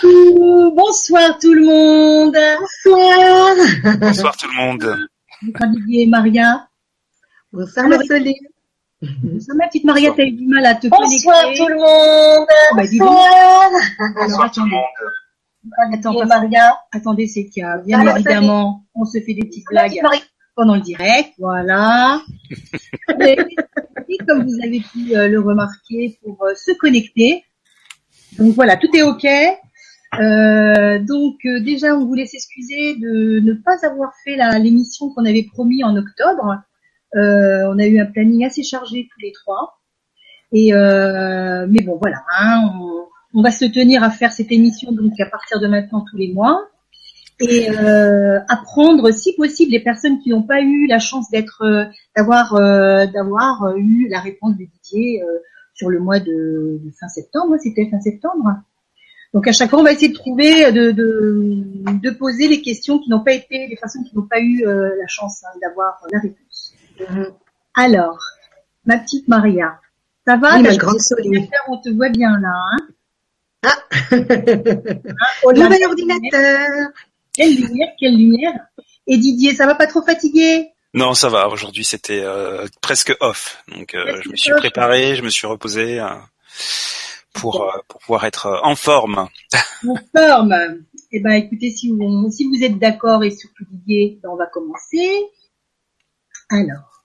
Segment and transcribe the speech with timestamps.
[0.00, 2.36] Bonsoir tout le monde.
[2.60, 3.98] Bonsoir.
[4.00, 4.96] Bonsoir tout le monde.
[5.42, 6.68] Bonsoir Didier et Maria.
[7.52, 8.36] Bonsoir la Soleil.
[9.02, 11.58] Bonsoir ma petite Maria, t'as eu du mal à te Bonsoir connecter.
[11.62, 12.46] tout le monde.
[12.48, 12.82] Oh, bah.
[12.82, 13.70] Bonsoir.
[14.16, 16.22] Alors Bonsoir tout le attendez, monde.
[16.22, 16.78] attends, Maria.
[16.92, 20.00] attendez, c'est qu'il y a bien Alors, évidemment, on se fait des petites La blagues
[20.54, 22.20] pendant le direct, voilà.
[23.20, 27.44] Et comme vous avez pu euh, le remarquer, pour euh, se connecter.
[28.38, 29.26] Donc voilà, tout est ok.
[30.20, 35.46] Euh, donc euh, déjà, on voulait s'excuser de ne pas avoir fait l'émission qu'on avait
[35.52, 36.62] promis en octobre.
[37.14, 39.78] Euh, on a eu un planning assez chargé tous les trois.
[40.52, 44.92] Et euh, mais bon, voilà, hein, on, on va se tenir à faire cette émission
[44.92, 46.68] donc à partir de maintenant tous les mois
[47.42, 51.84] et euh, apprendre, si possible, les personnes qui n'ont pas eu la chance d'être, euh,
[52.16, 55.38] d'avoir, euh, d'avoir euh, eu la réponse de Didier euh,
[55.74, 57.56] sur le mois de fin septembre.
[57.60, 58.50] C'était fin septembre.
[59.34, 61.64] Donc à chaque fois, on va essayer de trouver, de, de,
[62.02, 64.90] de poser les questions qui n'ont pas été, les personnes qui n'ont pas eu euh,
[65.00, 66.74] la chance hein, d'avoir la réponse.
[67.74, 68.18] Alors,
[68.84, 69.80] ma petite Maria,
[70.26, 70.56] ça va?
[70.56, 70.98] Oui, ma grande
[71.68, 72.52] On te voit bien là.
[72.72, 72.78] Hein?
[73.64, 73.78] Ah.
[74.10, 76.88] Là Nouvel ordinateur.
[77.34, 78.52] Quelle lumière, quelle lumière.
[79.06, 80.68] Et Didier, ça va pas trop fatigué?
[80.94, 81.48] Non, ça va.
[81.48, 83.64] Aujourd'hui, c'était euh, presque off.
[83.68, 84.58] Donc, euh, je me suis off.
[84.58, 86.08] préparé, je me suis reposé euh,
[87.32, 89.28] pour euh, pour pouvoir être euh, en forme.
[89.88, 90.54] En forme.
[91.10, 92.30] Eh ben, écoutez, si vous,
[92.62, 95.26] êtes d'accord et surtout Didier, ben, on va commencer.
[96.48, 97.04] Alors,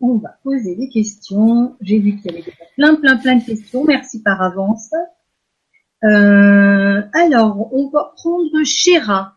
[0.00, 1.76] on va poser des questions.
[1.80, 2.44] J'ai vu qu'il y avait
[2.76, 3.84] plein, plein, plein de questions.
[3.84, 4.90] Merci par avance.
[6.04, 9.36] Euh, alors, on va prendre Chéra.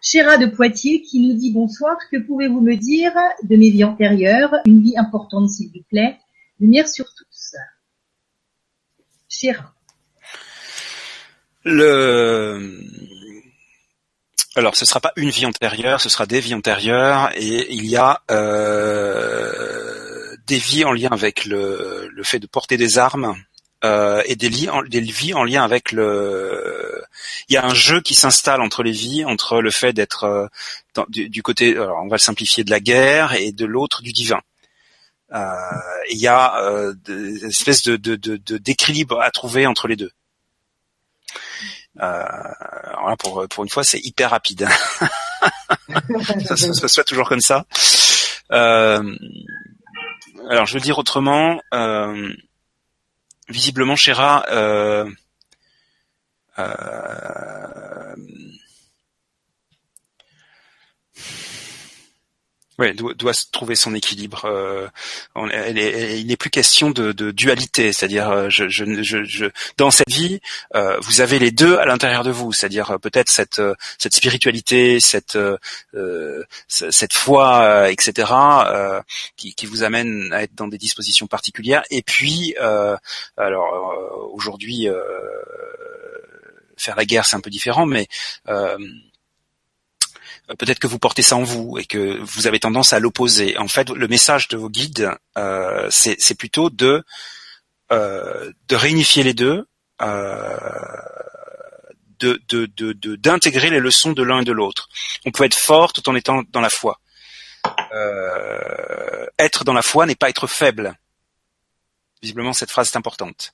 [0.00, 1.96] Chéra de Poitiers qui nous dit bonsoir.
[2.10, 4.54] Que pouvez-vous me dire de mes vies antérieures?
[4.66, 6.18] Une vie importante, s'il vous plaît.
[6.60, 7.06] Lumière sur.
[14.56, 17.96] Alors, ce sera pas une vie antérieure, ce sera des vies antérieures, et il y
[17.96, 19.52] a euh,
[20.46, 23.34] des vies en lien avec le, fait de porter des armes
[23.84, 24.68] euh, et des, vies
[25.34, 27.02] en lien avec le.
[27.48, 30.46] Il y a un jeu qui s'installe entre les vies, entre le fait d'être euh,
[31.08, 34.40] du, côté, on va le simplifier, de la guerre et de l'autre du divin.
[35.32, 35.54] Euh,
[36.10, 40.12] Il y a euh, des espèces de, de, de, d'équilibre à trouver entre les deux.
[42.00, 42.24] Euh,
[42.84, 44.68] alors là, pour, pour une fois, c'est hyper rapide.
[46.44, 47.64] ça, ça, ça soit toujours comme ça.
[48.52, 49.16] Euh,
[50.50, 51.60] alors, je veux dire autrement.
[51.72, 52.32] Euh,
[53.48, 55.10] visiblement, Chéra, euh,
[56.58, 58.16] euh,
[62.78, 64.44] ouais, doit, doit trouver son équilibre.
[64.46, 64.88] Euh,
[65.52, 69.46] elle est- il n'est plus question de, de dualité, c'est-à-dire, euh, je, je, je, je-
[69.76, 70.40] dans cette vie,
[70.74, 74.14] euh, vous avez les deux à l'intérieur de vous, c'est-à-dire euh, peut-être cette, euh, cette
[74.14, 78.32] spiritualité, cette, euh, cette foi, etc.,
[79.36, 81.82] qui, qui vous amène à être dans des dispositions particulières.
[81.90, 82.54] Et puis,
[83.36, 83.94] alors
[84.32, 84.88] aujourd'hui,
[86.76, 88.08] faire la guerre, c'est un peu différent, mais
[90.58, 93.56] peut-être que vous portez ça en vous et que vous avez tendance à l'opposer.
[93.58, 97.02] En fait, le message de vos guides, euh, c'est plutôt de
[97.92, 99.66] euh, de réunifier les deux,
[100.02, 100.56] euh,
[102.18, 104.88] de de de de- d'intégrer les leçons de l'un et de l'autre.
[105.26, 107.00] On peut être fort tout en étant dans la foi.
[107.92, 110.94] Euh, être dans la foi n'est pas être faible.
[112.22, 113.52] Visiblement, cette phrase est importante.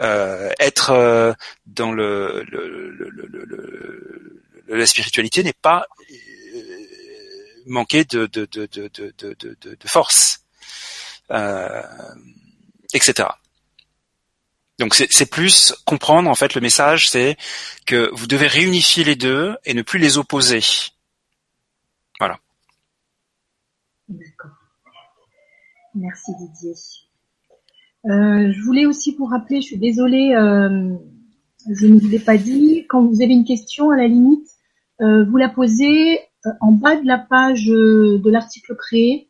[0.00, 1.32] Euh, être euh,
[1.66, 6.14] dans le, le, le- le- la spiritualité n'est pas euh,
[7.66, 10.40] manquer de, de, de, de, force,
[11.30, 11.82] euh,
[12.94, 13.28] etc.
[14.78, 17.36] Donc c'est plus comprendre en fait le message, c'est
[17.86, 20.60] que vous devez réunifier les deux et ne plus les opposer.
[24.08, 24.50] D'accord.
[25.94, 26.74] Merci Didier.
[28.04, 30.32] Euh, je voulais aussi vous rappeler, je suis désolée,
[31.70, 34.48] je ne vous l'ai pas dit, quand vous avez une question, à la limite,
[35.00, 39.28] vous la posez euh, en bas de la page euh, de l'article créé.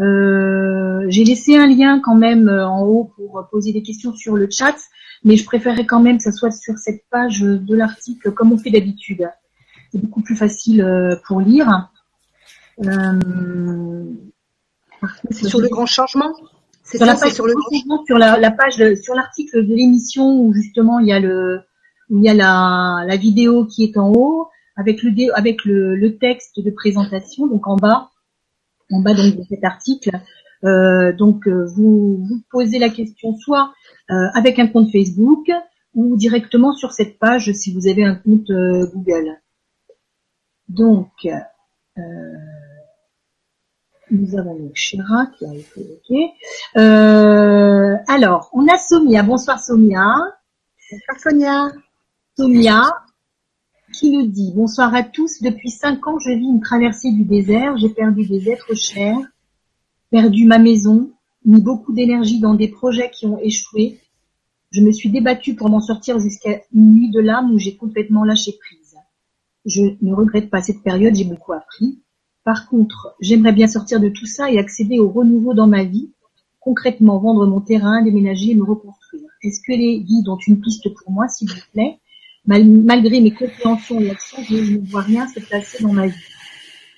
[0.00, 4.36] Euh, J'ai laissé un lien quand même euh, en haut pour poser des questions sur
[4.36, 4.76] le chat,
[5.24, 8.58] mais je préférais quand même que ça soit sur cette page de l'article comme on
[8.58, 9.28] fait d'habitude.
[9.90, 11.90] C'est beaucoup plus facile euh, pour lire.
[12.84, 14.04] Euh,
[15.30, 16.32] C'est sur le grand changement?
[16.84, 19.14] C'est sur la ça, page sur le grand changement, sur la, la page, de- sur
[19.14, 21.60] l'article de l'émission où justement il y a le,
[22.10, 25.66] où il y a la, la vidéo qui est en haut avec le, dé- avec
[25.66, 28.08] le, le texte de présentation, donc en bas,
[28.90, 30.10] en bas donc de cet article.
[30.64, 33.72] Euh, donc euh, vous, vous posez la question soit
[34.10, 35.50] euh, avec un compte Facebook,
[35.94, 39.36] ou directement sur cette page si vous avez un compte euh, Google.
[40.68, 42.02] Donc, euh,
[44.10, 46.16] nous avons donc Shira qui a été OK.
[46.76, 49.22] Euh, alors, on a Somia.
[49.22, 50.04] Bonsoir Somia.
[50.92, 51.72] Bonsoir Sonia.
[52.36, 52.82] Somia
[53.92, 55.40] qui nous dit Bonsoir à tous.
[55.42, 57.76] Depuis cinq ans, je vis une traversée du désert.
[57.78, 59.18] J'ai perdu des êtres chers,
[60.10, 61.10] perdu ma maison,
[61.44, 64.00] mis beaucoup d'énergie dans des projets qui ont échoué.
[64.70, 68.24] Je me suis débattue pour m'en sortir jusqu'à une nuit de larmes où j'ai complètement
[68.24, 68.96] lâché prise.
[69.64, 72.02] Je ne regrette pas cette période, j'ai beaucoup appris.
[72.44, 76.12] Par contre, j'aimerais bien sortir de tout ça et accéder au renouveau dans ma vie,
[76.60, 79.28] concrètement vendre mon terrain, déménager et me reconstruire.
[79.42, 81.98] Est-ce que les guides ont une piste pour moi, s'il vous plaît?
[82.48, 86.24] Mal- Malgré mes compréhensions et actions, je ne vois rien se placer dans ma vie.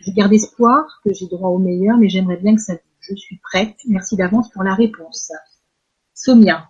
[0.06, 2.75] Je garde espoir que j'ai droit au meilleur, mais j'aimerais bien que ça.
[3.00, 3.76] Je suis prête.
[3.88, 5.32] Merci d'avance pour la réponse.
[6.14, 6.69] Somia.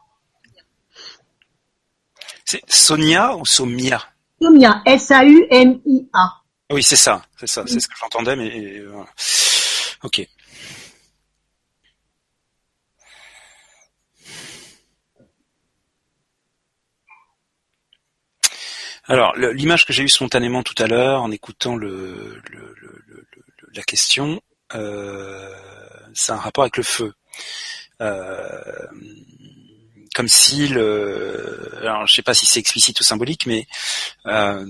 [2.44, 4.00] C'est Sonia ou Somia?
[4.41, 4.82] Somia.
[4.87, 6.43] S-A-U-M-I-A.
[6.73, 9.03] Oui, c'est ça, c'est ça, c'est ce que j'entendais, mais euh,
[10.05, 10.27] ok.
[19.10, 23.26] Alors, l'image que j'ai eue spontanément tout à l'heure en écoutant le, le- le-
[23.74, 24.40] la question,
[24.76, 25.52] euh,
[26.14, 27.12] c'est un rapport avec le feu.
[28.00, 28.86] Euh,
[30.14, 33.66] comme si le, alors je sais pas si c'est explicite ou symbolique, mais
[34.26, 34.64] euh,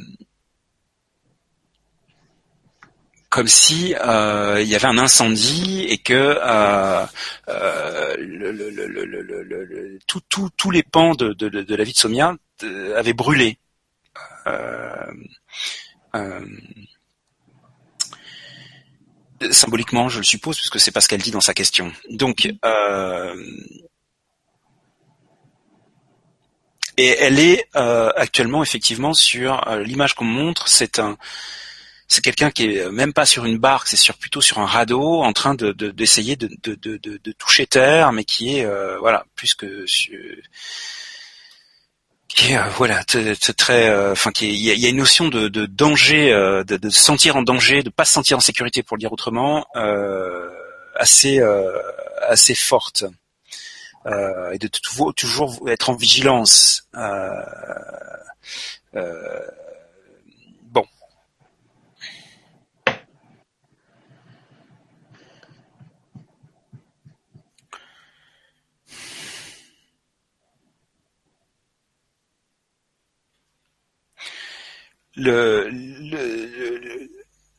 [3.28, 7.04] comme si euh, il y avait un incendie et que euh,
[7.50, 8.16] euh,
[10.06, 13.58] tous les pans de, de, de la vie de Somia euh, avaient brûlé.
[14.47, 15.12] Euh,
[16.15, 16.47] euh,
[19.51, 21.93] symboliquement, je le suppose, puisque c'est pas ce qu'elle dit dans sa question.
[22.11, 23.35] Donc, euh,
[26.97, 31.17] et elle est euh, actuellement effectivement sur euh, l'image qu'on montre, c'est un
[32.09, 35.23] c'est quelqu'un qui est même pas sur une barque, c'est sur plutôt sur un radeau,
[35.23, 38.65] en train de de- d'essayer de, de, de, de, de toucher terre, mais qui est
[38.65, 40.12] euh, voilà plus que sur-
[42.35, 45.49] qui est euh, voilà très euh, enfin qui il y y a une notion de,
[45.49, 48.82] de danger, euh, de, de se sentir en danger, de pas se sentir en sécurité
[48.82, 50.49] pour le dire autrement, euh,
[50.97, 51.71] assez euh,
[52.29, 53.05] assez forte.
[54.53, 56.88] Et de toujours, toujours être en vigilance.
[75.20, 77.11] Le, le- le-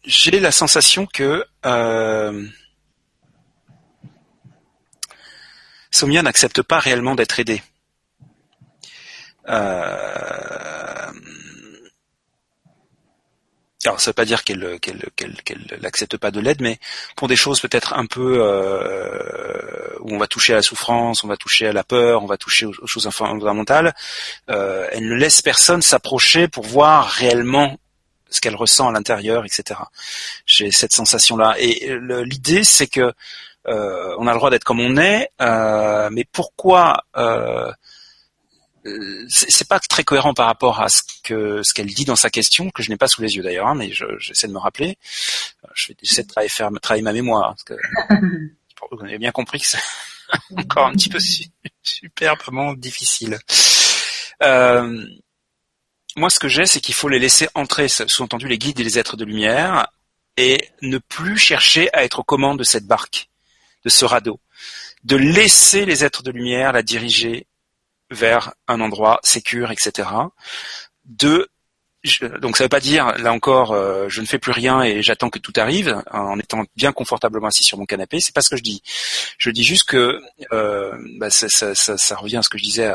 [0.03, 2.47] j'ai la sensation que euh,
[5.91, 7.61] Somia n'accepte pas réellement d'être aidée.
[9.47, 11.11] Euh,
[13.85, 16.79] alors ça veut pas dire qu'elle qu'elle qu'elle qu'elle n'accepte pas de l'aide, mais
[17.15, 21.27] pour des choses peut-être un peu euh, où on va toucher à la souffrance, on
[21.27, 23.93] va toucher à la peur, on va toucher aux, choses fondamentales,
[24.49, 27.77] euh, elle ne laisse personne s'approcher pour voir réellement
[28.29, 29.79] ce qu'elle ressent à l'intérieur, etc.
[30.45, 31.55] J'ai cette sensation-là.
[31.59, 33.13] Et l'idée, c'est que
[33.67, 37.71] euh, on a le droit d'être comme on est, euh, mais pourquoi euh,
[39.29, 42.29] c'est c'est pas très cohérent par rapport à ce que ce qu'elle dit dans sa
[42.29, 44.57] question, que je n'ai pas sous les yeux d'ailleurs, hein, mais je- j'essaie de me
[44.59, 44.97] rappeler.
[45.63, 47.73] Euh, Je vais j'essaie de travailler, faire, travailler ma mémoire, parce que
[48.91, 49.79] vous avez bien compris que c'est
[50.57, 51.45] encore un petit peu su-
[51.83, 53.37] superbement difficile.
[54.43, 55.05] Euh,
[56.15, 58.97] moi, ce que j'ai, c'est qu'il faut les laisser entrer, sous-entendu les guides et les
[58.99, 59.87] êtres de lumière,
[60.37, 63.29] et ne plus chercher à être aux commandes de cette barque,
[63.85, 64.39] de ce radeau,
[65.03, 67.47] de laisser les êtres de lumière la diriger
[68.11, 70.09] vers un endroit sécur, etc.
[71.05, 71.49] De
[72.03, 75.03] je- donc ça veut pas dire là encore euh, je ne fais plus rien et
[75.03, 78.19] j'attends que tout arrive en étant bien confortablement assis sur mon canapé.
[78.19, 78.81] C'est pas ce que je dis.
[79.37, 80.19] Je dis juste que
[80.51, 82.91] euh, bah, ça, revient à ce que je disais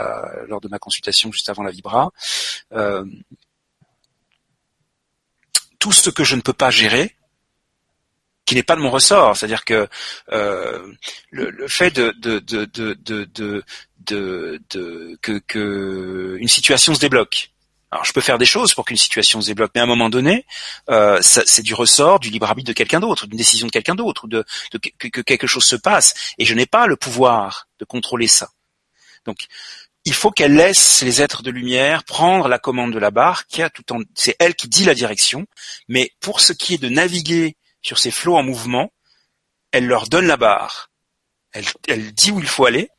[0.48, 2.10] lors de ma consultation juste avant la vibra.
[2.72, 3.04] Euh,
[5.78, 7.14] tout ce que je ne peux pas gérer,
[8.46, 9.88] qui n'est pas de mon ressort, c'est-à-dire que
[10.32, 10.92] euh,
[11.30, 12.08] le, le fait de,
[15.20, 17.50] que, une situation se débloque.
[17.90, 20.08] Alors je peux faire des choses pour qu'une situation se débloque, mais à un moment
[20.08, 20.46] donné,
[20.90, 24.24] euh, c'est du ressort, du libre arbitre de quelqu'un d'autre, d'une décision de quelqu'un d'autre,
[24.24, 24.44] ou de,
[24.98, 28.50] que quelque chose se passe, et je n'ai pas le pouvoir de contrôler ça.
[29.24, 29.38] Donc
[30.04, 33.92] il faut qu'elle laisse les êtres de lumière prendre la commande de la barque, tout
[33.92, 35.46] en c'est elle qui dit la direction,
[35.88, 38.92] mais pour ce qui est de naviguer sur ces flots en mouvement,
[39.70, 40.90] elle leur donne la barre.
[41.52, 42.90] Elle, elle dit où il faut aller,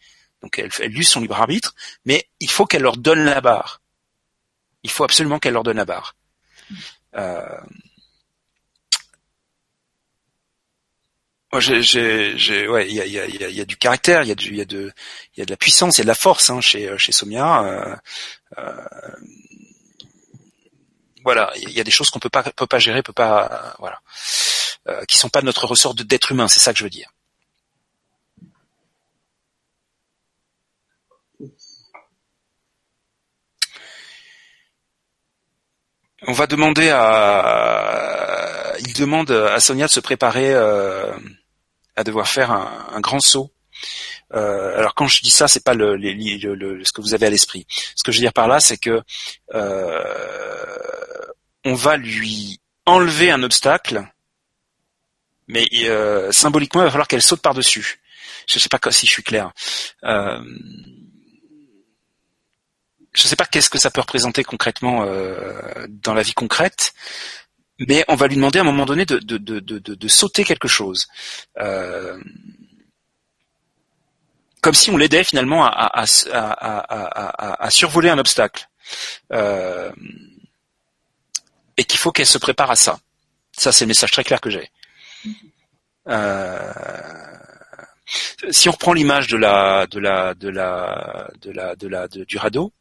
[0.41, 1.75] donc elle, elle use son libre arbitre,
[2.06, 3.82] mais il faut qu'elle leur donne la barre.
[4.84, 6.15] Il faut absolument qu'elle leur donne la barre.
[7.15, 7.60] Euh,
[11.60, 11.82] j'ai,
[12.38, 14.32] j'ai, ouais, il y a, y, a, y a- y a du caractère, il y
[14.32, 14.94] a y de,
[15.36, 17.63] y a de la puissance, il y a de la force hein, chez chez Somia.
[17.63, 17.96] euh,
[18.60, 18.86] euh,
[21.24, 24.00] voilà, il y a des choses qu'on peut pas peut pas gérer, peut pas, voilà,
[24.88, 26.48] euh, qui sont pas de notre ressort d'être humain.
[26.48, 27.10] C'est ça que je veux dire.
[36.27, 41.12] On va demander à, il demande à Sonia de se préparer euh,
[41.96, 43.53] à devoir faire un, grand saut.
[44.34, 47.27] Euh, alors quand je dis ça, c'est pas le, le- le- ce que vous avez
[47.27, 47.67] à l'esprit.
[47.96, 49.01] Ce que je veux dire par là, c'est que
[49.53, 51.25] euh,
[51.65, 54.12] on va lui enlever un obstacle,
[55.48, 58.00] mais euh, symboliquement, il va falloir qu'elle saute par dessus.
[58.48, 59.51] Je sais pas si je suis clair.
[60.04, 60.39] Euh,
[63.13, 66.94] je sais pas qu'est-ce que ça peut représenter concrètement euh, dans la vie concrète,
[67.80, 70.68] mais on va lui demander à un moment donné de, de, de, de, sauter quelque
[70.68, 71.08] chose.
[71.60, 72.20] Euh,
[74.62, 78.68] comme si on l'aidait finalement à, à- à- à survoler un obstacle.
[79.34, 79.92] Euh,
[81.77, 83.00] et qu'il faut qu'elle se prépare à ça.
[83.51, 84.70] Ça, c'est le message très clair que j'ai.
[86.07, 86.74] Euh,
[88.50, 92.24] si on reprend l'image de la, de la, de la, de la, de la, de-
[92.24, 92.72] du radeau,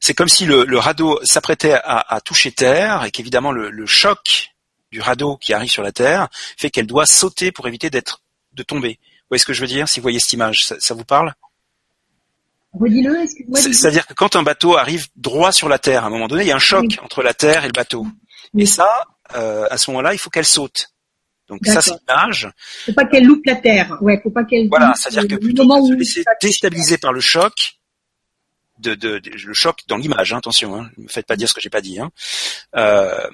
[0.00, 3.86] c'est comme si le, le radeau s'apprêtait à, à toucher terre et qu'évidemment le, le
[3.86, 4.50] choc
[4.92, 8.22] du radeau qui arrive sur la terre fait qu'elle doit sauter pour éviter d'être,
[8.52, 8.98] de tomber.
[9.00, 11.04] Vous voyez ce que je veux dire Si vous voyez cette image, ça, ça vous
[11.04, 11.34] parle?
[12.74, 13.58] Redis-le, excuse-moi.
[13.60, 16.48] C'est-à-dire que quand un bateau arrive droit sur la terre, à un moment donné, il
[16.48, 16.98] y a un choc Oui.
[17.02, 18.06] entre la terre et le bateau.
[18.54, 18.62] Oui.
[18.62, 18.88] Et ça,
[19.34, 20.90] euh, à ce moment-là, il faut qu'elle saute.
[21.48, 22.50] Donc ça, c'est l'image.
[22.86, 23.96] Faut pas qu'elle loupe la terre.
[24.02, 24.68] Ouais, faut pas qu'elle.
[24.68, 27.78] Voilà, loupe c'est-à-dire que le plutôt que de se laisser déstabiliser par le choc,
[28.78, 31.48] de, de, de- le choc dans l'image, hein, attention, hein, ne me faites pas dire
[31.48, 31.98] ce que j'ai pas dit.
[31.98, 32.10] Hein.
[32.76, 33.28] Euh,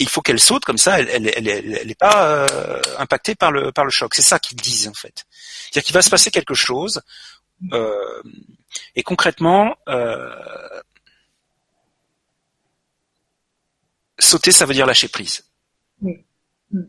[0.00, 3.52] il faut qu'elle saute comme ça, elle, elle, elle, elle, elle pas euh, impactée par
[3.52, 4.14] le par le choc.
[4.16, 5.24] C'est ça qu'ils disent en fait.
[5.70, 7.02] C'est-à-dire qu'il va se passer quelque chose.
[7.72, 8.22] euh,
[8.96, 10.28] et concrètement, euh,
[14.22, 15.44] sauter, ça veut dire lâcher prise.
[16.00, 16.24] Oui.
[16.70, 16.82] Mm.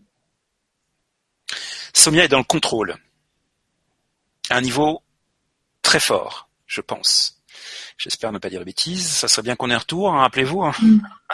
[1.94, 2.98] Somia est dans le contrôle,
[4.50, 5.02] à un niveau
[5.82, 7.43] très fort, je pense.
[7.98, 9.06] J'espère ne pas dire de bêtises.
[9.08, 10.64] Ça serait bien qu'on ait un retour, hein, rappelez-vous.
[10.64, 10.74] hein.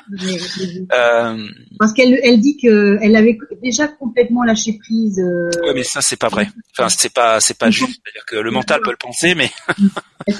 [0.10, 0.38] Mais-
[0.94, 1.48] Euh,
[1.78, 5.20] Parce qu'elle elle dit que elle avait déjà complètement lâché prise.
[5.20, 6.50] euh, ouais, mais ça c'est pas vrai.
[6.78, 8.00] Enfin, c'est pas, c'est pas juste.
[8.04, 9.51] C'est-à-dire que le mental peut le penser, mais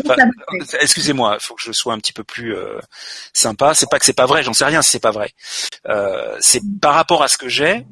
[0.06, 0.16] Enfin,
[0.82, 2.80] excusez-moi, il faut que je sois un petit peu plus euh,
[3.34, 3.74] sympa.
[3.74, 5.32] C'est pas que c'est pas vrai, j'en sais rien si c'est pas vrai.
[5.88, 7.86] Euh, c'est par rapport à ce que j'ai,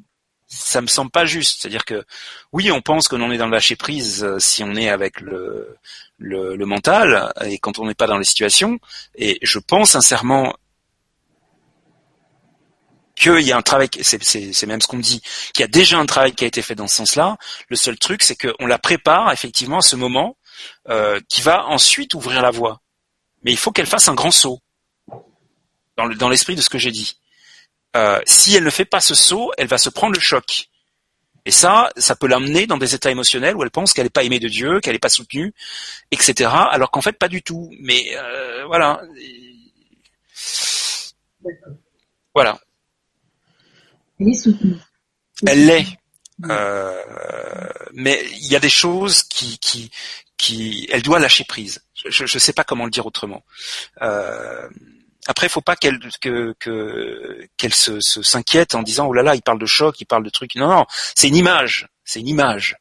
[0.48, 1.62] ça me semble pas juste.
[1.62, 2.06] C'est-à-dire que
[2.52, 5.22] oui, on pense que l'on est dans le lâcher prise euh, si on est avec
[5.22, 5.78] le,
[6.18, 8.80] le le mental et quand on n'est pas dans les situations.
[9.16, 10.56] Et je pense sincèrement
[13.18, 15.22] qu'il y a un travail, c'est, même ce qu'on dit,
[15.54, 17.38] qu'il y a déjà un travail qui a été fait dans ce sens-là.
[17.68, 20.38] Le seul truc, c'est qu'on la prépare effectivement à ce moment
[20.90, 22.82] euh, qui va ensuite ouvrir la voie.
[23.44, 24.60] Mais il faut qu'elle fasse un grand saut
[25.98, 27.18] dans, le, dans l'esprit de ce que j'ai dit.
[27.96, 30.70] Euh, si elle ne fait pas ce saut, elle va se prendre le choc.
[31.46, 34.24] Et ça, ça peut l'amener dans des états émotionnels où elle pense qu'elle n'est pas
[34.24, 35.54] aimée de Dieu, qu'elle n'est pas soutenue,
[36.12, 36.52] etc.
[36.70, 37.72] Alors qu'en fait, pas du tout.
[37.80, 39.02] Mais euh, voilà.
[42.36, 42.60] Voilà.
[44.20, 44.76] Elle est soutenue.
[45.46, 45.86] Elle l'est.
[46.50, 47.04] Euh,
[47.94, 49.90] mais il y a des choses qui, qui,
[50.38, 51.82] qui, elle doit lâcher prise.
[52.10, 53.44] Je ne sais pas comment le dire autrement.
[54.02, 54.68] Euh,
[55.28, 59.24] après, il faut pas qu'elle que que qu'elle se se- s'inquiète en disant oh là
[59.24, 60.56] là, il parle de choc, il parle de trucs.
[60.56, 62.78] Non, non, c'est une image, c'est une image,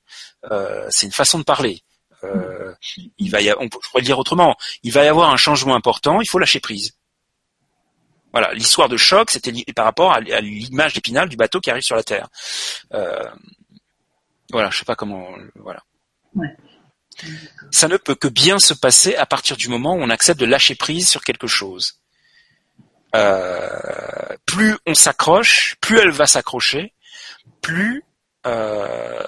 [0.51, 1.83] Euh, c'est une façon de parler.
[2.25, 2.73] Euh,
[3.19, 4.57] il va y a- on je pourrais le dire autrement.
[4.85, 6.21] Il va y avoir un changement important.
[6.21, 6.93] Il faut lâcher prise.
[8.33, 11.83] Voilà, l'histoire de choc, c'était par rapport à, à l'image d'épinal du bateau qui arrive
[11.83, 12.29] sur la terre.
[12.93, 13.23] Euh,
[14.53, 15.27] voilà, je sais pas comment.
[15.57, 15.83] Voilà.
[16.35, 16.55] Ouais.
[17.71, 20.45] Ça ne peut que bien se passer à partir du moment où on accepte de
[20.47, 22.01] lâcher prise sur quelque chose.
[23.17, 26.93] Euh, plus on s'accroche, plus elle va s'accrocher,
[27.63, 28.05] plus
[28.47, 29.23] euh,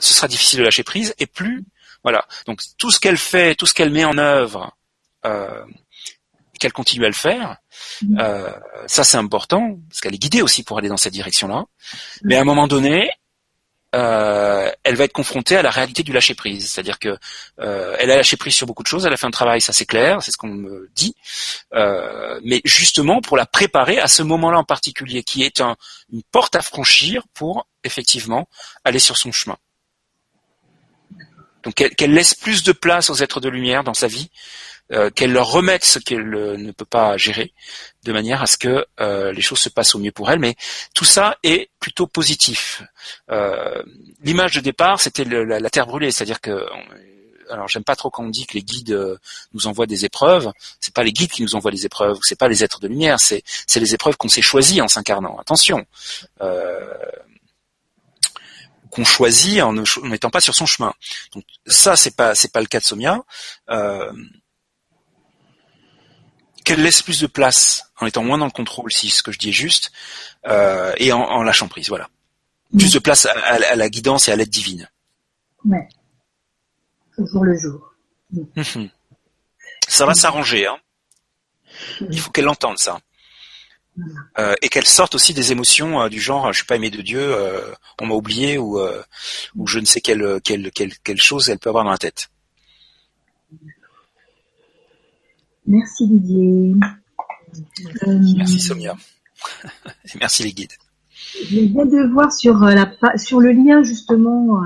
[0.00, 1.64] ce sera difficile de lâcher prise, et plus
[2.02, 2.26] voilà.
[2.46, 4.76] Donc tout ce qu'elle fait, tout ce qu'elle met en œuvre,
[5.24, 5.64] euh,
[6.60, 7.56] qu'elle continue à le faire,
[8.02, 8.18] Mhm.
[8.20, 8.50] euh,
[8.86, 11.64] ça c'est important parce qu'elle est guidée aussi pour aller dans cette direction-là.
[12.22, 13.10] Mais à un moment donné,
[13.94, 17.16] euh, elle va être confrontée à la réalité du lâcher prise, c'est-à-dire que
[17.60, 19.72] euh, elle a lâché prise sur beaucoup de choses, elle a fait un travail, ça
[19.72, 21.14] c'est clair, c'est ce qu'on me dit,
[21.74, 25.76] Euh, mais justement pour la préparer à ce moment-là en particulier, qui est un,
[26.12, 28.48] une porte à franchir pour effectivement
[28.84, 29.56] aller sur son chemin.
[31.62, 34.30] Donc qu'elle laisse plus de place aux êtres de lumière dans sa vie,
[34.92, 37.52] euh, qu'elle leur remette ce qu'elle ne peut pas gérer,
[38.04, 38.86] de manière à ce que
[39.32, 40.38] les choses se passent au mieux pour elle.
[40.38, 40.56] Mais
[40.94, 42.82] tout ça est plutôt positif.
[44.22, 46.66] L'image de départ, c'était la, terre brûlée, c'est-à-dire que
[47.50, 49.18] alors j'aime pas trop quand on dit que les guides euh,
[49.52, 50.52] nous envoient des épreuves.
[50.80, 53.20] C'est pas les guides qui nous envoient les épreuves, c'est pas les êtres de lumière,
[53.20, 55.38] c'est c'est les épreuves qu'on s'est choisies en s'incarnant.
[55.38, 55.84] Attention,
[56.40, 56.94] euh,
[58.90, 60.92] qu'on choisit en ne mettant pas sur son chemin.
[61.32, 63.22] Donc ça c'est pas pas le cas de Somia.
[63.70, 64.12] Euh,
[66.64, 69.38] qu'elle laisse plus de place en étant moins dans le contrôle, si ce que je
[69.38, 69.92] dis est juste,
[70.46, 72.08] euh, et en, lâchant prise, voilà.
[72.76, 74.88] Plus de place à, la guidance et à l'aide divine.
[75.64, 75.86] Ouais
[77.18, 77.94] au jour le jour.
[78.32, 78.90] Mhm.
[79.88, 80.66] Ça va s'arranger.
[80.66, 80.78] Hein.
[82.10, 83.00] Il faut qu'elle entende ça.
[84.38, 87.00] Euh, et qu'elle sorte aussi des émotions euh, du genre je suis pas aimé de
[87.00, 88.80] Dieu, euh, on m'a oublié ou,
[89.54, 92.28] ou je ne sais quelle, quelle, quelle, quelle chose elle peut avoir dans la tête.
[95.66, 96.74] Merci Didier.
[98.06, 98.96] Merci Sonia.
[100.20, 100.72] merci les guides.
[101.50, 104.60] Je viens de voir sur la sur le lien justement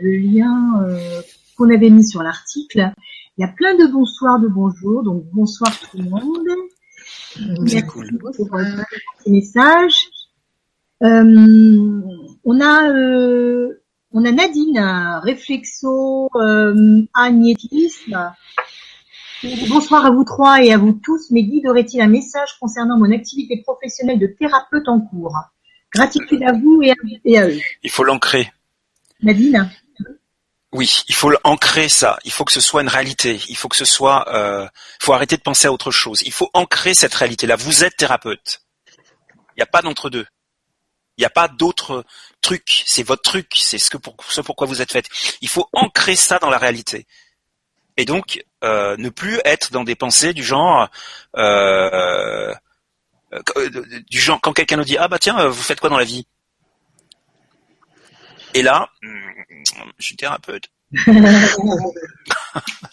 [0.00, 0.86] le lien
[1.56, 2.92] qu'on avait mis sur l'article.
[3.36, 6.48] Il y a plein de bonsoirs, de bonjour, donc bonsoir tout le monde.
[7.66, 8.18] C'est cool.
[8.18, 8.64] Pour euh,
[9.24, 10.08] ces messages.
[11.04, 12.00] Euh,
[12.44, 13.80] on a euh,
[14.10, 18.32] on a Nadine, réflexo euh, agnétisme.
[19.68, 21.30] Bonsoir à vous trois et à vous tous.
[21.30, 25.36] Mes guides auraient-ils un message concernant mon activité professionnelle de thérapeute en cours?
[25.94, 27.60] Gratitude à vous et à, et à eux.
[27.82, 28.52] Il faut l'ancrer.
[29.22, 29.70] Nadine?
[30.72, 32.18] Oui, il faut ancrer ça.
[32.24, 33.40] Il faut que ce soit une réalité.
[33.48, 34.28] Il faut que ce soit.
[34.34, 34.66] Euh,
[35.00, 36.22] il faut arrêter de penser à autre chose.
[36.26, 37.56] Il faut ancrer cette réalité-là.
[37.56, 38.62] Vous êtes thérapeute.
[39.50, 40.26] Il n'y a pas d'entre deux.
[41.16, 42.04] Il n'y a pas d'autre
[42.40, 42.82] truc.
[42.86, 43.52] C'est votre truc.
[43.54, 45.08] C'est ce que pour ce pourquoi vous êtes fait.
[45.40, 47.06] Il faut ancrer ça dans la réalité.
[47.96, 50.88] Et donc euh, ne plus être dans des pensées du genre.
[51.36, 52.52] Euh,
[54.08, 56.26] du genre quand quelqu'un nous dit ah bah tiens vous faites quoi dans la vie?
[58.54, 59.62] Et là, hmm,
[59.98, 60.70] je suis thérapeute.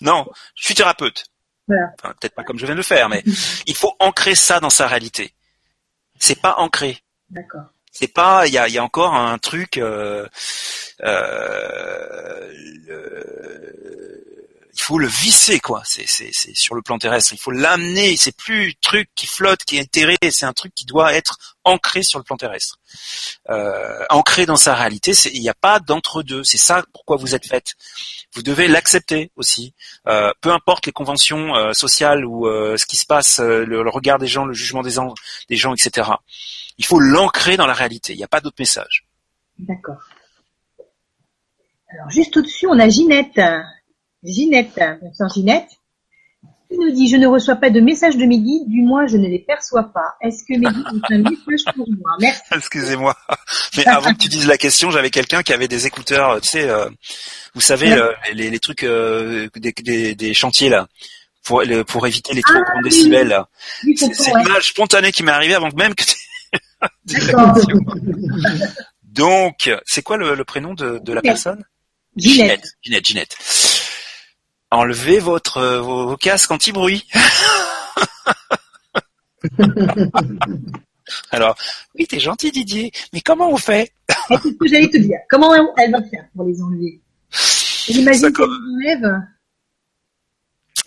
[0.02, 1.26] non, je suis thérapeute.
[1.68, 3.24] peut-être pas comme je viens de le faire, mais
[3.66, 5.34] il faut ancrer ça dans sa réalité.
[6.20, 7.00] C'est pas ancré.
[7.30, 7.66] D'accord.
[7.92, 9.78] C'est pas, il y a, encore un truc.
[9.78, 10.28] Euh,
[11.02, 12.52] euh,
[14.76, 15.82] il faut le visser quoi.
[15.86, 16.06] C'est
[16.54, 17.32] sur le plan terrestre.
[17.34, 18.18] Il faut l'amener.
[18.18, 20.18] C'est plus truc qui flotte, qui est enterré.
[20.30, 22.78] C'est un truc qui doit être ancré sur le plan terrestre,
[23.50, 25.14] euh, ancré dans sa réalité.
[25.34, 26.44] Il n'y a pas d'entre deux.
[26.44, 27.76] C'est ça pourquoi vous êtes faite.
[28.34, 29.74] Vous devez l'accepter aussi.
[30.08, 34.28] Euh, peu importe les conventions euh, sociales ou ce qui se passe, le, regard des
[34.28, 34.96] gens, le jugement des,
[35.48, 36.10] des gens, etc.
[36.78, 38.12] Il faut l'ancrer dans la réalité.
[38.12, 39.06] Il n'y a pas d'autre message.
[39.58, 40.02] D'accord.
[41.94, 43.40] Alors juste au-dessus, on a Ginette.
[44.26, 45.70] Ginette, bonsoir Ginette.
[46.70, 49.28] Tu nous dit, je ne reçois pas de messages de guides, du moins je ne
[49.28, 50.16] les perçois pas.
[50.22, 52.12] Est-ce que mes guides ont un message pour moi?
[52.20, 52.42] Merci.
[52.56, 53.16] Excusez-moi.
[53.78, 56.68] Mais avant que tu dises la question, j'avais quelqu'un qui avait des écouteurs, tu sais,
[56.68, 56.90] euh,
[57.54, 60.88] vous savez, euh, les, trucs euh, des, chantiers là,
[61.44, 63.44] pour, pour éviter les trop ah, grands décibels.
[63.96, 66.16] c'est une image spontanée qui m'est arrivée avant même que tu...
[69.04, 71.64] Donc, c'est quoi le, prénom de, la personne?
[72.18, 72.64] Ginette.
[72.82, 73.38] Ginette, Ginette
[74.76, 77.08] enlevez votre euh, vos, casques anti-bruit.
[81.32, 81.56] Alors,
[81.98, 83.94] oui, t'es gentil Didier, mais comment on fait?
[84.28, 85.20] C'est ce que j'allais te dire.
[85.30, 87.00] Comment elle va faire pour les enlever?
[87.88, 89.22] J'imagine qu'elle les enlève.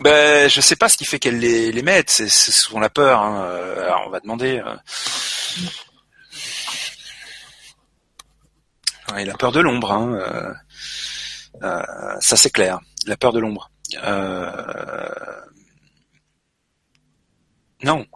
[0.01, 2.11] Ben, je sais pas ce qui fait qu'elle les, les mette.
[2.11, 3.21] C'est souvent la peur.
[3.21, 3.45] Hein.
[3.45, 4.61] Euh, alors, on va demander.
[4.65, 4.77] Euh.
[9.13, 9.93] Ouais, la peur de l'ombre.
[9.93, 10.55] Hein.
[12.21, 12.81] ça, c'est clair.
[13.07, 13.71] La peur de l'ombre.
[13.97, 15.41] Euh,
[17.83, 18.07] non.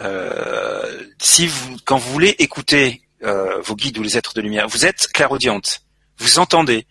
[0.00, 4.68] Euh, si vous, quand vous voulez écouter euh, vos guides ou les êtres de lumière,
[4.68, 5.82] vous êtes clairaudiente,
[6.18, 6.86] vous entendez.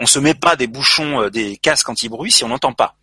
[0.00, 2.96] On se met pas des bouchons, des casques anti-bruit si on n'entend pas.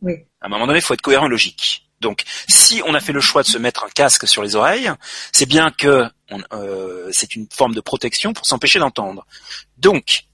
[0.00, 0.14] Oui.
[0.40, 1.88] À un moment donné, il faut être cohérent et logique.
[2.00, 4.90] Donc, si on a fait le choix de se mettre un casque sur les oreilles,
[5.32, 6.08] c'est bien que
[7.12, 9.26] c'est une forme de protection pour s'empêcher d'entendre.
[9.78, 10.24] Donc,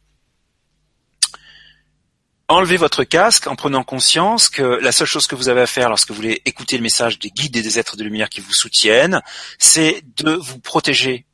[2.52, 5.88] enlevez votre casque en prenant conscience que la seule chose que vous avez à faire
[5.88, 8.52] lorsque vous voulez écouter le message des guides et des êtres de lumière qui vous
[8.52, 9.22] soutiennent,
[9.58, 11.26] c'est de vous protéger.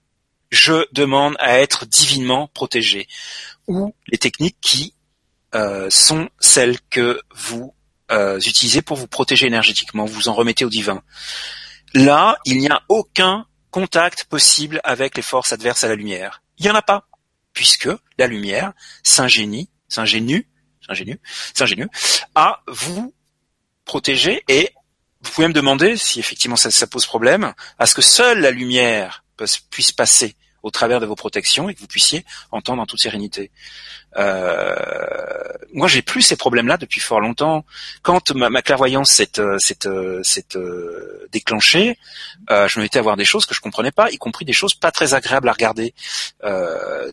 [0.50, 3.09] Je demande à être divinement protégé.
[3.66, 4.94] Ou les techniques qui
[5.54, 7.74] euh, sont celles que vous
[8.11, 11.02] euh, utilisez pour vous protéger énergétiquement, vous en remettez au divin.
[11.94, 16.42] Là, il n'y a aucun contact possible avec les forces adverses à la lumière.
[16.59, 17.09] Il n'y en a pas,
[17.52, 20.48] puisque la lumière s'ingénie, s'ingénue
[20.88, 21.18] ingénieux,
[21.55, 21.88] c'est ingénieux,
[22.35, 23.14] à vous
[23.85, 24.70] protégé et
[25.22, 28.51] vous pouvez me demander si effectivement ça, ça pose problème à ce que seule la
[28.51, 29.24] lumière
[29.70, 33.51] puisse passer au travers de vos protections et que vous puissiez entendre en toute sérénité.
[34.16, 34.75] Euh,
[35.73, 37.64] moi, j'ai plus ces problèmes-là depuis fort longtemps.
[38.03, 40.23] Quand ma, clairvoyance s'est euh, euh,
[40.57, 41.99] euh, déclenchée,
[42.49, 44.75] je me mettais à voir des choses que je comprenais pas, y compris des choses
[44.75, 45.94] pas très agréables à regarder.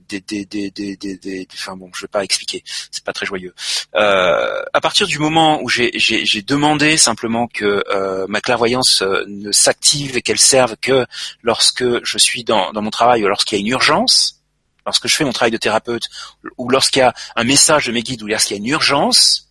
[0.10, 3.54] des, des, des, des, des, enfin bon, je vais pas expliquer, c'est pas très joyeux.
[3.94, 7.84] à partir du moment où j'ai demandé simplement que
[8.28, 11.06] ma clairvoyance ne s'active et qu'elle serve que
[11.44, 14.42] lorsque je suis dans, dans mon travail ou lorsqu'il y a une urgence,
[14.86, 16.10] lorsque je fais mon travail de thérapeute,
[16.58, 19.45] ou lorsqu'il y a un message de mes guides, ou lorsqu'il y a une urgence,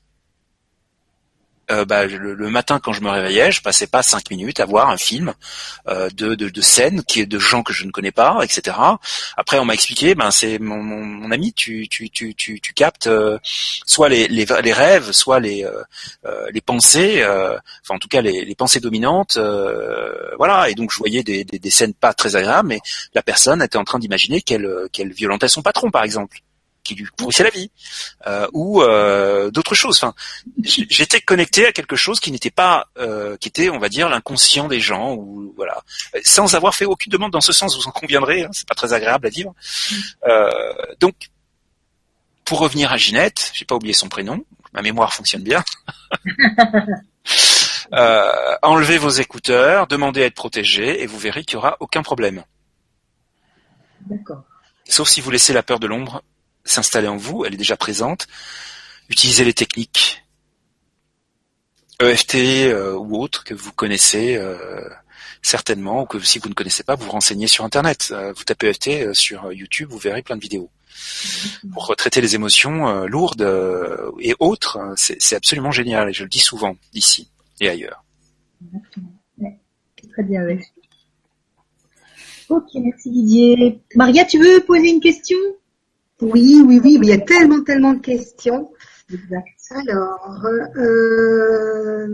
[1.70, 4.90] euh, bah, le, matin quand je me réveillais, je passais pas cinq minutes à voir
[4.90, 5.35] un film
[5.88, 8.77] euh, de, de, de scènes qui est de gens que je ne connais pas, etc.
[9.37, 13.07] Après, on m'a expliqué, ben c'est mon, mon, ami, tu tu tu tu, tu captes
[13.07, 13.38] euh,
[13.87, 15.66] soit les, les, les rêves, soit les
[16.53, 19.38] les pensées, enfin en tout cas les, les pensées dominantes,
[20.38, 20.68] voilà.
[20.68, 22.81] Et donc je voyais des, des, des, scènes pas très agréables, mais
[23.14, 26.43] la personne était en train d'imaginer qu'elle qu'elle violentait son patron, par exemple
[26.84, 27.70] qui lui pourrissait la vie,
[28.26, 29.96] euh, ou euh, d'autres choses.
[29.96, 30.14] Enfin,
[30.62, 34.68] j'étais connecté à quelque chose qui n'était pas, euh, qui était, on va dire, l'inconscient
[34.68, 35.82] des gens, ou voilà,
[36.22, 37.76] sans avoir fait aucune demande dans ce sens.
[37.76, 39.54] Vous en conviendrez, hein, c'est pas très agréable à vivre.
[40.28, 40.50] Euh,
[41.00, 41.14] donc,
[42.44, 45.64] pour revenir à Ginette, j'ai pas oublié son prénom, ma mémoire fonctionne bien.
[47.92, 52.02] Euh, enlevez vos écouteurs, demandez à être protégé, et vous verrez qu'il y aura aucun
[52.02, 52.42] problème.
[54.00, 54.42] D'accord.
[54.88, 56.22] Sauf si vous laissez la peur de l'ombre
[56.64, 58.27] s'installer en vous, elle est déjà présente.
[59.09, 60.24] Utilisez les techniques
[62.00, 64.88] EFT euh, ou autres que vous connaissez euh,
[65.42, 68.09] certainement, ou que si vous ne connaissez pas, vous vous renseignez sur Internet.
[68.11, 70.70] Euh, vous tapez EFT sur YouTube, vous verrez plein de vidéos.
[71.72, 73.42] Pour retraiter les émotions lourdes
[74.20, 77.29] et autres, c'est absolument génial, et je le dis souvent, ici
[77.61, 78.05] et ailleurs.
[80.12, 80.42] très bien,
[82.48, 83.81] Ok, merci Didier.
[83.96, 85.38] Maria, tu veux poser une question?
[86.24, 88.70] Oui, oui, oui, mais il y a tellement, tellement de questions.
[89.12, 89.46] Exact.
[89.70, 92.06] Alors, euh,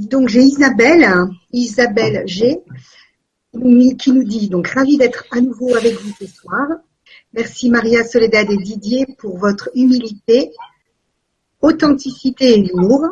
[0.00, 1.06] donc j'ai Isabelle,
[1.52, 2.60] Isabelle G,
[3.98, 6.66] qui nous dit donc ravi d'être à nouveau avec vous ce soir.
[7.34, 10.50] Merci Maria Soledad et Didier pour votre humilité,
[11.60, 13.08] authenticité et humour.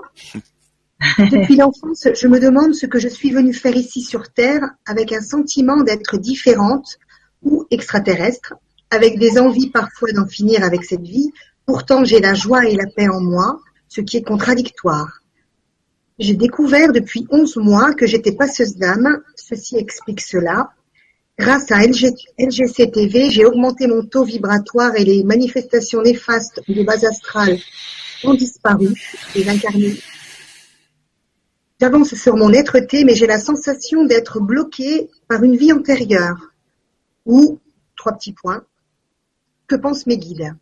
[1.18, 5.12] Depuis l'enfance, je me demande ce que je suis venue faire ici sur Terre avec
[5.12, 6.98] un sentiment d'être différente
[7.42, 8.54] ou extraterrestre
[8.90, 11.30] avec des envies parfois d'en finir avec cette vie,
[11.66, 15.22] pourtant j'ai la joie et la paix en moi, ce qui est contradictoire.
[16.18, 20.70] J'ai découvert depuis onze mois que j'étais passeuse d'âme, ceci explique cela.
[21.38, 27.04] Grâce à LG, LGC j'ai augmenté mon taux vibratoire et les manifestations néfastes de base
[27.04, 27.58] astrale
[28.24, 28.88] ont disparu,
[29.36, 29.96] les incarnés.
[31.80, 36.52] J'avance sur mon être-té, mais j'ai la sensation d'être bloquée par une vie antérieure.
[37.24, 37.60] Ou,
[37.96, 38.64] trois petits points,
[39.68, 40.56] que pensent mes guides?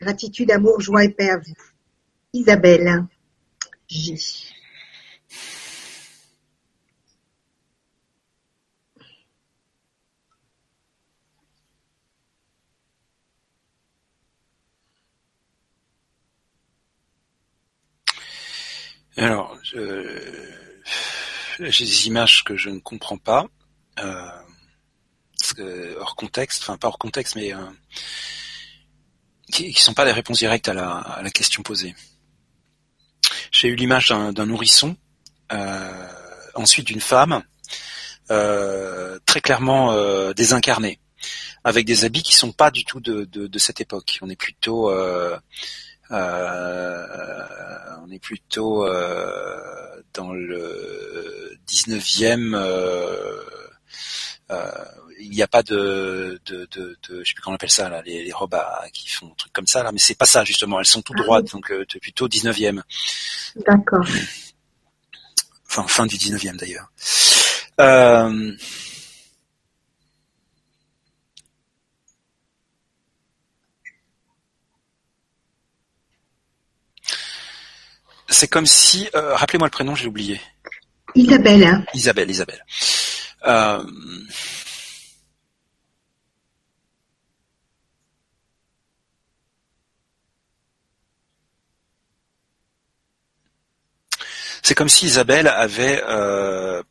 [0.00, 1.54] Gratitude, amour, joie et paix à vous.
[2.32, 3.04] Isabelle
[3.88, 4.52] J.
[19.18, 19.58] Alors,
[21.58, 23.46] j'ai des images que je ne comprends pas,
[23.98, 24.28] euh,
[25.98, 27.58] hors contexte, enfin pas hors contexte, mais euh,
[29.50, 31.94] qui, qui sont pas des réponses directes à la, question posée.
[33.50, 34.96] J'ai eu l'image d'un nourrisson,
[35.52, 36.08] euh,
[36.54, 37.42] ensuite d'une femme,
[38.30, 41.00] euh, très clairement désincarnée,
[41.64, 44.18] avec des habits qui sont pas du tout de, de, cette époque.
[44.22, 44.92] On est plutôt
[46.10, 48.86] on est plutôt
[50.14, 52.54] dans le 19e
[55.18, 57.88] il n'y a pas de, de, de, de, je sais plus comment on appelle ça
[57.88, 58.56] là, les, les robes
[58.92, 60.78] qui font un truc comme ça là, mais c'est pas ça justement.
[60.78, 62.82] Elles sont toutes ah droites, donc euh, plutôt 19e.
[63.66, 64.06] D'accord.
[65.68, 66.90] Enfin fin du 19e d'ailleurs.
[67.80, 68.56] Euh...
[78.28, 80.40] C'est comme si, euh, rappelez-moi le prénom, j'ai oublié.
[81.14, 81.86] Isabelle.
[81.94, 82.64] Isabelle, Isabelle.
[83.46, 83.82] Euh,
[94.66, 96.82] C'est comme si Isabelle avait euh,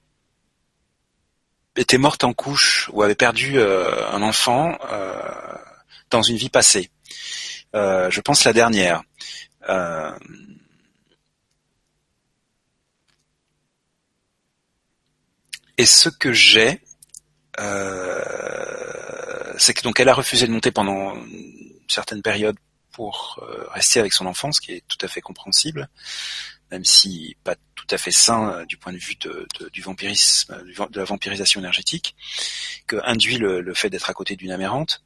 [1.75, 5.21] été morte en couche ou avait perdu euh, un enfant euh,
[6.09, 6.89] dans une vie passée.
[7.73, 9.03] je pense la dernière.
[15.77, 16.79] Et ce que j'ai,
[17.59, 22.55] euh, c'est que donc elle a refusé de monter pendant une certaine période
[22.95, 25.89] pour euh, rester avec son enfant, ce qui est tout à fait compréhensible,
[26.71, 29.81] même si pas tout à fait sain euh, du point de vue de, de, du
[29.81, 32.15] vampirisme, euh, de la vampirisation énergétique,
[32.87, 35.03] que induit le, le fait d'être à côté d'une amérante.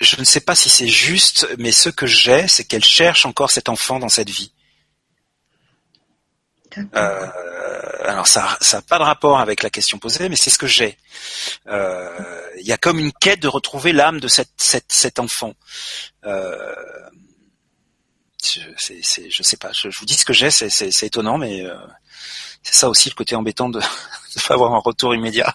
[0.00, 3.50] Je ne sais pas si c'est juste, mais ce que j'ai, c'est qu'elle cherche encore
[3.50, 4.52] cet enfant dans cette vie.
[6.94, 7.26] Euh,
[8.04, 10.96] alors ça n'a pas de rapport avec la question posée, mais c'est ce que j'ai.
[11.66, 15.54] Euh, il y a comme une quête de retrouver l'âme de cette, cette, cet enfant.
[16.24, 16.74] Euh,
[18.42, 19.72] c'est, c'est, je sais pas.
[19.72, 21.74] Je, je, vous dis ce que j'ai, c'est, c'est, c'est étonnant, mais euh,
[22.62, 23.78] c'est ça aussi le côté embêtant de
[24.36, 25.54] ne pas avoir un retour immédiat.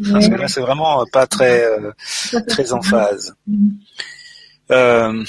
[0.00, 0.12] Ouais.
[0.12, 1.92] Parce que là, c'est vraiment pas très euh,
[2.48, 3.34] très en phase.
[4.70, 5.24] Euh,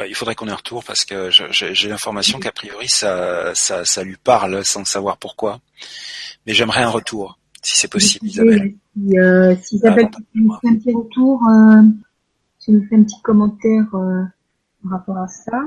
[0.00, 3.84] Ouais, il faudrait qu'on ait un retour parce que j'ai l'information qu'a priori ça, ça,
[3.84, 5.60] ça lui parle sans savoir pourquoi.
[6.46, 8.76] Mais j'aimerais un retour, si c'est possible, Isabelle.
[8.96, 11.82] Si, euh, si Isabelle ah, nous fait un petit retour, euh,
[12.64, 14.24] tu nous fais un petit commentaire euh,
[14.82, 15.60] par rapport à ça.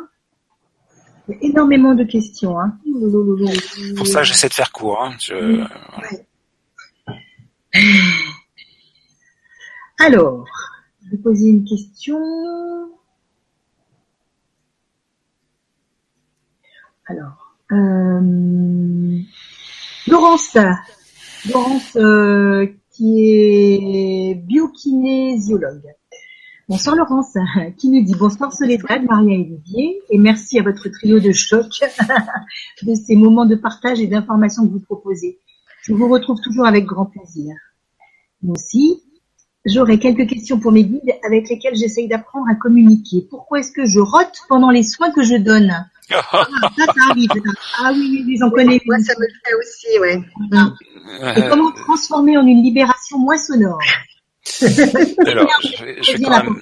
[1.28, 2.60] Il y a énormément de questions.
[2.60, 2.76] Hein.
[3.96, 5.00] Pour ça, j'essaie de faire court.
[5.04, 5.16] Hein.
[5.20, 5.62] Je...
[5.62, 6.26] Ouais.
[10.00, 10.48] Alors,
[11.06, 12.18] je vais poser une question.
[17.06, 19.20] Alors, euh,
[20.08, 20.58] Laurence,
[21.52, 25.94] Laurence euh, qui est biokinésiologue.
[26.70, 27.34] Bonsoir Laurence,
[27.78, 31.68] qui nous dit bonsoir Soledad, Maria et Olivier, et merci à votre trio de choc
[32.84, 35.40] de ces moments de partage et d'informations que vous proposez.
[35.82, 37.54] Je vous retrouve toujours avec grand plaisir.
[38.42, 39.04] Moi aussi,
[39.66, 43.28] j'aurais quelques questions pour mes guides avec lesquels j'essaye d'apprendre à communiquer.
[43.30, 45.86] Pourquoi est-ce que je rote pendant les soins que je donne?
[46.12, 47.30] Ah, ça, ça arrive.
[47.80, 48.80] Ah oui, oui, oui j'en connais.
[48.86, 50.22] Moi, ça me le fait aussi, ouais.
[51.38, 53.80] Et comment transformer en une libération moins sonore?
[54.62, 55.68] Alors, je,
[56.02, 56.62] je quand même...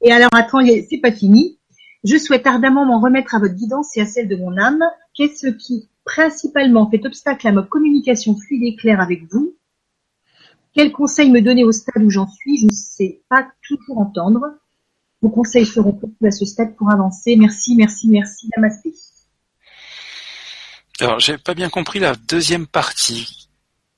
[0.00, 1.58] Et alors, attends, c'est pas fini.
[2.04, 4.84] Je souhaite ardemment m'en remettre à votre guidance et à celle de mon âme.
[5.14, 9.56] Qu'est-ce qui, principalement, fait obstacle à ma communication fluide et claire avec vous?
[10.74, 12.58] Quel conseil me donner au stade où j'en suis?
[12.58, 14.46] Je ne sais pas toujours entendre.
[15.20, 17.36] Vos conseils seront beaucoup à ce stade pour avancer.
[17.36, 18.48] Merci, merci, merci.
[18.56, 18.94] Namasté.
[21.00, 23.48] Alors, j'ai pas bien compris la deuxième partie.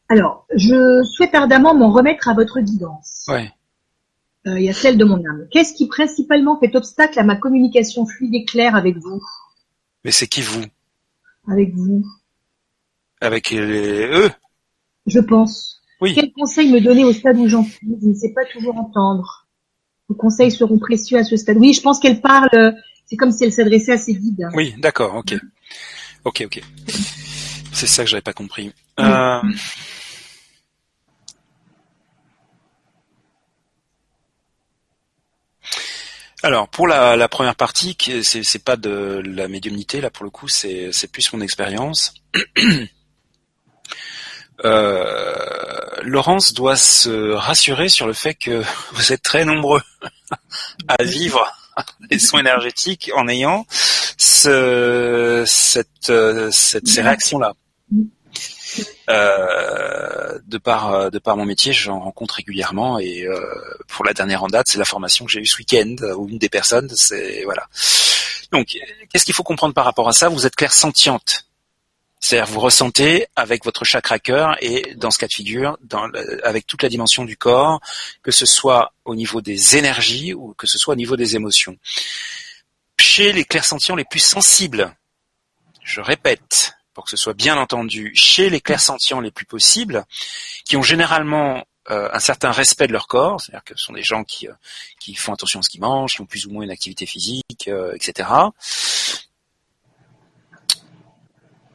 [0.08, 3.24] Alors, je souhaite ardemment m'en remettre à votre guidance.
[3.28, 3.50] Ouais.
[4.46, 5.46] Euh, il y a celle de mon âme.
[5.50, 9.22] Qu'est-ce qui principalement fait obstacle à ma communication fluide et claire avec vous?
[10.04, 10.64] Mais c'est qui vous?
[11.46, 12.04] Avec vous.
[13.20, 14.06] Avec les...
[14.06, 14.30] eux?
[15.06, 15.82] Je pense.
[16.00, 16.14] Oui.
[16.14, 17.98] Quel conseil me donner au stade où j'en suis?
[18.00, 19.39] Je ne sais pas toujours entendre.
[20.10, 21.56] Vos conseils seront précieux à ce stade.
[21.58, 22.74] Oui, je pense qu'elle parle,
[23.06, 24.48] c'est comme si elle s'adressait à ses guides.
[24.54, 25.36] Oui, d'accord, ok.
[26.24, 26.60] Ok, ok.
[27.72, 28.72] C'est ça que j'avais pas compris.
[28.98, 29.40] Euh...
[36.42, 40.90] Alors pour la, première partie, c'est, pas de la médiumnité là pour le coup, c'est
[41.12, 42.14] plus mon expérience.
[44.64, 45.34] Euh,
[46.02, 49.82] Laurence doit se rassurer sur le fait que vous êtes très nombreux
[50.88, 51.46] à vivre
[52.10, 56.12] les soins énergétiques en ayant ce, cette,
[56.50, 57.54] cette, ces réactions-là.
[59.08, 63.40] Euh, de par de par mon métier, j'en rencontre régulièrement et euh,
[63.88, 66.38] pour la dernière en date, c'est la formation que j'ai eue ce week-end où une
[66.38, 67.66] des personnes, c'est voilà.
[68.52, 68.76] Donc,
[69.08, 70.28] qu'est-ce qu'il faut comprendre par rapport à ça?
[70.28, 71.46] Vous êtes clair sentiente.
[72.20, 75.78] C'est-à-dire vous ressentez avec votre chakra cœur et dans ce cas de figure,
[76.44, 77.80] avec toute la dimension du corps,
[78.22, 81.78] que ce soit au niveau des énergies ou que ce soit au niveau des émotions.
[82.98, 84.94] Chez les clairsentients les plus sensibles,
[85.82, 90.04] je répète, pour que ce soit bien entendu, chez les clairsentients les plus possibles,
[90.66, 94.02] qui ont généralement euh, un certain respect de leur corps, c'est-à-dire que ce sont des
[94.02, 94.52] gens qui, euh,
[95.00, 97.68] qui font attention à ce qu'ils mangent, qui ont plus ou moins une activité physique,
[97.68, 98.28] euh, etc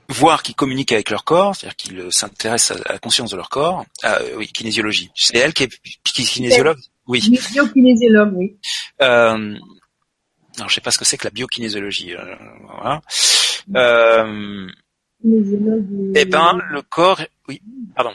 [0.10, 3.86] voire qui communiquent avec leur corps, c'est-à-dire qu'ils s'intéressent à la conscience de leur corps.
[4.04, 5.12] Ah, oui, kinésiologie.
[5.16, 6.80] C'est elle qui est, qui est kinésiologue?
[7.08, 7.22] Oui.
[7.52, 8.58] Biokinésiologue, oui.
[9.02, 9.56] Euh,
[10.58, 12.14] alors, je sais pas ce que c'est que la biokinésiologie.
[12.16, 13.02] Euh, voilà.
[13.76, 14.68] Euh,
[16.16, 17.22] eh ben, le corps...
[17.48, 17.62] Oui,
[17.96, 18.12] pardon.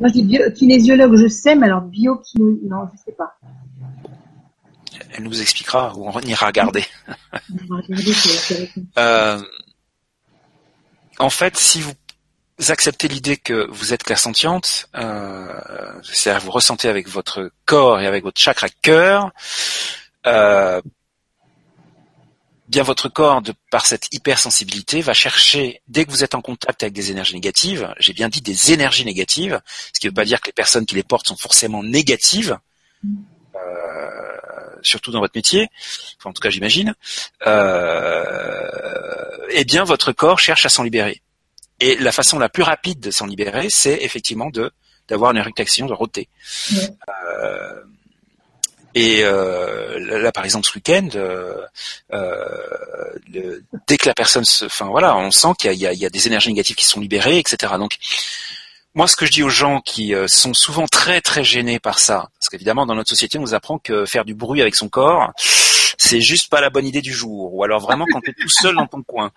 [0.00, 3.36] Moi, je dis bio, kinésiologue, je sais, mais alors biokinésiologue, non, je sais pas.
[5.16, 6.84] Elle nous expliquera, ou on ira regarder.
[7.06, 8.12] On va regarder
[8.98, 9.40] euh,
[11.18, 11.92] en fait, si vous
[12.68, 15.48] acceptez l'idée que vous êtes clairsentiente, euh,
[16.02, 19.32] c'est-à-dire vous ressentez avec votre corps et avec votre chakra cœur,
[20.26, 20.80] euh,
[22.68, 26.94] bien votre corps, par cette hypersensibilité, va chercher, dès que vous êtes en contact avec
[26.94, 29.60] des énergies négatives, j'ai bien dit des énergies négatives,
[29.92, 32.58] ce qui ne veut pas dire que les personnes qui les portent sont forcément négatives,
[33.04, 33.60] euh,
[34.82, 35.68] surtout dans votre métier,
[36.24, 36.94] en tout cas j'imagine,
[37.46, 41.22] euh, eh bien votre corps cherche à s'en libérer.
[41.80, 44.72] Et la façon la plus rapide de s'en libérer, c'est effectivement de
[45.08, 46.28] d'avoir une érection, de roter.
[46.72, 47.82] Euh,
[48.94, 51.60] et euh, là, par exemple, ce week-end, euh,
[53.86, 56.48] dès que la personne, se, enfin voilà, on sent qu'il y, y a, des énergies
[56.48, 57.74] négatives qui sont libérées, etc.
[57.76, 57.98] Donc,
[58.94, 62.28] moi, ce que je dis aux gens qui sont souvent très très gênés par ça,
[62.38, 65.32] parce qu'évidemment, dans notre société, on nous apprend que faire du bruit avec son corps,
[66.04, 67.54] c'est juste pas la bonne idée du jour.
[67.54, 69.32] Ou alors vraiment quand tu es tout seul dans ton coin.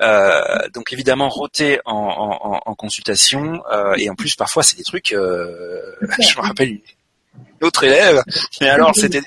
[0.00, 4.84] Euh, donc évidemment, roter en, en, en consultation, euh, et en plus parfois c'est des
[4.84, 5.08] trucs.
[5.12, 5.16] je
[6.36, 6.80] me rappelle une
[7.62, 8.22] autre élève,
[8.60, 9.22] mais alors c'était.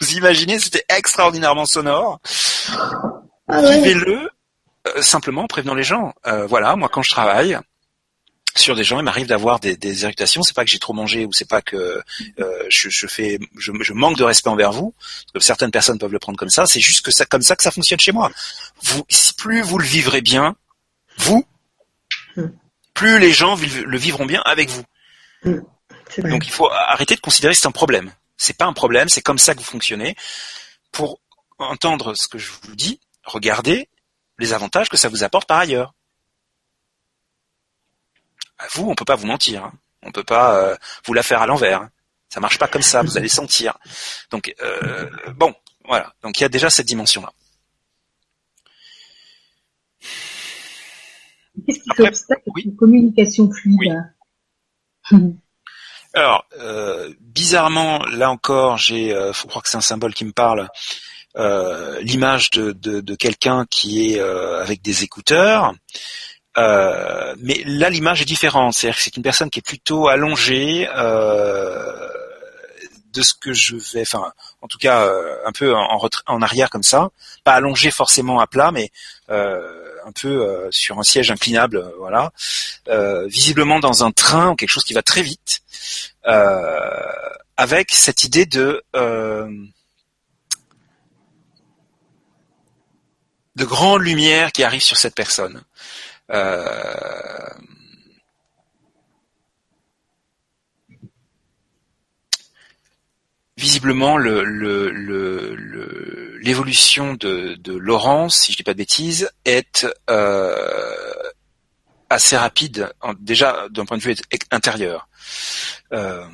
[0.00, 2.20] Vous imaginez, c'était extraordinairement sonore.
[3.48, 4.28] Ah Vivez-le
[5.00, 6.12] simplement en prévenant les gens.
[6.48, 7.58] voilà, moi quand je travaille,
[8.54, 10.42] sur des gens, il m'arrive d'avoir des, des irritations.
[10.42, 12.02] C'est pas que j'ai trop mangé ou c'est pas que
[12.38, 14.94] euh, je, je, fais, je, je, manque de respect envers vous.
[15.38, 16.66] certaines personnes peuvent le prendre comme ça.
[16.66, 18.30] C'est juste que ça, comme ça que ça fonctionne chez moi.
[18.82, 19.04] Vous,
[19.38, 20.56] plus vous le vivrez bien,
[21.18, 21.46] vous,
[22.36, 22.48] hmm.
[22.94, 24.84] plus les gens le vivront bien avec vous.
[25.44, 25.60] Hmm.
[26.18, 28.12] Donc il faut arrêter de considérer que c'est un problème.
[28.36, 29.08] C'est pas un problème.
[29.08, 30.14] C'est comme ça que vous fonctionnez.
[30.90, 31.20] Pour
[31.58, 33.88] entendre ce que je vous dis, regardez
[34.38, 35.94] les avantages que ça vous apporte par ailleurs
[38.72, 39.64] vous, on peut pas vous mentir.
[39.64, 39.72] Hein.
[40.02, 41.82] On peut pas euh, vous la faire à l'envers.
[41.82, 41.90] Hein.
[42.28, 43.02] Ça marche pas comme ça.
[43.02, 43.78] Vous allez sentir.
[44.30, 46.14] Donc euh, bon, voilà.
[46.22, 47.32] Donc il y a déjà cette dimension-là.
[51.66, 54.14] Qu'est-ce qui fait obstacle une communication fluide
[56.14, 60.68] Alors, euh, bizarrement, là encore, j'ai, faut croire que c'est un symbole qui me parle,
[62.00, 65.74] l'image de, de quelqu'un qui est avec des écouteurs.
[66.58, 68.74] Euh, mais là, l'image est différente.
[68.74, 72.08] C'est-à-dire que c'est une personne qui est plutôt allongée euh,
[73.12, 76.70] de ce que je vais, enfin, en tout cas, euh, un peu en, en, arrière
[76.70, 77.10] comme ça,
[77.44, 78.90] pas allongée forcément à plat, mais
[79.28, 82.32] un peu sur un siège inclinable, voilà.
[83.26, 85.62] visiblement dans un train ou quelque chose qui va très vite,
[87.56, 88.82] avec cette idée de
[93.56, 95.62] de grande lumière qui arrive sur cette personne.
[96.32, 96.64] Euh,
[103.56, 111.12] visiblement, l'évolution de, Laurence, si je dis pas de bêtises, est euh,
[112.08, 114.16] assez rapide, déjà d'un point de vue
[114.50, 115.08] intérieur.
[115.92, 116.24] Euh,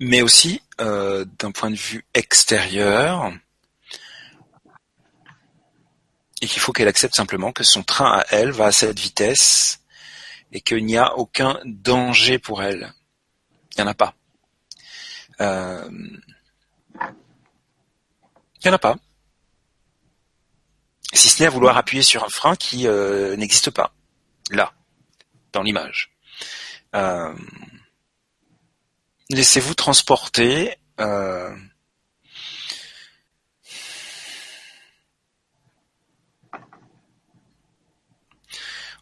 [0.00, 3.32] mais aussi d'un point de vue extérieur,
[6.42, 9.80] et qu'il faut qu'elle accepte simplement que son train à elle va à cette vitesse
[10.50, 12.92] et qu'il n'y a aucun danger pour elle.
[13.70, 14.14] Il n'y en a pas.
[15.40, 15.88] Euh,
[17.00, 18.96] il n'y en a pas.
[21.14, 23.94] Si ce n'est à vouloir appuyer sur un frein qui euh, n'existe pas,
[24.50, 24.72] là,
[25.52, 26.12] dans l'image.
[26.96, 27.34] Euh,
[29.30, 30.76] laissez-vous transporter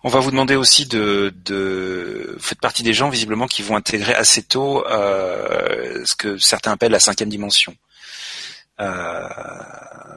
[0.02, 3.76] On va vous demander aussi de, de vous faites partie des gens visiblement qui vont
[3.76, 7.76] intégrer assez tôt euh, ce que certains appellent la cinquième dimension,
[8.80, 9.28] euh,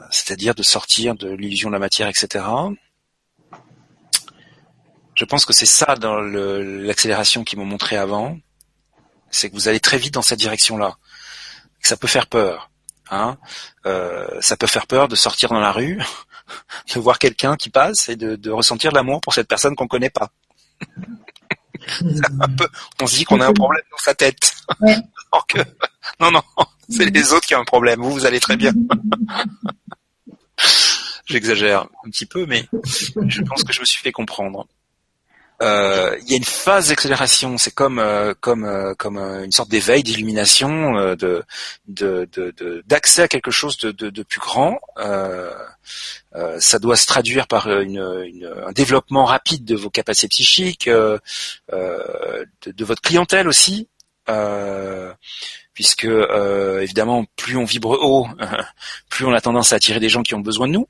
[0.09, 2.45] c'est-à-dire de sortir de l'illusion de la matière, etc.
[5.15, 8.37] Je pense que c'est ça dans l'accélération qu'ils m'ont montré avant,
[9.31, 10.95] c'est que vous allez très vite dans cette direction-là.
[11.81, 12.69] Ça peut faire peur.
[13.11, 13.37] Hein
[13.85, 15.99] euh, ça peut faire peur de sortir dans la rue
[16.95, 20.09] de voir quelqu'un qui passe et de, de ressentir l'amour pour cette personne qu'on connaît
[20.09, 20.31] pas.
[23.01, 24.53] on se dit qu'on a un problème dans sa tête.
[25.49, 25.59] que,
[26.19, 26.43] non, non,
[26.89, 28.01] c'est les autres qui ont un problème.
[28.01, 28.73] Vous, vous allez très bien.
[31.25, 32.67] J'exagère un petit peu, mais
[33.27, 34.67] je pense que je me suis fait comprendre.
[35.63, 37.57] Euh, il y a une phase d'accélération.
[37.57, 41.45] C'est comme euh, comme euh, comme une sorte d'éveil, d'illumination, de
[42.85, 44.79] d'accès à quelque chose de, de, plus grand.
[46.59, 47.99] ça doit se traduire par une,
[48.65, 51.19] un développement rapide de vos capacités psychiques, de,
[52.79, 53.87] votre clientèle aussi.
[55.73, 56.07] puisque
[56.81, 58.27] évidemment, plus on vibre haut,
[59.09, 60.87] plus on a tendance à attirer des gens qui ont besoin de nous.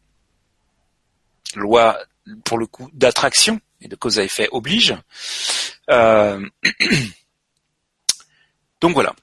[1.56, 2.00] Loi
[2.46, 4.96] pour le coup d'attraction et de cause à effet oblige.
[8.82, 9.16] Donc voilà.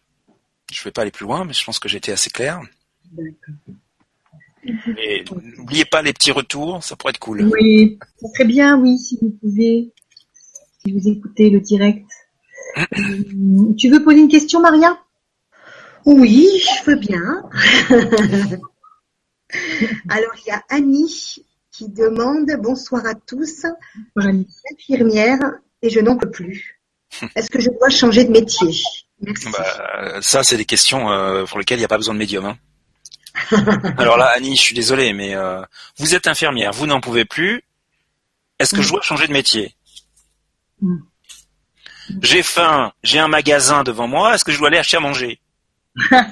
[0.73, 2.61] Je ne vais pas aller plus loin, mais je pense que j'ai été assez clair.
[4.99, 5.25] Et
[5.57, 7.43] n'oubliez pas les petits retours, ça pourrait être cool.
[7.53, 9.93] Oui, ça serait bien, oui, si vous pouvez,
[10.79, 12.07] si vous écoutez le direct.
[12.79, 14.99] Euh, tu veux poser une question, Maria?
[16.05, 17.43] Oui, je veux bien.
[20.09, 23.65] Alors, il y a Annie qui demande bonsoir à tous.
[24.17, 25.39] Bonjour, Infirmière
[25.83, 26.81] et je n'en peux plus.
[27.37, 28.83] Est-ce que je dois changer de métier?
[29.53, 32.47] Bah, ça, c'est des questions euh, pour lesquelles il n'y a pas besoin de médium.
[32.47, 32.59] Hein.
[33.99, 35.63] Alors là, Annie, je suis désolé, mais euh,
[35.99, 37.63] vous êtes infirmière, vous n'en pouvez plus.
[38.59, 39.75] Est-ce que je dois changer de métier?
[40.81, 40.99] Mm.
[42.23, 45.40] J'ai faim, j'ai un magasin devant moi, est-ce que je dois aller acheter à manger?
[46.13, 46.23] Euh,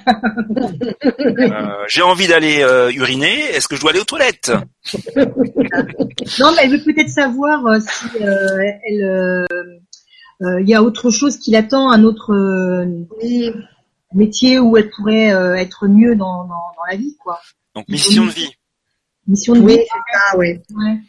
[1.89, 4.53] J'ai envie d'aller uriner, est-ce que je dois aller aux toilettes?
[5.17, 9.47] Non, mais elle veut peut-être savoir si elle
[10.43, 12.87] euh, il y a autre chose qui l'attend, un autre euh,
[14.15, 17.41] métier où elle pourrait euh, être mieux dans, dans, dans, la vie, quoi.
[17.75, 18.53] Donc mission de vie.
[19.27, 19.85] Mission de oui, vie.
[20.15, 20.63] Ah, ouais.
[20.77, 21.01] ouais.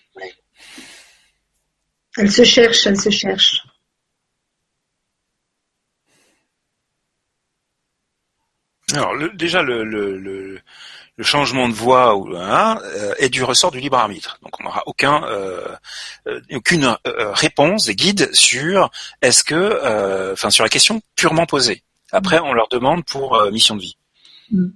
[2.17, 3.67] Elle se cherche, elle se cherche.
[8.93, 10.61] Alors le, déjà le, le,
[11.19, 12.79] le changement de voix ou hein,
[13.17, 14.39] est du ressort du libre arbitre.
[14.41, 15.67] Donc on n'aura aucun, euh,
[16.27, 18.89] euh aucune euh, réponse des guides sur
[19.21, 21.83] est-ce que, euh, enfin sur la question purement posée.
[22.13, 23.97] Après, on leur demande pour mission de vie.
[24.49, 24.67] Mm.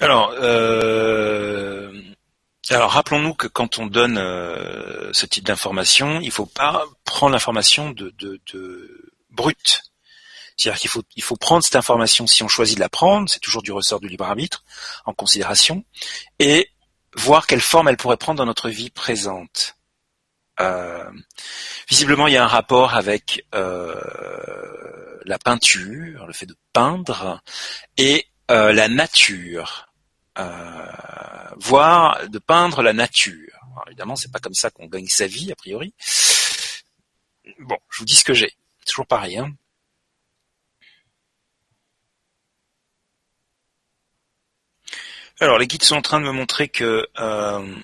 [0.00, 1.92] Alors, euh,
[2.70, 7.90] alors rappelons-nous que quand on donne euh, ce type d'information, il faut pas prendre l'information
[7.90, 9.82] de, de, de brute.
[10.56, 13.38] C'est-à-dire qu'il faut, il faut prendre cette information, si on choisit de la prendre, c'est
[13.38, 14.64] toujours du ressort du libre arbitre,
[15.04, 15.84] en considération,
[16.40, 16.70] et
[17.14, 19.76] voir quelle forme elle pourrait prendre dans notre vie présente.
[20.60, 21.10] Euh,
[21.88, 23.94] visiblement, il y a un rapport avec euh,
[25.24, 27.40] la peinture, le fait de peindre,
[27.96, 29.87] et euh, la nature.
[30.38, 33.58] Euh, voire de peindre la nature.
[33.72, 35.92] Alors, évidemment, c'est pas comme ça qu'on gagne sa vie a priori.
[37.60, 38.52] Bon, je vous dis ce que j'ai.
[38.86, 39.38] Toujours pareil.
[39.38, 39.52] Hein.
[45.40, 47.76] Alors, les guides sont en train de me montrer que euh,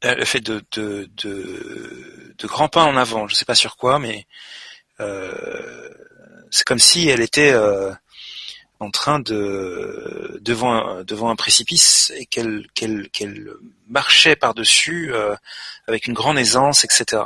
[0.00, 3.26] elle fait de, de, de, de, grands pas en avant.
[3.26, 4.26] Je sais pas sur quoi, mais
[5.00, 5.90] euh,
[6.50, 7.92] c'est comme si elle était euh,
[8.80, 13.52] en train de devant un, devant un précipice et qu'elle qu'elle
[13.88, 15.34] marchait par dessus euh,
[15.86, 17.22] avec une grande aisance, etc.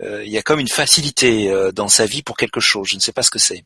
[0.00, 2.88] Euh, il y a comme une facilité euh, dans sa vie pour quelque chose.
[2.88, 3.64] Je ne sais pas ce que c'est.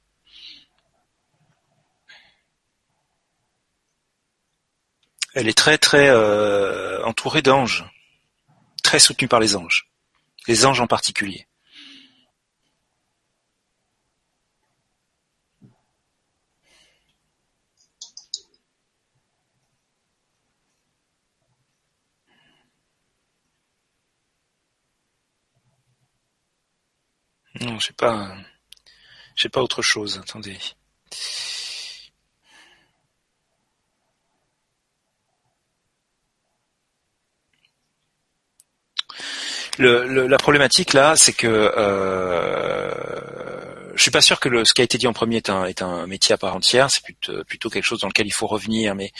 [5.35, 6.11] Elle est très très
[7.05, 7.85] entourée d'anges,
[8.83, 9.91] très soutenue par les anges,
[10.49, 11.47] les anges en particulier.
[27.61, 28.37] Non, j'ai pas,
[29.35, 30.19] j'ai pas autre chose.
[30.23, 30.59] Attendez.
[39.79, 42.91] Le, la problématique là, c'est que euh,
[43.95, 45.67] je suis pas sûr que le, ce qui a été dit en premier est un,
[45.67, 46.91] est un métier à part entière.
[46.91, 48.95] C'est plutôt, plutôt quelque chose dans lequel il faut revenir.
[48.95, 49.13] Mais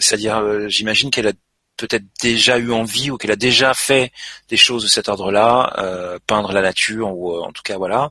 [0.00, 1.32] c'est-à-dire, euh, j'imagine qu'elle a
[1.80, 4.12] peut-être déjà eu envie ou qu'elle a déjà fait
[4.48, 8.10] des choses de cet ordre-là, euh, peindre la nature ou euh, en tout cas voilà,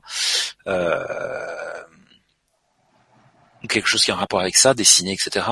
[0.66, 1.04] euh,
[3.68, 5.46] quelque chose qui a un rapport avec ça, dessiner, etc.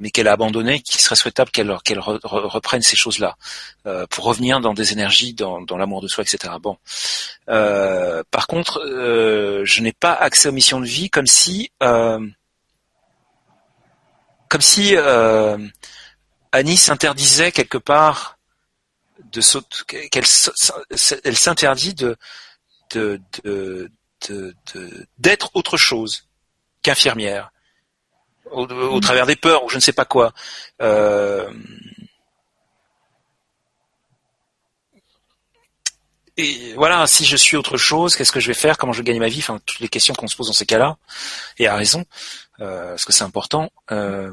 [0.00, 3.36] mais qu'elle a abandonné, qu'il serait souhaitable qu'elle reprenne ces choses-là
[4.10, 6.52] pour revenir dans des énergies, dans, l'amour de soi, etc.
[6.60, 6.76] Bon.
[7.46, 12.34] par contre, je n'ai pas accès aux missions de vie comme si comme
[14.60, 14.94] si
[16.52, 18.38] Annie s'interdisait quelque part
[19.24, 19.40] de
[19.84, 20.24] qu'elle
[21.24, 22.16] elle s'interdit de
[22.90, 23.20] de
[25.18, 26.28] d'être autre chose
[26.82, 27.50] qu'infirmière.
[28.50, 30.32] au, au, travers des peurs ou je ne sais pas quoi.
[30.80, 31.50] Euh,
[36.36, 38.78] et voilà, si je suis autre chose, qu'est-ce que je vais faire?
[38.78, 39.40] Comment je vais gagner ma vie?
[39.40, 40.96] Enfin, toutes les questions qu'on se pose dans ces cas-là,
[41.58, 42.04] et à raison,
[42.60, 43.70] euh, parce que c'est important.
[43.90, 44.32] Euh,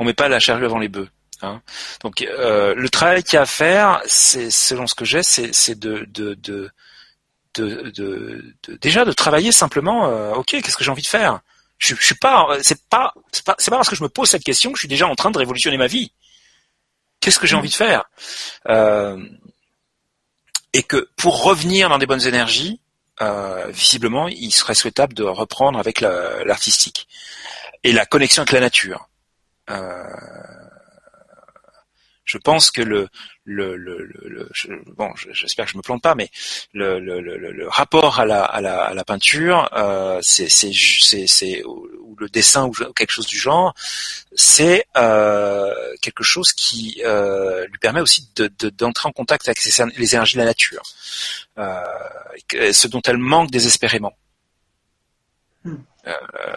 [0.00, 1.08] on met pas la charrue avant les bœufs.
[1.42, 1.62] Hein.
[2.02, 5.78] Donc, euh, le travail qu'il y a à faire, c'est selon ce que j'ai, c'est
[5.78, 6.70] de, de, de,
[7.54, 10.08] de, déjà de travailler simplement.
[10.08, 11.40] Euh, ok, qu'est-ce que j'ai envie de faire?
[11.78, 14.72] Je, je suis pas, c'est pas, c'est pas, parce que je me pose cette question
[14.72, 16.12] que je suis déjà en train de révolutionner ma vie.
[17.20, 18.04] Qu'est-ce que j'ai envie de faire?
[18.68, 19.18] Euh,
[20.72, 22.80] Et que pour revenir dans des bonnes énergies,
[23.20, 27.08] euh, visiblement, il serait souhaitable de reprendre avec l'artistique
[27.82, 29.09] et la connexion avec la nature.
[29.70, 30.04] Euh,
[32.24, 33.08] je pense que le,
[33.44, 34.48] le, le, le
[34.94, 36.30] bon, j'espère que je me plante pas, mais
[36.72, 42.66] le, rapport à la, à la, à la peinture, euh, c'est c'est ou le dessin
[42.66, 43.74] ou quelque chose du genre,
[44.36, 50.14] c'est euh, quelque chose qui euh, lui permet aussi d'entrer de, en contact avec les
[50.14, 50.82] énergies de la nature,
[51.58, 54.12] euh, ce dont elle manque désespérément.
[55.64, 55.76] Hmm.
[56.06, 56.56] Euh,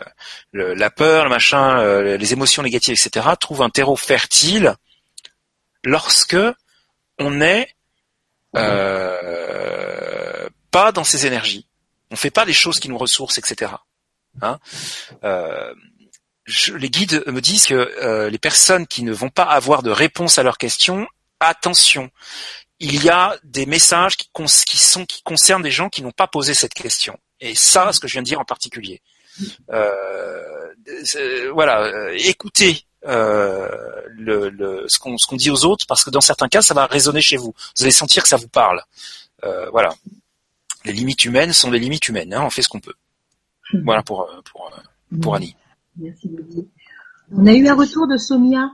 [0.52, 4.76] le, la peur, le machin, euh, les émotions négatives, etc., trouvent un terreau fertile
[5.84, 6.38] lorsque
[7.20, 7.70] on n'est
[8.56, 11.68] euh, pas dans ces énergies.
[12.12, 13.74] On fait pas des choses qui nous ressourcent, etc.
[14.42, 14.60] Hein
[15.24, 15.74] euh,
[16.76, 20.38] les guides me disent que euh, les personnes qui ne vont pas avoir de réponse
[20.38, 21.08] à leurs questions,
[21.40, 22.10] attention,
[22.80, 24.30] il y a des messages qui,
[24.68, 27.18] qui sont qui concernent des gens qui n'ont pas posé cette question.
[27.40, 29.02] Et ça, ce que je viens de dire en particulier.
[29.72, 33.68] Euh, voilà, écoutez euh,
[34.16, 37.22] le, le, ce qu'on dit aux autres, parce que dans certains cas, ça va résonner
[37.22, 37.54] chez vous.
[37.78, 38.82] Vous allez sentir que ça vous parle.
[39.44, 39.94] Euh, voilà.
[40.86, 42.34] Les limites humaines sont des limites humaines.
[42.34, 42.94] Hein, on fait ce qu'on peut.
[43.84, 45.56] Voilà pour euh, pour euh, pour Annie.
[45.98, 46.30] Merci
[47.32, 48.72] On a eu un retour de Somia.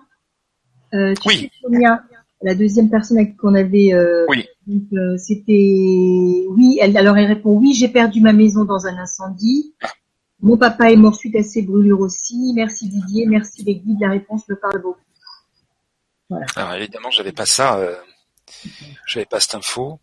[0.94, 1.52] Euh, tu oui.
[1.62, 2.04] Somia,
[2.42, 3.94] la deuxième personne qu'on avait.
[3.94, 4.48] Euh, oui.
[5.18, 6.80] C'était oui.
[6.82, 7.74] Elle alors elle répond oui.
[7.74, 9.74] J'ai perdu ma maison dans un incendie.
[10.42, 12.54] Mon papa est mort suite à ces brûlures aussi.
[12.56, 15.00] Merci Didier, merci les guides, la réponse me parle beaucoup.
[16.30, 16.46] Voilà.
[16.56, 17.96] Alors évidemment, j'avais pas ça, euh,
[19.06, 20.00] j'avais pas cette info.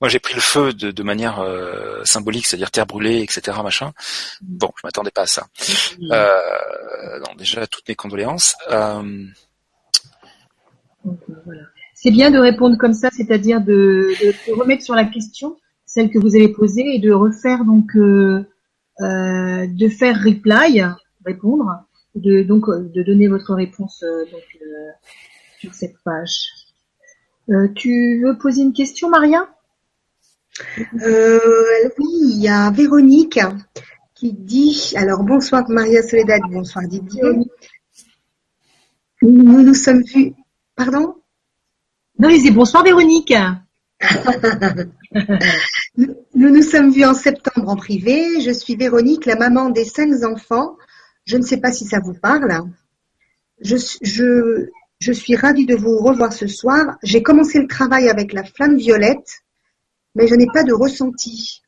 [0.00, 3.92] Moi, j'ai pris le feu de, de manière euh, symbolique, c'est-à-dire terre brûlée, etc., machin.
[4.40, 4.58] Mm.
[4.58, 5.46] Bon, je m'attendais pas à ça.
[5.98, 6.12] Mm.
[6.12, 8.56] Euh, non, déjà toutes mes condoléances.
[8.70, 9.26] Euh...
[11.04, 11.62] voilà.
[11.94, 16.18] C'est bien de répondre comme ça, c'est-à-dire de, de, remettre sur la question celle que
[16.18, 17.94] vous avez posée et de refaire donc
[19.00, 20.84] de faire reply,
[21.24, 21.84] répondre,
[22.14, 24.90] de donc de donner votre réponse euh, donc, euh,
[25.58, 26.50] sur cette page.
[27.74, 29.48] tu veux poser une question, Maria?
[30.94, 33.40] Oui, il y a Véronique
[34.14, 37.22] qui dit alors bonsoir Maria Soledad, bonsoir Didier.
[39.22, 40.34] Nous nous sommes vus.
[40.76, 41.16] Pardon?
[42.18, 43.34] Non, il dit bonsoir Véronique.
[45.96, 48.40] nous, nous sommes vus en septembre en privé.
[48.40, 50.76] Je suis Véronique, la maman des cinq enfants.
[51.24, 52.62] Je ne sais pas si ça vous parle.
[53.60, 56.96] Je, je, je suis ravie de vous revoir ce soir.
[57.02, 59.42] J'ai commencé le travail avec la flamme violette,
[60.14, 61.62] mais je n'ai pas de ressenti.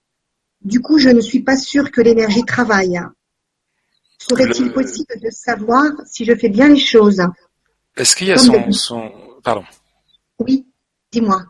[0.62, 3.00] Du coup, je ne suis pas sûre que l'énergie travaille.
[4.18, 7.22] Serait-il possible de savoir si je fais bien les choses?
[7.96, 9.12] Est-ce qu'il y a son, son...
[9.42, 9.64] Pardon.
[10.38, 10.66] Oui,
[11.12, 11.44] dis-moi.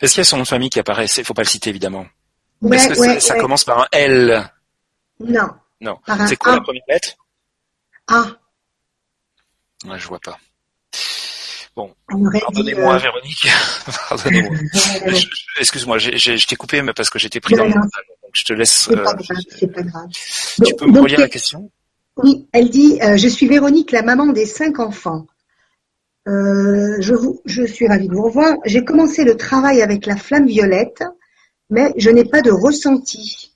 [0.00, 1.06] Est-ce qu'il y a son nom de famille qui apparaît?
[1.06, 2.06] Il faut pas le citer évidemment.
[2.72, 4.50] Est-ce que ça, commence par un L?
[5.20, 5.48] Non.
[5.80, 5.98] Non.
[6.26, 7.14] C'est quoi la première lettre?
[8.08, 8.26] A.
[9.86, 10.38] Ouais, je vois pas.
[11.76, 13.48] Bon, pardonnez-moi, euh, Véronique.
[14.08, 14.56] pardonnez-moi.
[15.58, 17.90] Excuse-moi, je t'ai coupé mais parce que j'étais pris dans le donc
[18.32, 18.86] je te laisse.
[18.88, 20.08] C'est pas euh, grave, c'est pas grave.
[20.64, 21.70] Tu peux me relire la question?
[22.16, 25.26] Oui, elle dit euh, Je suis Véronique, la maman des cinq enfants.
[26.26, 28.56] Euh, je, vous, je suis ravie de vous revoir.
[28.64, 31.02] J'ai commencé le travail avec la flamme violette,
[31.70, 33.52] mais je n'ai pas de ressenti.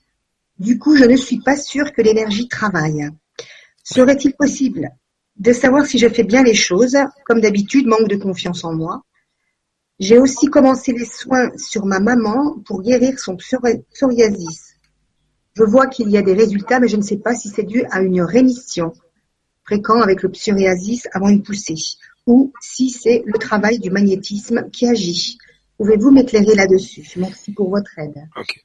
[0.59, 3.09] Du coup, je ne suis pas sûre que l'énergie travaille.
[3.83, 4.89] Serait-il possible
[5.37, 6.97] de savoir si je fais bien les choses?
[7.25, 9.03] Comme d'habitude, manque de confiance en moi.
[9.99, 14.75] J'ai aussi commencé les soins sur ma maman pour guérir son psoriasis.
[15.55, 17.83] Je vois qu'il y a des résultats, mais je ne sais pas si c'est dû
[17.89, 18.93] à une rémission
[19.63, 21.75] fréquente avec le psoriasis avant une poussée
[22.29, 25.39] ou si c'est le travail du magnétisme qui agit.
[25.77, 27.09] Pouvez-vous m'éclairer là-dessus?
[27.15, 28.29] Merci pour votre aide.
[28.35, 28.63] Ok.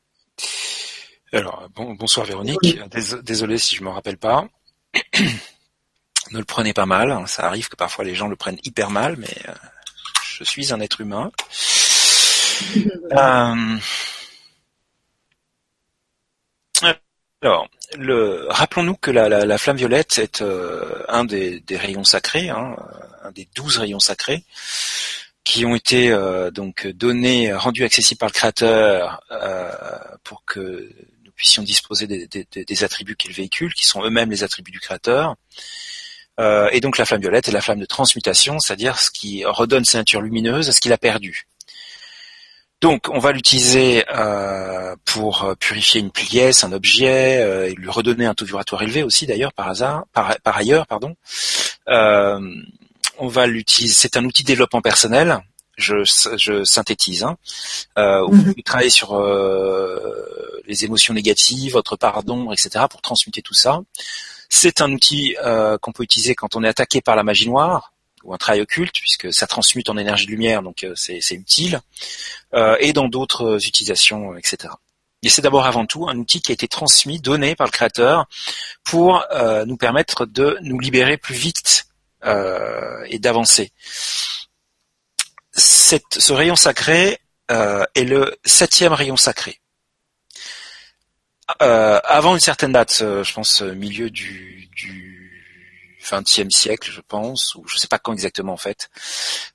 [1.33, 2.79] Alors, bonsoir Véronique.
[3.23, 4.47] Désolé si je me rappelle pas.
[6.31, 7.11] ne le prenez pas mal.
[7.11, 7.27] Hein.
[7.27, 9.55] Ça arrive que parfois les gens le prennent hyper mal, mais euh,
[10.37, 11.33] je suis un être humain.
[13.13, 13.79] Euh,
[17.43, 22.51] alors, le, rappelons-nous que la, la, la, flamme violette est euh, un des, rayons sacrés,
[22.51, 22.77] hein,
[23.23, 24.45] un des douze rayons sacrés
[25.45, 29.71] qui ont été euh, donc donnés, rendus accessibles par le Créateur euh,
[30.25, 30.91] pour que
[31.25, 34.81] nous puissions disposer des, des, des attributs qu'il véhicule, qui sont eux-mêmes les attributs du
[34.81, 35.37] Créateur.
[36.41, 39.85] Euh, et donc la flamme violette est la flamme de transmutation, c'est-à-dire ce qui redonne
[39.85, 41.47] sa nature lumineuse à ce qu'il a perdu.
[42.85, 48.27] Donc, on va l'utiliser euh, pour purifier une pièce, un objet, euh, et lui redonner
[48.27, 51.17] un taux vibratoire élevé aussi, d'ailleurs, par hasard, par, ailleurs, pardon.
[51.89, 52.39] Euh,
[53.17, 53.95] on va l'utiliser.
[53.95, 55.41] C'est un outil de développement personnel.
[55.79, 56.05] Je,
[56.65, 57.23] synthétise.
[57.23, 57.39] Hein.
[57.97, 58.63] Euh, Vous mhm.
[58.63, 59.19] travaillez sur
[60.67, 63.81] les émotions négatives, votre pardon, etc., pour transmuter tout ça.
[64.51, 65.37] C'est un outil
[65.81, 67.94] qu'on peut utiliser quand on est attaqué par la magie noire
[68.25, 71.81] ou un travail occulte, puisque ça transmute en énergie de lumière, donc euh, c'est utile,
[72.55, 74.73] euh, et dans d'autres utilisations, euh, etc.
[75.23, 78.27] Et c'est d'abord avant tout un outil qui a été transmis, donné par le créateur,
[78.83, 79.25] pour
[79.65, 81.87] nous permettre de nous libérer plus vite
[82.23, 83.73] et d'avancer.
[85.57, 89.63] Ce rayon sacré est le septième rayon sacré.
[91.59, 95.24] avant une certaine date, je pense milieu du, du
[96.11, 98.91] XXe siècle, je pense, ou je ne sais pas quand exactement en fait,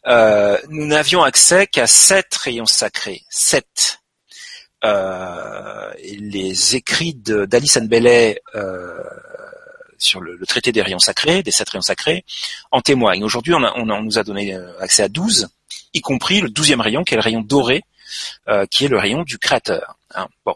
[0.07, 3.99] euh, nous n'avions accès qu'à sept rayons sacrés, sept.
[4.85, 9.03] Euh, les écrits d'Alice Anne Bellet euh,
[9.97, 12.23] sur le, traité des rayons sacrés, des sept rayons sacrés,
[12.71, 13.23] en témoignent.
[13.23, 15.49] Aujourd'hui, on, nous a donné accès à douze,
[15.93, 17.83] y compris le douzième rayon, qui est le rayon doré,
[18.71, 19.97] qui est le rayon du créateur.
[20.15, 20.27] Hein.
[20.45, 20.55] Bon.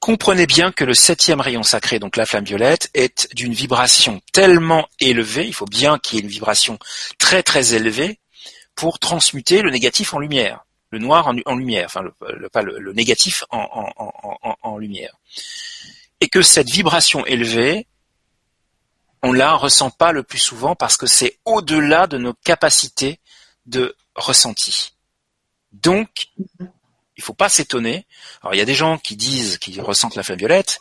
[0.00, 4.88] Comprenez bien que le septième rayon sacré, donc la flamme violette, est d'une vibration tellement
[4.98, 6.78] élevée, il faut bien qu'il y ait une vibration
[7.18, 8.18] très très élevée
[8.74, 13.44] pour transmuter le négatif en lumière, le noir en, lumière, enfin le, pas le, négatif
[13.50, 15.14] en, lumière.
[16.22, 17.86] Et que cette vibration élevée,
[19.22, 23.20] on la ressent pas le plus souvent parce que c'est au-delà de nos capacités
[23.66, 24.94] de ressenti.
[25.72, 26.28] Donc,
[27.20, 28.06] il faut pas s'étonner.
[28.42, 30.80] Alors il y a des gens qui disent qu'ils ressentent la flamme violette.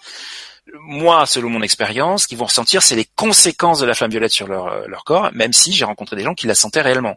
[0.81, 4.31] Moi, selon mon expérience, ce qu'ils vont ressentir, c'est les conséquences de la flamme violette
[4.31, 7.15] sur leur, euh, leur corps, même si j'ai rencontré des gens qui la sentaient réellement.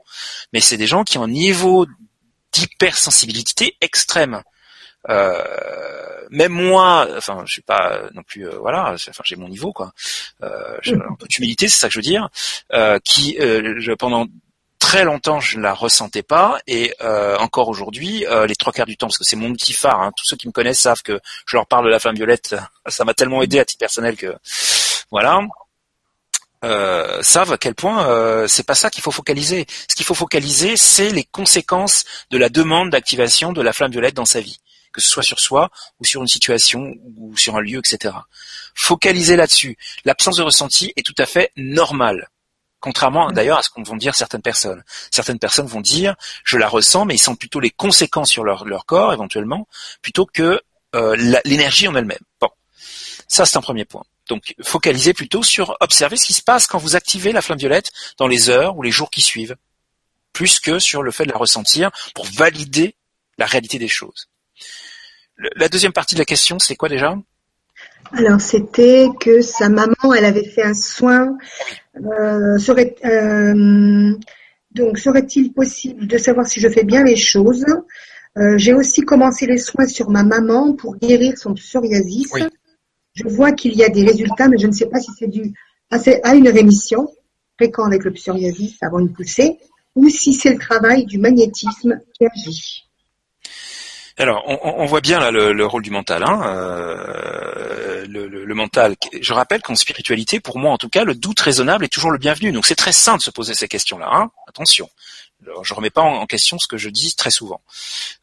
[0.52, 1.86] Mais c'est des gens qui ont un niveau
[2.52, 4.42] d'hypersensibilité extrême.
[5.08, 5.42] Euh,
[6.32, 9.92] même moi, enfin, je suis pas non plus, euh, voilà, enfin, j'ai mon niveau, quoi.
[10.42, 12.30] Euh, un peu d'humilité, c'est ça que je veux dire.
[12.72, 14.26] Euh, qui, je, pendant
[14.92, 16.58] très longtemps je ne la ressentais pas.
[16.66, 19.72] Et euh, encore aujourd'hui euh, les trois quarts du temps parce que c'est mon outil
[19.72, 22.14] phare hein, tous ceux qui me connaissent savent que je leur parle de la femme
[22.14, 22.54] violette.
[22.88, 24.36] Ça m'a tellement aidé à titre personnel que
[25.10, 25.40] voilà.
[26.62, 29.66] Euh, savent à quel point euh, c'est pas ça qu'il faut focaliser.
[29.88, 34.14] Ce qu'il faut focaliser c'est les conséquences de la demande d'activation de la flamme violette
[34.14, 34.60] dans sa vie
[34.92, 35.70] que ce soit sur soi
[36.00, 38.14] ou sur une situation ou sur un lieu etc
[38.74, 39.78] focaliser là-dessus.
[40.04, 42.28] L'absence de ressenti est tout à fait normale
[42.82, 44.82] Contrairement d'ailleurs à ce qu'on vont dire certaines personnes.
[45.12, 48.86] Certaines personnes vont dire je la ressens, mais ils sentent plutôt les conséquences sur leur,
[48.86, 49.68] corps éventuellement,
[50.02, 50.60] plutôt que
[50.96, 52.18] euh, l'énergie en elle-même.
[52.40, 52.48] Bon,
[53.28, 54.02] ça c'est un premier point.
[54.28, 57.92] Donc focalisez plutôt sur observer ce qui se passe quand vous activez la flamme violette
[58.18, 59.54] dans les heures ou les jours qui suivent,
[60.32, 62.96] plus que sur le fait de la ressentir pour valider
[63.38, 64.28] la réalité des choses.
[65.36, 67.14] la deuxième partie de la question, c'est quoi déjà?
[68.14, 71.38] Alors, c'était que sa maman, elle avait fait un soin.
[71.96, 74.14] Euh, serait, euh,
[74.70, 77.64] donc, serait-il possible de savoir si je fais bien les choses?
[78.36, 82.32] Euh, J'ai aussi commencé les soins sur ma maman pour guérir son psoriasis.
[83.14, 85.52] Je vois qu'il y a des résultats, mais je ne sais pas si c'est dû
[85.90, 87.08] à, une rémission
[87.58, 89.58] fréquente avec le psoriasis avant une poussée,
[89.94, 92.91] ou si c'est le travail du magnétisme qui agit.
[94.22, 96.22] Alors, on, voit bien là le, rôle du mental.
[96.22, 98.94] Hein, euh, le, mental.
[99.20, 102.18] Je rappelle qu'en spiritualité, pour moi en tout cas, le doute raisonnable est toujours le
[102.18, 102.52] bienvenu.
[102.52, 104.08] Donc c'est très sain de se poser ces questions-là.
[104.08, 104.30] Hein.
[104.46, 104.88] Attention.
[105.44, 107.60] Alors, je remets pas en, question ce que je dis très souvent.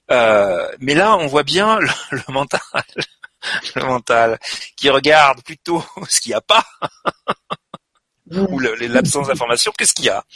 [0.09, 1.89] Euh, mais là, on voit bien le,
[2.29, 2.61] mental,
[3.75, 4.39] le mental
[4.77, 6.63] qui regarde plutôt ce qu'il n'y a pas
[8.31, 10.23] ou l'absence d'information que ce qu'il y a?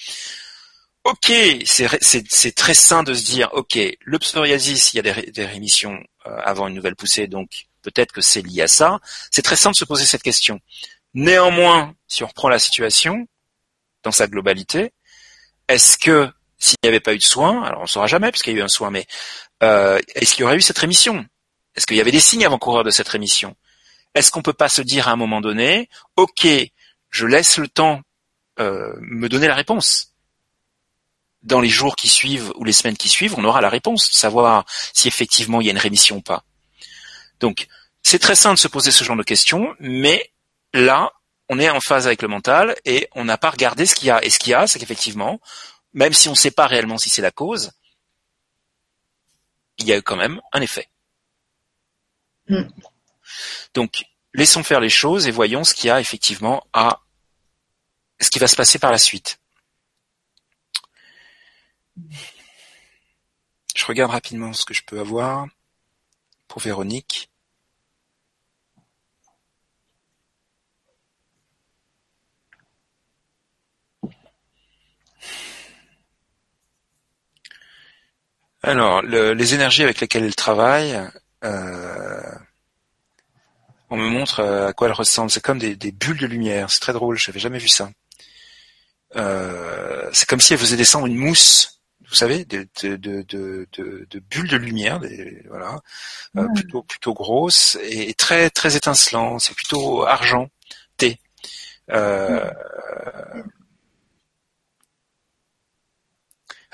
[1.06, 1.34] Ok,
[1.66, 6.38] c'est très sain de se dire, ok, le psoriasis, il y a des, rémissions euh,
[6.46, 9.00] avant une nouvelle poussée, donc peut-être que c'est lié à ça.
[9.30, 10.62] C'est très sain de se poser cette question.
[11.14, 13.28] Néanmoins, si on reprend la situation
[14.04, 14.94] dans sa globalité,
[15.68, 18.54] est-ce que s'il n'y avait pas eu de soins, alors on ne saura jamais puisqu'il
[18.54, 19.06] y a eu un soin, mais
[19.62, 21.26] euh, est-ce qu'il y aurait eu cette rémission?
[21.76, 23.58] Est-ce qu'il y avait des signes avant-coureurs de cette rémission?
[24.16, 26.48] Est-ce qu'on peut pas se dire à un moment donné, ok,
[27.10, 28.02] je laisse le temps
[28.62, 30.13] euh, me donner la réponse?
[31.44, 34.66] Dans les jours qui suivent ou les semaines qui suivent, on aura la réponse, savoir
[34.94, 36.44] si effectivement il y a une rémission ou pas.
[37.40, 37.68] Donc,
[38.06, 40.34] C'est très simple de se poser ce genre de questions, mais
[40.74, 41.14] là,
[41.48, 44.12] on est en phase avec le mental et on n'a pas regardé ce qu'il y
[44.12, 44.24] a.
[44.26, 45.40] Et ce qu'il y a, c'est qu'effectivement,
[45.94, 47.72] même si on ne sait pas réellement si c'est la cause,
[49.78, 50.90] il y a eu quand même un effet.
[52.50, 52.64] Mm.
[53.74, 57.02] Donc, laissons faire les choses et voyons ce qu'il y a effectivement à
[58.20, 59.40] ce qui va se passer par la suite.
[63.76, 65.48] Je regarde rapidement ce que je peux avoir
[66.48, 67.30] pour Véronique.
[78.64, 81.00] Alors, le- les énergies avec lesquelles elle travaille,
[81.44, 82.22] euh,
[83.90, 85.32] on me montre euh, à quoi elles ressemblent.
[85.32, 86.70] C'est comme des, bulles de lumière.
[86.70, 87.18] C'est très drôle.
[87.18, 87.90] J'avais jamais vu ça.
[89.16, 91.82] Euh, c'est comme si elle faisait descendre une mousse,
[92.14, 95.80] vous savez, de, de, de, de, de- de bulles de lumière, des, voilà,
[96.38, 96.54] euh, Ouais.
[96.54, 99.40] plutôt plutôt grosses et très très étincelant.
[99.40, 101.20] C'est plutôt argenté.
[101.90, 102.50] Euh,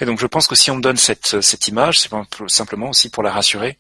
[0.01, 2.09] Et donc je pense que si on me donne cette, cette image, c'est
[2.47, 3.77] simplement aussi pour la rassurer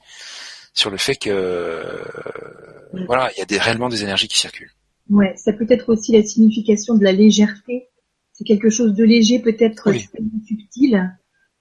[0.73, 2.03] sur le fait que euh,
[3.07, 4.71] voilà, il y a des, réellement des énergies qui circulent.
[5.09, 7.87] Ouais, ça peut être aussi la signification de la légèreté.
[8.33, 10.07] C'est quelque chose de léger, peut-être Oui.
[10.47, 11.09] subtil,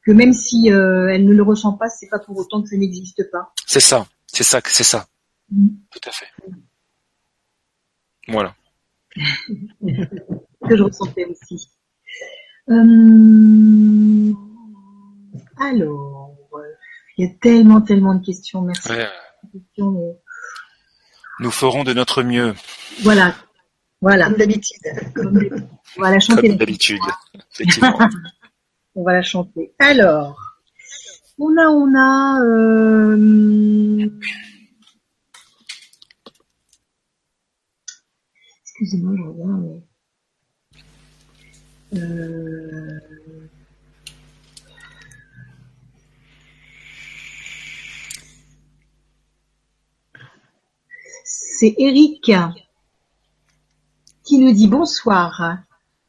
[0.09, 2.77] que même si euh, elle ne le ressent pas, c'est pas pour autant que ça
[2.79, 3.53] n'existe pas.
[3.67, 5.07] C'est ça, c'est ça, c'est ça.
[5.51, 5.69] Mm.
[5.91, 6.29] Tout à fait.
[8.29, 8.55] Voilà.
[10.67, 11.69] que je ressentais aussi.
[12.71, 14.33] Euh,
[15.59, 16.35] alors,
[17.19, 18.63] il y a tellement, tellement de questions.
[18.63, 18.89] Merci.
[18.89, 19.09] Ouais.
[19.43, 20.17] pour ces questions, mais
[21.41, 22.55] Nous ferons de notre mieux,
[23.03, 23.35] Voilà,
[24.01, 24.29] voilà.
[24.29, 24.81] Comme d'habitude.
[25.15, 26.49] Chanter.
[26.49, 27.03] comme d'habitude.
[27.53, 27.99] Effectivement.
[28.99, 29.73] On va la chanter.
[29.79, 30.59] Alors,
[31.39, 32.43] on a, on a.
[32.43, 34.11] Euh...
[38.65, 39.81] Excusez-moi, je reviens.
[41.93, 42.01] Mais...
[42.01, 42.99] Euh...
[51.23, 52.33] C'est Eric
[54.25, 55.59] qui nous dit bonsoir.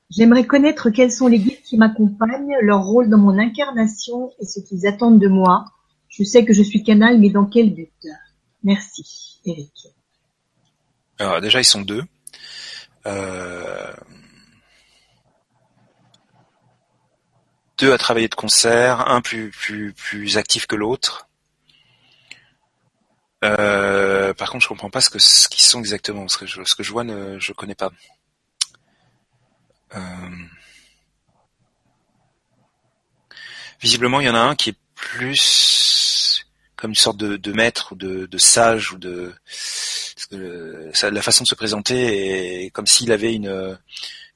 [0.10, 1.38] J'aimerais connaître quels sont les
[1.70, 5.66] qui m'accompagnent, leur rôle dans mon incarnation et ce qu'ils attendent de moi.
[6.08, 8.08] Je sais que je suis canal, mais dans quel but?
[8.64, 9.88] Merci, Eric.
[11.20, 12.04] Alors déjà ils sont deux.
[13.06, 13.94] Euh,
[17.78, 21.30] Deux à travailler de concert, un plus plus plus actif que l'autre.
[23.46, 26.28] Euh, par contre, je comprends pas ce que ce qu'ils sont exactement.
[26.28, 27.90] Ce que je, ce que je vois, ne, je connais pas.
[29.96, 30.00] Euh,
[33.82, 37.96] Visiblement, il y en a un qui est plus comme une sorte de, maître ou
[37.96, 39.34] de, sage ou de
[40.94, 43.78] ça- la façon de se présenter est comme s'il avait une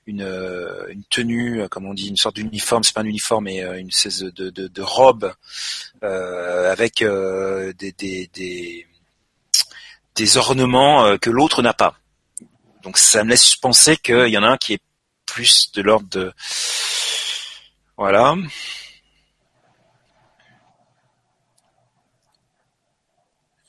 [0.06, 2.84] une tenue, comme on dit, une sorte d'uniforme.
[2.84, 5.34] C'est pas un uniforme, mais euh, une espèce de, robe
[6.04, 7.94] euh, avec euh, des,
[10.16, 11.96] des, ornements euh, que l'autre n'a pas.
[12.84, 14.82] Donc ça me laisse penser qu'il y en a un qui est
[15.26, 16.34] plus de l'ordre de
[17.98, 18.36] voilà.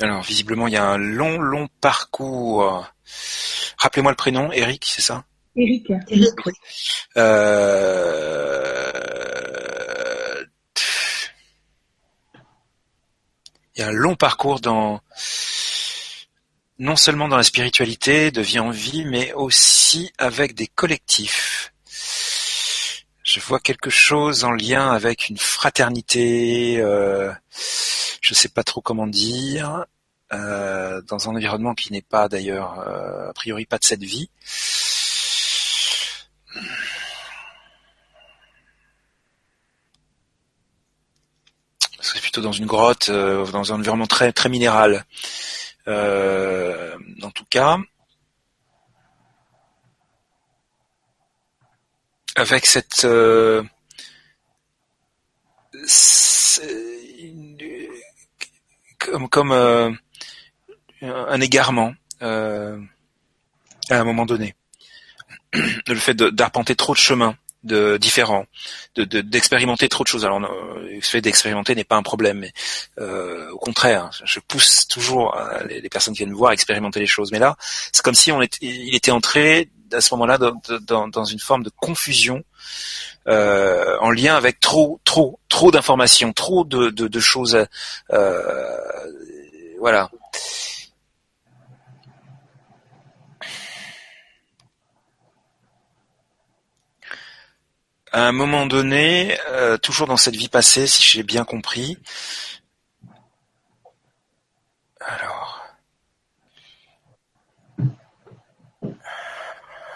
[0.01, 2.86] Alors visiblement il y a un long long parcours.
[3.78, 5.24] Rappelez-moi le prénom, Eric, c'est ça?
[5.57, 6.53] Eric, Eric, oui.
[7.16, 8.74] Euh,
[13.76, 15.01] Il y a un long parcours dans
[16.78, 21.74] non seulement dans la spiritualité, de vie en vie, mais aussi avec des collectifs.
[23.35, 27.32] Je vois quelque chose en lien avec une fraternité, euh,
[28.20, 29.87] je sais pas trop comment dire,
[30.32, 34.30] euh, dans un environnement qui n'est pas d'ailleurs euh, a priori pas de cette vie.
[42.01, 45.05] C'est plutôt dans une grotte, euh, dans un environnement très très minéral.
[45.89, 47.78] Euh, en tout cas,
[52.37, 53.62] avec cette euh,
[58.99, 59.91] comme comme euh,
[61.03, 62.78] un égarement euh,
[63.91, 64.55] à un moment donné,
[65.53, 68.47] le fait d'arpenter trop de chemins de différents,
[68.95, 70.24] de de- d'expérimenter trop de choses.
[70.24, 72.53] Alors euh, le fait d'expérimenter n'est pas un problème, mais
[72.99, 76.55] euh, au contraire, je pousse toujours euh, les, les personnes qui viennent me voir à
[76.55, 77.32] expérimenter les choses.
[77.32, 77.57] Mais là,
[77.93, 81.70] c'est comme si on était, il était entré à ce moment-là dans, une forme de
[81.70, 82.43] confusion
[83.28, 87.66] euh, en lien avec trop, trop, trop d'informations, trop de, de, de choses.
[88.12, 88.78] Euh,
[89.78, 90.11] voilà.
[98.12, 101.99] À un moment donné, euh, toujours dans cette vie passée, si j'ai bien compris.
[105.01, 105.54] Alors.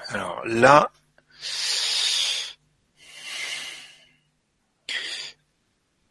[0.09, 0.91] Alors là.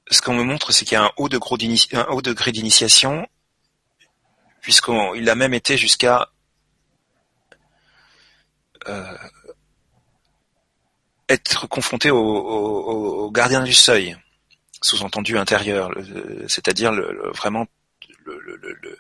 [0.10, 3.28] Ce qu'on me montre, c'est qu'il y a un haut, degré d'initiation,
[4.62, 6.30] puisqu'il a même été jusqu'à
[8.88, 9.18] euh,
[11.28, 14.16] être confronté au, gardien du seuil,
[14.82, 15.92] sous-entendu intérieur,
[16.48, 16.94] c'est-à-dire
[17.34, 17.68] vraiment
[18.24, 18.98] le,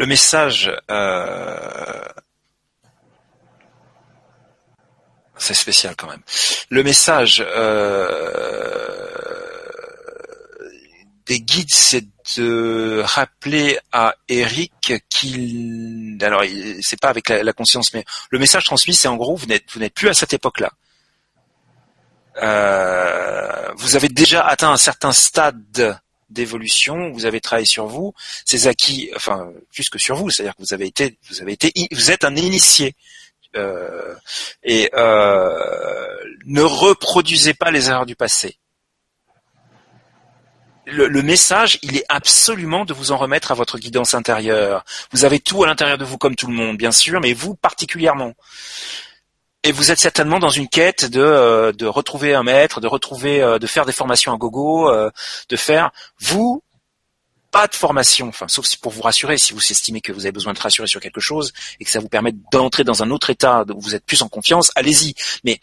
[0.00, 2.08] le message euh,
[5.36, 6.22] c'est spécial quand même.
[6.70, 8.08] Le message euh,
[11.26, 12.06] des guides, c'est
[12.38, 16.44] de rappeler à Eric qu'il, alors
[16.80, 19.80] c'est pas avec la, conscience, mais le message transmis, c'est en gros, vous n'êtes vous
[19.80, 20.72] n'êtes plus à cette époque-là.
[22.42, 26.00] Euh, vous avez déjà atteint un certain stade
[26.30, 28.14] d'évolution, vous avez travaillé sur vous,
[28.44, 31.72] ces acquis, enfin plus que sur vous, c'est-à-dire que vous avez été, vous avez été,
[31.92, 32.94] vous êtes un initié.
[33.56, 34.14] Euh,
[34.62, 36.16] et euh,
[36.46, 38.58] ne reproduisez pas les erreurs du passé.
[40.86, 44.84] Le, le, message, il est absolument de vous en remettre à votre guidance intérieure.
[45.12, 47.54] Vous avez tout à l'intérieur de vous comme tout le monde, bien sûr, mais vous
[47.54, 48.34] particulièrement.
[49.62, 53.40] Et vous êtes certainement dans une quête de, euh, de retrouver un maître, de retrouver,
[53.60, 54.90] de faire des formations à gogo,
[55.48, 55.90] de faire.
[56.18, 56.62] Vous,
[57.50, 60.32] pas de formation, enfin, sauf si pour vous rassurer, si vous estimez que vous avez
[60.32, 63.28] besoin de rassurer sur quelque chose et que ça vous permet d'entrer dans un autre
[63.28, 65.14] état où vous êtes plus en confiance, allez-y.
[65.44, 65.60] Mais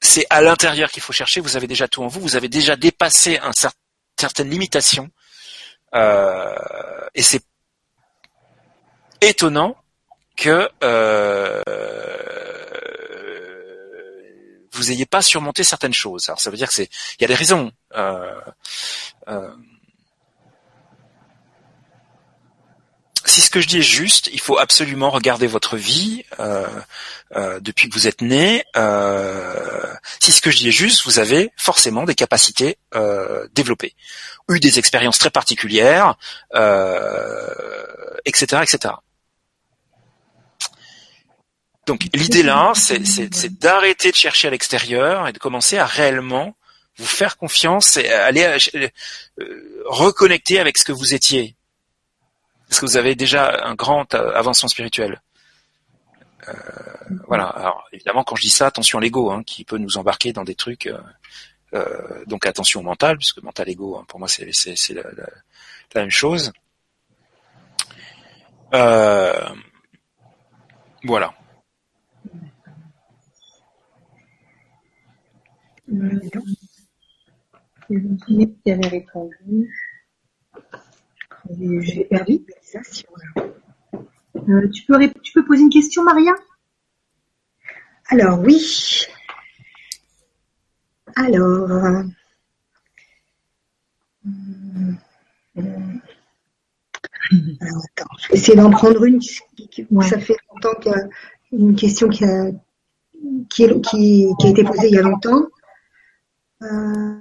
[0.00, 1.40] c'est à l'intérieur qu'il faut chercher.
[1.40, 2.20] Vous avez déjà tout en vous.
[2.20, 3.78] Vous avez déjà dépassé un certain
[4.18, 5.10] certaines limitations.
[5.94, 6.54] Euh,
[7.14, 7.42] et c'est
[9.20, 9.76] étonnant
[10.36, 11.62] que euh,
[14.76, 16.28] vous ayez pas surmonté certaines choses.
[16.28, 17.72] Alors ça veut dire que c'est, il y a des raisons.
[17.94, 18.40] Euh,
[19.28, 19.50] euh
[23.26, 26.64] si ce que je dis est juste, il faut absolument regarder votre vie euh,
[27.34, 28.64] euh, depuis que vous êtes né.
[28.76, 32.78] Euh, si ce que je dis est juste, vous avez forcément des capacités
[33.52, 33.94] développées,
[34.48, 36.16] eu des expériences très particulières,
[38.24, 38.94] etc., etc.
[41.86, 46.56] Donc l'idée là, c'est d'arrêter de chercher à l'extérieur et de commencer à réellement
[46.98, 48.58] vous faire confiance et aller
[49.84, 51.56] reconnecter avec ce que vous étiez
[52.70, 55.20] est-ce que vous avez déjà un grand euh, avancement spirituel
[56.48, 56.52] euh,
[57.28, 57.46] Voilà.
[57.46, 60.44] Alors évidemment, quand je dis ça, attention à l'ego, hein, qui peut nous embarquer dans
[60.44, 60.92] des trucs.
[61.74, 64.50] Euh, donc attention au mental, puisque mental ego, hein, pour moi, c'est
[64.90, 65.02] la,
[65.94, 66.52] même chose.
[68.72, 71.34] voilà.
[77.88, 79.72] Qui avait répondu.
[81.58, 82.44] J'ai perdu.
[84.48, 86.32] Euh, tu, peux, tu peux poser une question, Maria?
[88.08, 89.06] Alors, oui.
[91.14, 92.02] Alors, euh,
[97.60, 99.20] alors attends, je vais essayer d'en prendre une.
[100.02, 101.08] Ça fait longtemps qu'il y a
[101.52, 102.50] une question qui a,
[103.48, 105.46] qui, a été posée il y a longtemps.
[106.62, 107.16] Euh,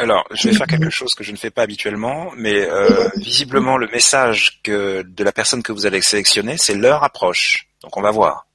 [0.00, 3.76] Alors, je vais faire quelque chose que je ne fais pas habituellement, mais euh, visiblement
[3.76, 7.68] le message que de la personne que vous allez sélectionner, c'est l'heure approche.
[7.82, 8.46] Donc on va voir.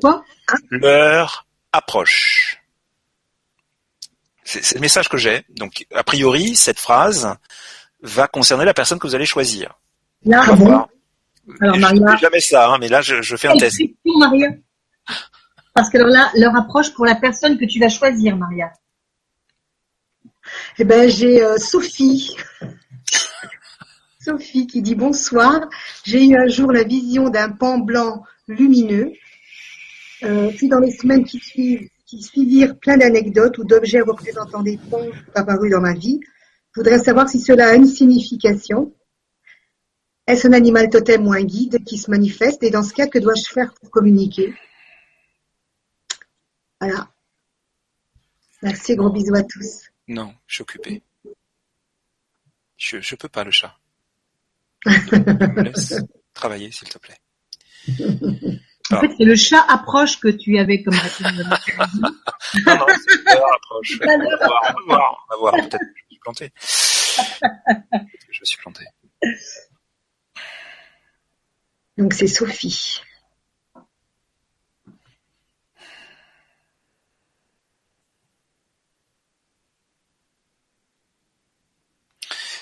[0.00, 0.24] Quoi?
[0.70, 2.62] L'heure approche.
[4.42, 5.44] C'est le message que j'ai.
[5.50, 7.36] Donc a priori, cette phrase
[8.06, 9.78] va concerner la personne que vous allez choisir.
[10.24, 10.88] Là, on va voir.
[11.60, 12.16] Alors Maria.
[12.16, 13.80] jamais ça, hein, mais là je, je fais un test.
[14.04, 14.48] Maria.
[15.74, 18.72] Parce que là, l'heure approche pour la personne que tu vas choisir, Maria.
[20.78, 22.34] Eh ben, j'ai euh, Sophie.
[24.20, 25.60] Sophie qui dit bonsoir.
[26.04, 29.12] J'ai eu un jour la vision d'un pan blanc lumineux.
[30.24, 34.78] Euh, puis dans les semaines qui suivent, qui suivirent, plein d'anecdotes ou d'objets représentant des
[34.90, 36.20] pans sont apparus dans ma vie.
[36.76, 38.94] Je voudrais savoir si cela a une signification.
[40.26, 42.62] Est-ce un animal totem ou un guide qui se manifeste?
[42.62, 44.54] Et dans ce cas, que dois-je faire pour communiquer?
[46.78, 47.08] Voilà.
[48.60, 49.84] Merci, gros bisous à tous.
[50.06, 51.02] Non, je suis occupé.
[52.76, 53.74] Je, je peux pas le chat.
[56.34, 57.16] travailler, s'il te plaît.
[58.90, 61.94] En fait, c'est le chat approche que tu avais comme réponse.
[62.02, 62.10] non,
[62.66, 63.98] non, c'est l'heure approche.
[64.02, 65.54] On va voir, on va voir, on va voir.
[65.54, 66.50] Peut-être je planté.
[68.38, 68.84] Me suis planté.
[71.96, 73.00] Donc c'est Sophie.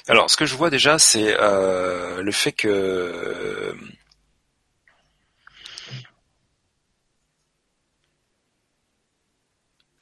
[0.06, 3.74] Alors, ce que je vois déjà, c'est euh, le fait que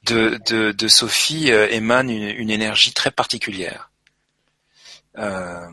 [0.05, 3.89] de, de, de Sophie euh, émane une, une, énergie très particulière.
[5.17, 5.67] Euh,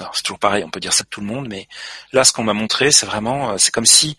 [0.00, 1.68] alors c'est toujours pareil, on peut dire ça de tout le monde, mais
[2.12, 4.16] là, ce qu'on m'a montré, c'est vraiment, euh, c'est comme si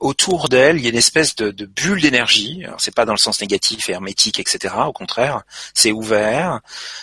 [0.00, 2.64] autour d'elle, il y a une espèce de, de bulle d'énergie.
[2.64, 4.74] Alors c'est pas dans le sens négatif hermétique, etc.
[4.86, 5.42] Au contraire,
[5.74, 6.60] c'est ouvert,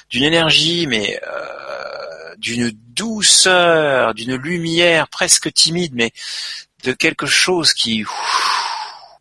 [0.09, 6.11] d'une énergie, mais euh, d'une douceur, d'une lumière presque timide, mais
[6.83, 8.05] de quelque chose qui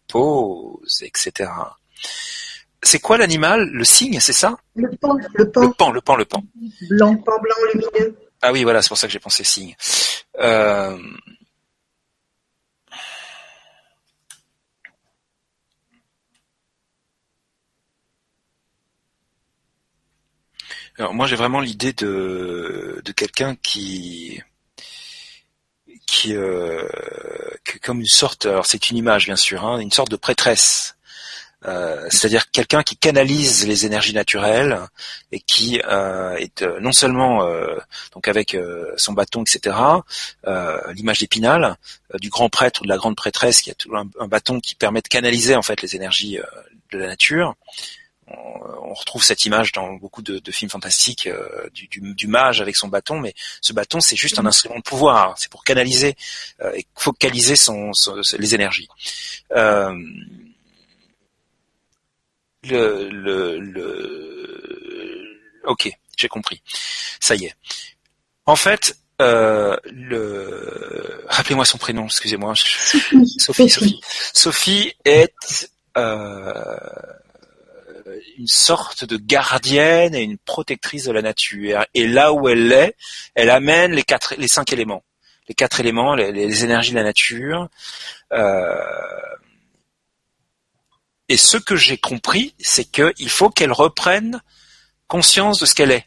[0.09, 1.51] pose, etc.
[2.83, 4.57] C'est quoi l'animal Le cygne, c'est ça?
[4.75, 5.61] Le pan, le pan.
[5.61, 6.43] Le pan, le pan, le pan.
[6.89, 8.17] Blanc, pan blanc lumineux.
[8.41, 9.75] Ah oui, voilà, c'est pour ça que j'ai pensé cygne.
[10.39, 10.97] Euh...
[20.99, 24.43] Alors moi j'ai vraiment l'idée de, de quelqu'un qui
[26.09, 26.89] qui, euh,
[27.83, 30.97] comme une sorte, alors c'est une image bien sûr, hein, une sorte de prêtresse.
[31.67, 34.79] Euh, c'est-à-dire quelqu'un qui canalise les énergies naturelles
[35.33, 37.47] et qui euh, est non seulement
[38.15, 38.57] donc avec
[38.97, 39.77] son bâton, etc.
[40.95, 41.77] L'image d'Épinal
[42.15, 45.03] du grand prêtre ou de la grande prêtresse qui a un, un, bâton qui permet
[45.03, 46.39] de canaliser en fait les énergies
[46.93, 47.55] de la nature
[48.83, 52.61] on, retrouve cette image dans beaucoup de, de films fantastiques euh, du, du, du, mage
[52.61, 56.17] avec son bâton, mais ce bâton c'est juste un instrument de pouvoir, c'est pour canaliser
[56.63, 58.89] euh, et focaliser son, son, les énergies.
[59.53, 59.95] Euh,
[62.65, 66.61] le, le, le, ok, j'ai compris.
[67.21, 67.55] Ça y est.
[68.47, 71.25] En fait, euh, le...
[71.29, 72.55] rappelez-moi son prénom, excusez-moi.
[72.57, 74.01] Sophie, Sophie.
[74.33, 76.79] Sophie est euh,
[78.39, 81.85] une sorte de gardienne et une protectrice de la nature.
[81.95, 82.97] Et là où elle est,
[83.35, 85.03] elle amène les cinq éléments,
[85.49, 87.69] les quatre éléments, les, les énergies de la nature.
[88.33, 88.77] Euh,
[91.29, 94.41] et ce que j'ai compris, c'est qu'il faut qu'elle reprenne
[95.09, 96.07] conscience de ce qu'elle est.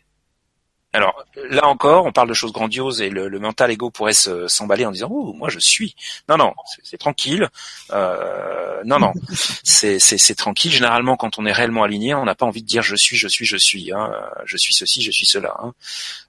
[0.94, 4.86] Alors là encore, on parle de choses grandioses et le, le mental ego pourrait s'emballer
[4.86, 5.96] en disant "Oh, moi je suis."
[6.28, 7.50] Non, non, c'est tranquille.
[7.92, 9.14] Euh, non, non,
[9.64, 10.72] c'est tranquille.
[10.72, 13.30] Généralement, quand on est réellement aligné, on n'a pas envie de dire "je suis, je
[13.30, 13.94] suis, je suis".
[13.94, 14.12] Hein.
[14.44, 15.56] Je suis ceci, je suis cela.
[15.60, 15.74] Hein.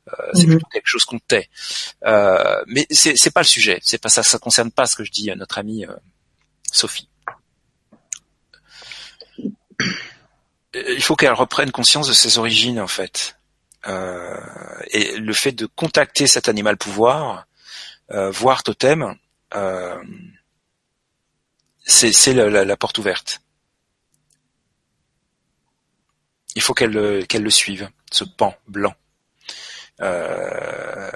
[0.08, 0.50] Euh, c'est mhm.
[0.50, 1.48] plutôt quelque chose qu'on tait.
[2.04, 3.80] Euh, mais c'est pas le sujet.
[3.82, 4.22] C'est pas ça.
[4.22, 5.94] Ça concerne pas ce que je dis à notre amie euh,
[6.70, 7.08] Sophie.
[10.74, 13.36] Il faut qu'elle reprenne conscience de ses origines en fait.
[13.86, 14.38] Euh,
[14.90, 17.46] et le fait de contacter cet animal pouvoir,
[18.10, 19.16] euh, voir totem,
[19.54, 20.02] euh,
[21.84, 23.40] c'est la, la, porte ouverte.
[26.54, 28.94] Il faut qu'elle qu'elle le suive, ce pan blanc.
[30.00, 31.10] Euh,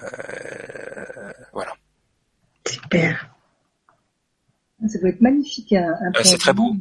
[1.53, 1.75] voilà.
[2.67, 3.31] Super.
[4.89, 5.73] Ça peut être magnifique.
[5.73, 6.75] Un, un c'est très beau.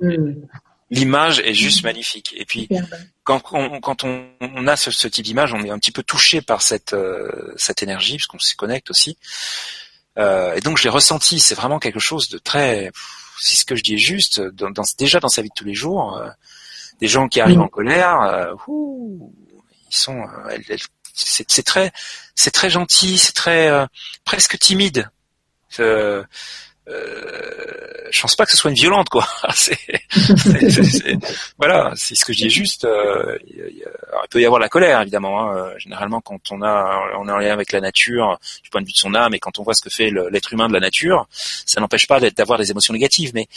[0.00, 0.46] Mmh
[0.92, 2.34] l'image est juste magnifique.
[2.36, 2.68] Et puis
[3.24, 6.02] quand on, quand on, on a ce, ce type d'image, on est un petit peu
[6.02, 9.16] touché par cette euh, cette énergie puisqu'on s'y connecte aussi.
[10.18, 11.40] Euh, et donc je l'ai ressenti.
[11.40, 12.90] C'est vraiment quelque chose de très.
[13.38, 15.64] Si ce que je dis est juste, dans, dans, déjà dans sa vie de tous
[15.64, 16.28] les jours, euh,
[17.00, 19.32] des gens qui arrivent en colère, euh, ouh,
[19.90, 20.20] ils sont.
[20.20, 20.76] Euh,
[21.14, 21.92] c'est très,
[22.34, 23.86] c'est très gentil, c'est très
[24.24, 25.10] presque timide.
[25.80, 26.24] Euh,
[28.12, 29.26] je pense pas que ce soit une violente quoi.
[29.54, 29.76] c'est,
[31.58, 32.84] voilà, c'est ce que je dis juste.
[32.84, 33.84] Euh, il,
[34.30, 35.50] peut y avoir la colère évidemment.
[35.50, 35.72] Hein.
[35.78, 38.92] Généralement, quand on a, on est en lien avec la nature, du point de vue
[38.92, 41.26] de son âme, et quand on voit ce que fait l'être humain de la nature,
[41.30, 43.32] ça n'empêche pas d'avoir des émotions négatives.
[43.34, 43.48] Mais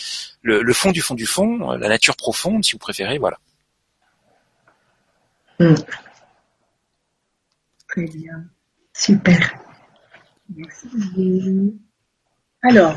[0.42, 3.38] le, le, fond du fond du fond, la nature profonde, si vous préférez, voilà.
[5.60, 5.76] Hmm.
[7.88, 8.46] Très bien,
[8.94, 9.56] super.
[10.54, 11.80] Merci.
[12.68, 12.96] Alors,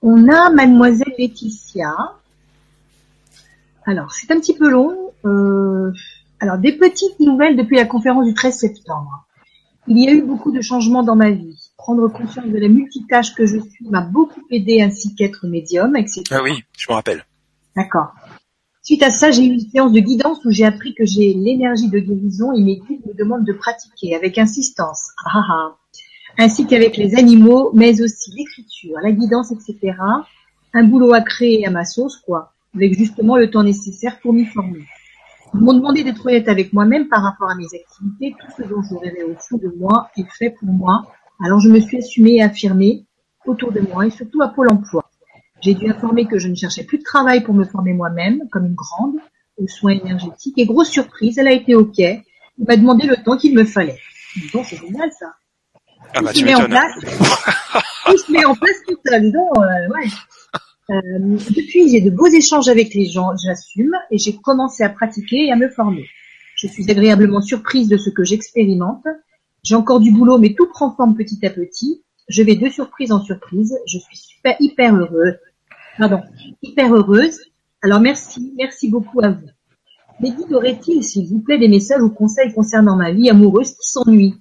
[0.00, 1.94] on a mademoiselle Laetitia.
[3.84, 5.12] Alors, c'est un petit peu long.
[5.26, 5.92] Euh,
[6.40, 9.26] alors, des petites nouvelles depuis la conférence du 13 septembre.
[9.86, 11.58] Il y a eu beaucoup de changements dans ma vie.
[11.76, 16.22] Prendre conscience de la multitâche que je suis m'a beaucoup aidé ainsi qu'être médium, etc.
[16.30, 17.26] Ah oui, je me rappelle.
[17.76, 18.14] D'accord.
[18.82, 21.90] Suite à ça, j'ai eu une séance de guidance où j'ai appris que j'ai l'énergie
[21.90, 25.10] de guérison et mes guides me demandent de pratiquer avec insistance.
[25.26, 25.76] Ah, ah, ah.
[26.38, 29.96] Ainsi qu'avec les animaux, mais aussi l'écriture, la guidance, etc.
[30.72, 34.44] Un boulot à créer à ma sauce, quoi, avec justement le temps nécessaire pour m'y
[34.44, 34.84] former.
[35.54, 38.82] Ils m'ont demandé d'être honnête avec moi-même par rapport à mes activités, tout ce dont
[38.82, 41.06] je rêvais au fond de moi est fait pour moi.
[41.44, 43.04] Alors je me suis assumée et affirmée
[43.46, 45.04] autour de moi et surtout à Pôle emploi.
[45.60, 48.66] J'ai dû informer que je ne cherchais plus de travail pour me former moi-même, comme
[48.66, 49.16] une grande,
[49.56, 50.58] aux soins énergétiques.
[50.58, 51.98] Et grosse surprise, elle a été OK.
[51.98, 53.98] Il m'a demandé le temps qu'il me fallait.
[54.52, 55.34] Bon, c'est génial ça.
[56.14, 56.92] Ah bah, tout se met en place.
[58.06, 59.32] tout se met en place tout seul.
[59.32, 60.08] Donc, euh, ouais.
[60.90, 65.46] Euh, depuis, j'ai de beaux échanges avec les gens, j'assume, et j'ai commencé à pratiquer
[65.46, 66.06] et à me former.
[66.56, 69.04] Je suis agréablement surprise de ce que j'expérimente.
[69.62, 72.02] J'ai encore du boulot, mais tout prend forme petit à petit.
[72.28, 73.74] Je vais de surprise en surprise.
[73.86, 75.36] Je suis super, hyper heureuse.
[75.98, 76.20] Pardon,
[76.62, 77.38] hyper heureuse.
[77.82, 79.48] Alors merci, merci beaucoup à vous.
[80.20, 83.88] Mais dites, aurait-il, s'il vous plaît, des messages ou conseils concernant ma vie amoureuse qui
[83.88, 84.34] s'ennuie,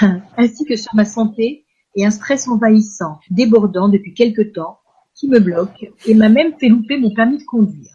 [0.36, 1.64] ainsi que sur ma santé
[1.94, 4.78] et un stress envahissant, débordant depuis quelque temps,
[5.14, 7.90] qui me bloque et m'a même fait louper mon permis de conduire.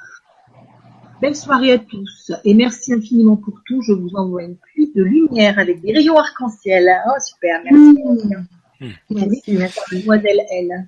[1.22, 3.82] Belle soirée à tous et merci infiniment pour tout.
[3.82, 6.88] Je vous envoie une pluie de lumière avec des rayons arc-en-ciel.
[7.08, 8.45] Oh super, merci.
[8.80, 8.91] Mmh.
[9.10, 9.80] Merci, merci.
[9.91, 10.88] Mademoiselle L.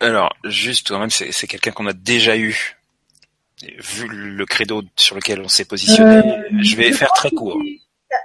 [0.00, 2.76] Alors, juste quand même, c'est quelqu'un qu'on a déjà eu.
[3.62, 7.34] Vu le credo sur lequel on s'est positionné, Euh, je vais je faire très que
[7.34, 7.62] court.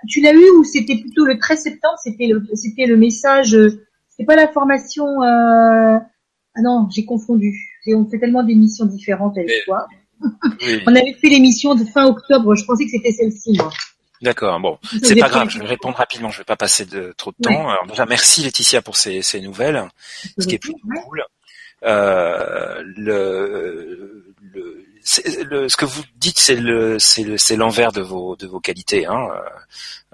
[0.08, 3.56] Tu- l'as eu ou c'était plutôt le 13 septembre C'était le, c'était le message.
[3.56, 5.06] euh, C'est pas la formation.
[5.24, 5.98] Euh...
[6.58, 7.54] Ah non, j'ai confondu.
[7.86, 9.86] Et on fait tellement d'émissions différentes avec Mais- toi.
[10.62, 10.82] Oui.
[10.88, 12.56] On avait fait l'émission de fin octobre.
[12.56, 13.70] Je pensais que c'était celle-ci, moi.
[14.22, 17.32] D'accord, bon, c'est pas grave, je vais répondre rapidement, je vais pas passer de trop
[17.32, 17.70] de temps.
[17.70, 19.84] Alors déjà, merci Laetitia pour ces, ces nouvelles,
[20.40, 21.22] ce qui est plutôt cool.
[21.84, 24.25] Euh, le,
[25.08, 26.98] ce que vous dites, c'est le,
[27.56, 29.06] l'envers de vos, de vos qualités.
[29.06, 29.28] Hein.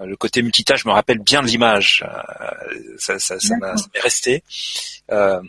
[0.00, 2.04] Euh, Le côté multitâche me rappelle bien de l'image.
[2.06, 4.44] Euh, Ça, ça, ça m'a resté.
[5.10, 5.40] Euh,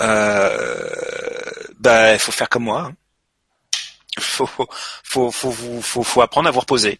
[0.00, 0.90] euh,
[1.78, 2.80] bah, faut faire comme moi.
[2.82, 2.94] hein.
[4.18, 4.66] Faut, faut,
[5.04, 5.52] faut, faut,
[5.82, 6.98] faut, faut apprendre à vous reposer.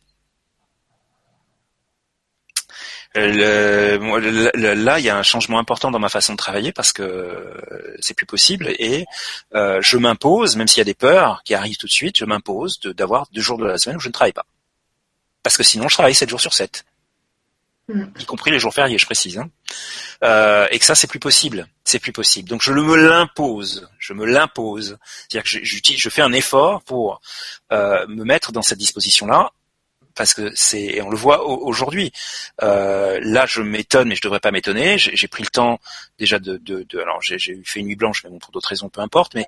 [2.59, 6.37] Euh, Le- le- le- là, il y a un changement important dans ma façon de
[6.37, 9.07] travailler parce que euh, c'est plus possible et
[9.55, 12.25] euh, je m'impose, même s'il y a des peurs qui arrivent tout de suite, je
[12.27, 14.47] m'impose de- d'avoir deux jours de la semaine où je ne travaille pas.
[15.43, 16.85] Parce que sinon, je travaille sept jours sur sept,
[17.89, 18.05] Mm.
[18.19, 19.39] y compris les jours fériés, je précise.
[19.39, 19.49] hein.
[20.25, 21.69] Euh, et que ça, c'est plus possible.
[21.85, 22.49] C'est plus possible.
[22.49, 23.89] Donc, je le- me l'impose.
[24.01, 24.99] Je me l'impose.
[25.29, 27.21] C'est-à-dire que je, j'utilise- je fais un effort pour
[27.73, 29.53] euh, me mettre dans cette disposition-là
[30.17, 32.13] parce que c'est et on le voit au- aujourd'hui.
[32.63, 34.99] Euh, là, je m'étonne, mais je devrais pas m'étonner.
[34.99, 35.79] J'ai pris le temps
[36.19, 38.89] déjà de, de, de- alors j'ai fait une nuit blanche, mais bon pour d'autres raisons,
[38.89, 39.35] peu importe.
[39.35, 39.47] Mais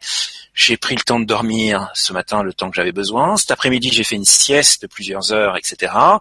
[0.55, 3.37] j'ai pris le temps de dormir ce matin le temps que j'avais besoin.
[3.37, 6.21] Cet après-midi, j'ai fait une sieste de plusieurs heures, etc.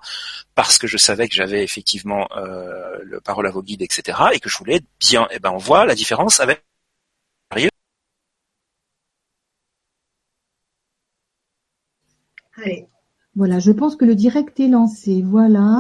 [0.56, 4.18] Parce que je savais que j'avais effectivement euh, le parole à vos guides, etc.
[4.34, 5.28] Et que je voulais être bien.
[5.32, 6.64] Et ben on voit la différence avec
[7.52, 7.70] Allez.
[13.38, 15.22] Voilà, je pense que le direct est lancé.
[15.22, 15.78] Voilà.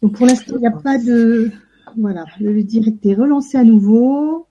[0.00, 1.50] Donc pour l'instant, il n'y a pas de.
[1.96, 4.46] Voilà, le direct est relancé à nouveau.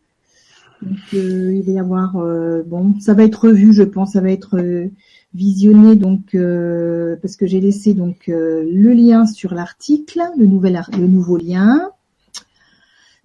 [0.82, 2.18] Donc euh, il va y avoir.
[2.18, 4.12] euh, bon, ça va être revu, je pense.
[4.14, 4.90] Ça va être euh,
[5.34, 10.82] visionné donc euh, parce que j'ai laissé donc euh, le lien sur l'article, le nouvel
[10.98, 11.92] le nouveau lien.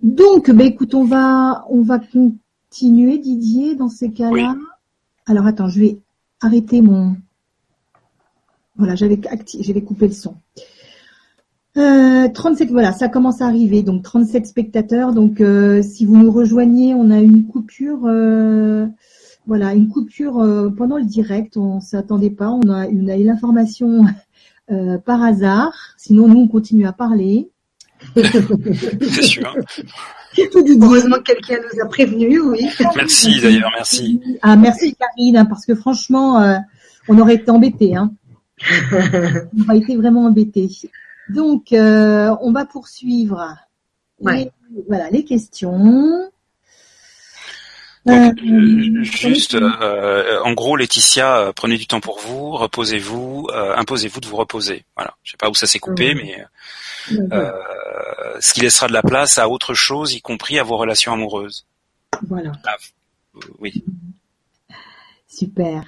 [0.01, 4.55] Donc, ben écoute, on va on va continuer, Didier, dans ces cas-là.
[4.57, 4.65] Oui.
[5.27, 5.99] Alors attends, je vais
[6.41, 7.17] arrêter mon
[8.77, 9.17] voilà, j'avais
[9.83, 10.37] coupé le son.
[11.77, 13.83] Euh, 37, voilà, ça commence à arriver.
[13.83, 15.13] Donc 37 spectateurs.
[15.13, 18.87] Donc euh, si vous nous rejoignez, on a une coupure, euh,
[19.47, 21.57] voilà, une coupure euh, pendant le direct.
[21.57, 22.51] On s'attendait pas.
[22.51, 24.05] On a, on a eu l'information
[24.71, 25.73] euh, par hasard.
[25.97, 27.51] Sinon, nous on continue à parler.
[28.17, 29.57] c'est sûr.
[30.37, 32.69] Heureusement que quelqu'un nous a prévenu, oui.
[32.97, 34.21] Merci d'ailleurs, merci.
[34.43, 36.57] Ah merci Karine, hein, parce que franchement, euh,
[37.09, 37.95] on aurait été embêtés.
[37.97, 38.13] Hein.
[38.63, 40.69] On aurait été vraiment embêtés.
[41.29, 43.57] Donc, euh, on va poursuivre.
[44.21, 44.51] Ouais.
[44.71, 46.31] les- voilà les questions.
[48.07, 53.75] Donc, Euh, juste, euh, en gros, Laetitia, euh, prenez du temps pour vous, reposez-vous, euh,
[53.77, 54.85] imposez-vous de vous reposer.
[54.95, 55.15] Voilà.
[55.25, 56.45] Je sais pas où ça s'est coupé, mais
[57.09, 61.65] ce qui laissera de la place à autre chose, y compris à vos relations amoureuses.
[62.29, 62.53] Voilà,
[63.37, 63.83] Euh, oui,
[65.29, 65.83] super.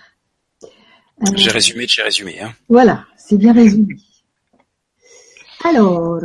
[1.34, 2.40] J'ai résumé, j'ai résumé.
[2.40, 2.52] Hein.
[2.68, 3.96] Voilà, c'est bien résumé.
[5.64, 6.20] Alors,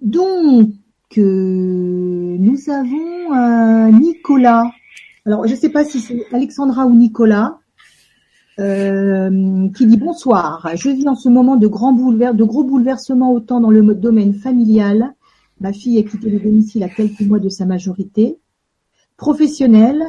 [0.00, 0.72] donc,
[1.16, 4.64] euh, nous avons euh, Nicolas.
[5.24, 7.58] Alors, je ne sais pas si c'est Alexandra ou Nicolas.
[8.58, 10.68] euh, qui dit bonsoir.
[10.74, 14.34] Je vis en ce moment de grands bouleversements, de gros bouleversements autant dans le domaine
[14.34, 15.14] familial.
[15.60, 18.38] Ma fille a quitté le domicile à quelques mois de sa majorité.
[19.16, 20.02] Professionnel,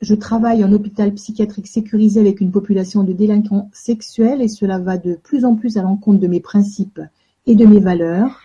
[0.00, 4.96] je travaille en hôpital psychiatrique sécurisé avec une population de délinquants sexuels et cela va
[4.96, 7.00] de plus en plus à l'encontre de mes principes
[7.46, 8.40] et de mes valeurs.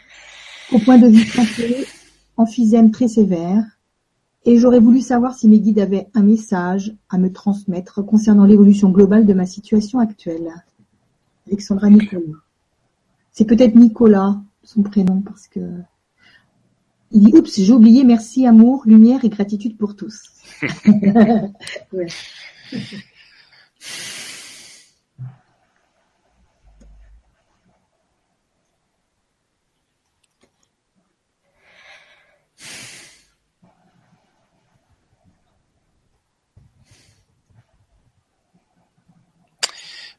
[0.72, 1.86] Au point de vue santé,
[2.38, 3.64] emphysème très sévère.
[4.46, 8.90] Et j'aurais voulu savoir si mes guides avaient un message à me transmettre concernant l'évolution
[8.90, 10.50] globale de ma situation actuelle.
[11.48, 12.40] Alexandra Nicolas.
[13.32, 15.60] C'est peut-être Nicolas, son prénom, parce que
[17.14, 20.32] il dit, oups, j'ai oublié, merci, amour, lumière et gratitude pour tous.
[21.94, 22.08] ouais.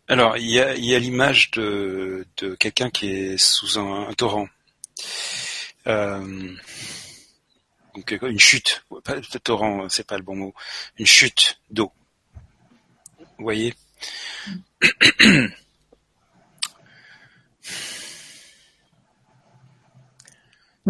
[0.06, 4.12] Alors, il y a, y a l'image de, de quelqu'un qui est sous un, un
[4.12, 4.46] torrent.
[5.86, 6.54] Euh,
[7.94, 8.84] donc une chute,
[9.42, 10.54] torrent, c'est pas le bon mot,
[10.98, 11.92] une chute d'eau.
[13.38, 13.74] Vous voyez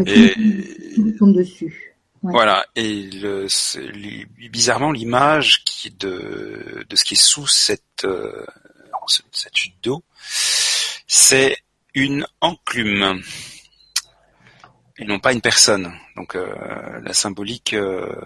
[0.06, 0.34] et,
[1.20, 1.94] dessus?
[2.22, 3.46] Voilà, et le,
[4.48, 8.46] bizarrement l'image qui de, de ce qui est sous cette, euh,
[9.30, 10.02] cette chute d'eau,
[11.06, 11.58] c'est
[11.92, 13.22] une enclume
[14.98, 15.92] et non pas une personne.
[16.16, 18.24] Donc euh, la symbolique euh,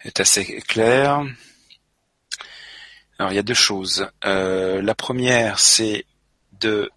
[0.00, 1.24] est assez claire.
[3.22, 4.08] Alors il y a deux choses.
[4.24, 6.06] Euh, la première, c'est
[6.58, 6.90] de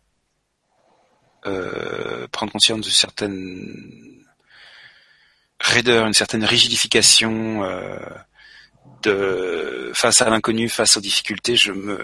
[1.46, 4.26] euh, prendre conscience de certaines
[5.60, 8.00] raideurs, une certaine rigidification euh,
[9.94, 12.04] face à l'inconnu, face aux difficultés, je me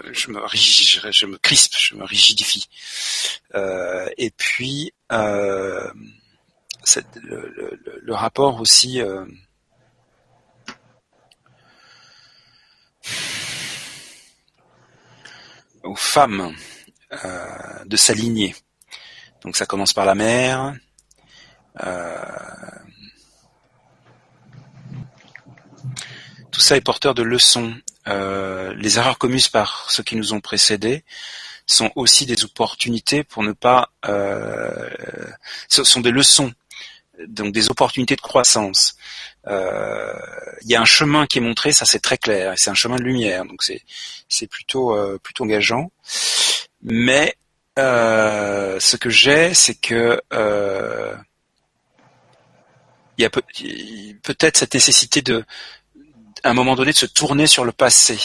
[1.38, 2.68] crispe, je me rigidifie.
[3.56, 5.90] et puis le,
[8.10, 9.02] rapport aussi
[15.84, 16.54] aux femmes
[17.24, 18.54] euh, de s'aligner.
[19.42, 20.74] Donc ça commence par la mère.
[21.82, 22.16] Euh,
[26.50, 27.74] tout ça est porteur de leçons.
[28.08, 31.04] Euh, les erreurs commises par ceux qui nous ont précédés
[31.66, 33.90] sont aussi des opportunités pour ne pas.
[35.68, 36.52] ce sont des leçons,
[37.26, 38.96] donc des opportunités de croissance.
[39.46, 42.96] Il y a un chemin qui est montré, ça c'est très clair, c'est un chemin
[42.96, 43.82] de lumière, donc c'est
[44.28, 45.90] c'est plutôt euh, plutôt engageant.
[46.82, 47.36] Mais
[47.78, 51.14] euh, ce que j'ai, c'est que euh,
[53.18, 55.44] il y a peut-être cette nécessité de,
[56.42, 58.18] à un moment donné, de se tourner sur le passé,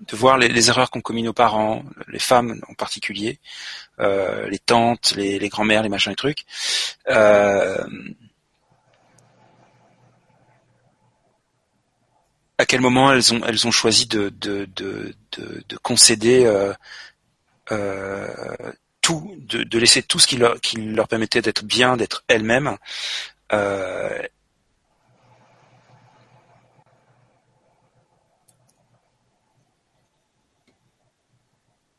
[0.00, 3.38] de voir les, erreurs qu'ont commis nos parents, les femmes en particulier,
[3.98, 6.44] les tantes, les, les grands-mères, les machins, les trucs.
[7.08, 7.84] Euh,
[12.58, 16.72] à quel moment elles ont elles ont choisi de de de de, concéder euh,
[17.72, 18.26] euh,
[19.02, 22.76] tout, de, de, laisser tout ce qui leur qui leur permettait d'être bien, d'être elles-mêmes.
[23.52, 24.22] Euh,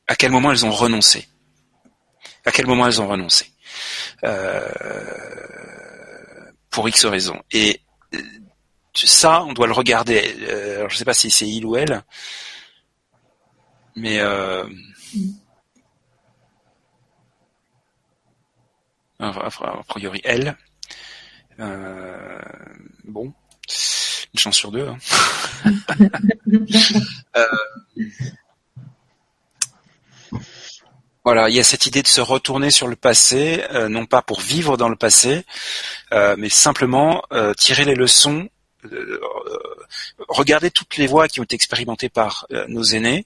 [0.07, 1.27] à quel moment elles ont renoncé?
[2.45, 3.51] À quel moment elles ont renoncé?
[6.69, 7.41] Pour X raisons.
[7.51, 7.81] Et
[9.05, 10.35] ça, on doit le regarder.
[10.41, 12.03] Euh, alors, je sais pas si c'est il ou elle,
[13.95, 14.63] mais euh,
[19.19, 20.57] a priori elle.
[21.59, 22.39] Euh,
[23.03, 23.33] bon,
[24.33, 24.87] une chance sur deux.
[24.87, 24.97] Hein.
[31.27, 34.39] Voilà, il y a cette idée de se retourner sur le passé, non pas pour
[34.39, 35.43] vivre dans le passé,
[36.11, 37.21] mais simplement
[37.57, 38.47] tirer les leçons
[38.91, 39.19] euh,
[40.27, 43.25] regarder toutes les voies qui ont été expérimentées par euh, nos aînés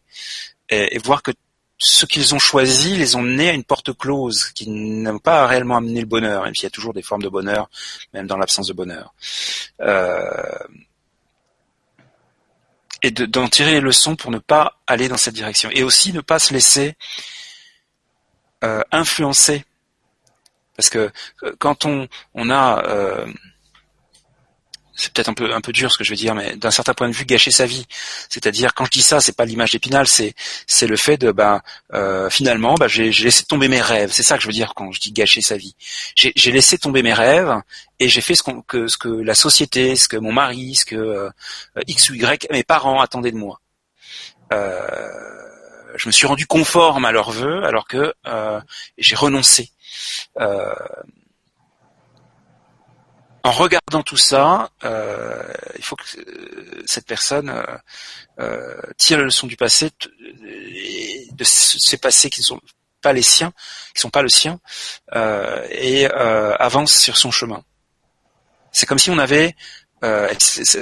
[0.70, 1.32] et, voir que
[1.78, 5.78] ce qu'ils ont choisi les ont menés à une porte close qui n'ont pas réellement
[5.78, 7.70] amené le bonheur, même s'il y a toujours des formes de bonheur,
[8.14, 9.14] même dans l'absence de bonheur.
[9.82, 10.60] Euh,
[13.02, 15.70] et d'en tirer les leçons pour ne pas aller dans cette direction.
[15.72, 16.96] Et aussi ne pas se laisser
[18.92, 19.66] influencer.
[20.76, 21.12] Parce que
[21.60, 23.26] quand on, on a
[25.02, 26.94] c'est peut-être un peu un peu dur ce que je veux dire, mais d'un certain
[26.94, 27.86] point de vue, gâcher sa vie.
[28.30, 30.36] C'est-à-dire, quand je dis ça, c'est pas l'image d'Épinal, c'est
[30.68, 31.62] c'est le fait de ben
[31.94, 34.12] euh, finalement, ben, j'ai laissé tomber mes rêves.
[34.12, 35.76] C'est ça que je veux dire quand je dis gâcher sa vie.
[36.16, 37.54] J'ai laissé tomber mes rêves
[38.00, 40.96] et j'ai fait ce, que ce que la société, ce que mon mari, ce que
[40.96, 41.30] euh,
[41.88, 43.60] x ou y, mes parents attendaient de moi.
[44.54, 45.41] Euh,
[45.96, 48.14] je me suis rendu conforme à leurs vœux alors que
[48.98, 49.72] j'ai renoncé.
[50.40, 50.74] Euh,
[53.44, 57.78] en regardant tout ça, euh, il faut que euh, cette personne euh,
[58.40, 62.62] euh, tire la leçon du passé, de ces passés qui ne sont
[63.02, 63.52] pas les siens,
[63.96, 64.60] qui sont pas le sien,
[65.72, 67.64] et avance sur son chemin.
[68.72, 69.56] C'est comme si on avait
[70.40, 70.80] cette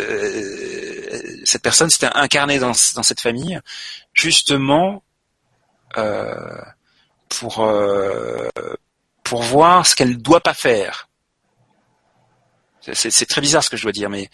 [1.61, 3.59] personne s'était incarnée dans, dans, cette famille,
[4.13, 5.03] justement
[7.29, 7.71] pour
[9.23, 11.09] pour voir ce qu'elle ne doit pas faire
[12.93, 14.29] c'est très bizarre ce que je dois dire, mais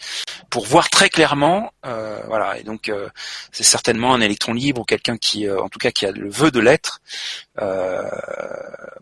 [0.50, 2.58] pour voir très clairement, euh, voilà.
[2.58, 3.08] Et donc euh,
[3.52, 6.30] c'est certainement un électron libre ou quelqu'un qui, euh, en tout cas, qui a le
[6.30, 7.00] vœu de l'être.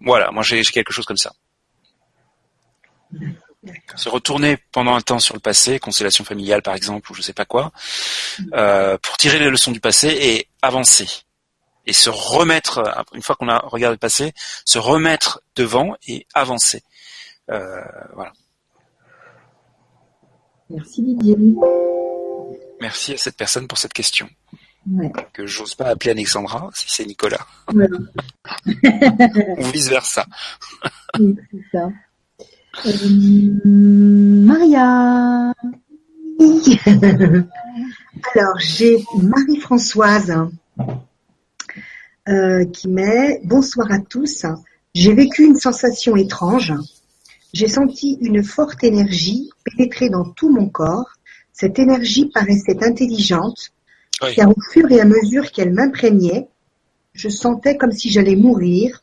[0.01, 1.32] voilà, moi j'ai quelque chose comme ça.
[3.97, 7.32] Se retourner pendant un temps sur le passé, constellation familiale par exemple, ou je sais
[7.32, 7.73] pas quoi,
[8.51, 11.07] pour tirer les leçons du passé et avancer
[11.86, 14.32] et se remettre, une fois qu'on a regardé le passé,
[14.65, 16.82] se remettre devant et avancer.
[17.49, 18.32] voilà.
[20.70, 21.36] Merci Didier.
[22.81, 24.28] Merci à cette personne pour cette question.
[24.91, 25.11] Ouais.
[25.32, 27.47] Que j'ose pas appeler Alexandra si c'est Nicolas.
[27.73, 30.27] Ou vice versa.
[31.19, 31.89] oui, c'est ça.
[32.87, 35.53] Euh, Maria.
[38.35, 40.49] Alors j'ai Marie-Françoise
[42.29, 44.45] euh, qui met Bonsoir à tous.
[44.95, 46.75] J'ai vécu une sensation étrange.
[47.53, 51.13] J'ai senti une forte énergie pénétrer dans tout mon corps.
[51.53, 53.73] Cette énergie paraissait intelligente,
[54.35, 56.49] car au fur et à mesure qu'elle m'imprégnait,
[57.13, 59.01] je sentais comme si j'allais mourir,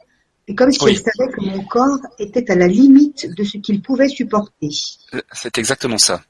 [0.55, 4.07] comme si elle savait que mon corps était à la limite de ce qu'il pouvait
[4.07, 4.69] supporter.
[5.31, 6.23] C'est exactement ça.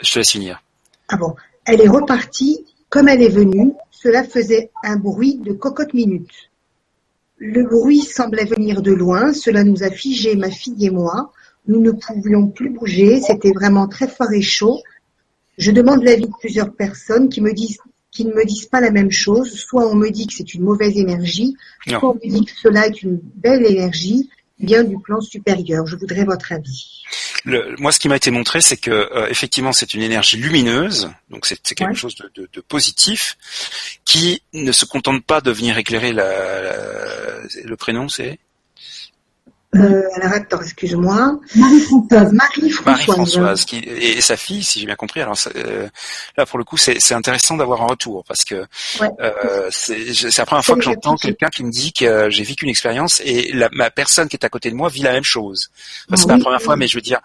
[0.00, 0.62] Je te laisse finir.
[1.08, 1.34] Ah bon.
[1.64, 3.72] Elle est repartie comme elle est venue.
[3.90, 6.50] Cela faisait un bruit de cocotte minute.
[7.38, 9.32] Le bruit semblait venir de loin.
[9.32, 11.32] Cela nous a figé, ma fille et moi.
[11.68, 14.80] Nous ne pouvions plus bouger, c'était vraiment très fort et chaud.
[15.58, 17.78] Je demande l'avis de plusieurs personnes qui me disent
[18.16, 19.52] qui ne me disent pas la même chose.
[19.52, 21.54] Soit on me dit que c'est une mauvaise énergie,
[21.86, 25.86] soit on me dit que cela est une belle énergie, bien du plan supérieur.
[25.86, 27.02] Je voudrais votre avis.
[27.44, 31.10] Le, moi, ce qui m'a été montré, c'est que euh, effectivement, c'est une énergie lumineuse,
[31.30, 33.36] donc c'est quelque chose de, de, de, positif,
[34.04, 36.72] qui ne se contente pas de venir éclairer la, la,
[37.64, 38.38] le prénom, c'est?
[39.76, 41.38] Euh, alors attends, excuse-moi.
[41.54, 42.32] Marie-Françoise.
[42.32, 43.64] Marie-Françoise.
[43.64, 45.20] qui, et, sa fille, si j'ai bien compris.
[45.20, 45.88] Alors euh,
[46.36, 48.66] là, pour le coup, c'est intéressant d'avoir un retour parce que
[49.00, 52.70] euh, c'est la première fois que j'entends quelqu'un qui me dit que j'ai vécu une
[52.70, 55.70] expérience et la, ma personne qui est à côté de moi vit la même chose.
[56.08, 57.20] Enfin, c'est pas la première fois, mais je veux dire,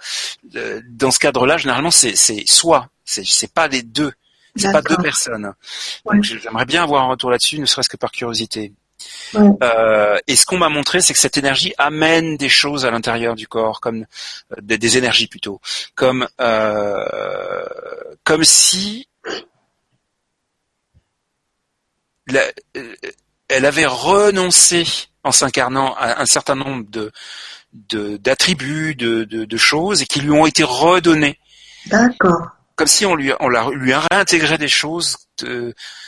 [0.55, 2.15] euh, dans ce cadre-là, généralement, c'est
[2.47, 2.87] soi.
[3.05, 4.11] C'est pas les deux.
[4.55, 5.53] C'est pas deux personnes.
[6.05, 8.73] Donc j'aimerais bien avoir un retour là-dessus, ne serait-ce que par curiosité.
[9.35, 13.35] Euh, et ce qu'on m'a montré, c'est que cette énergie amène des choses à l'intérieur
[13.35, 14.05] du corps, comme
[14.51, 15.61] euh, des, énergies plutôt,
[15.95, 17.05] comme euh,
[18.23, 19.07] comme si
[23.47, 24.85] elle avait renoncé
[25.23, 27.11] en s'incarnant à un certain nombre de
[28.17, 31.39] d'attributs, de, de, choses, et qui lui ont été redonnés.
[31.85, 32.49] D'accord.
[32.75, 35.17] Comme si on lui on lui a réintégré des choses,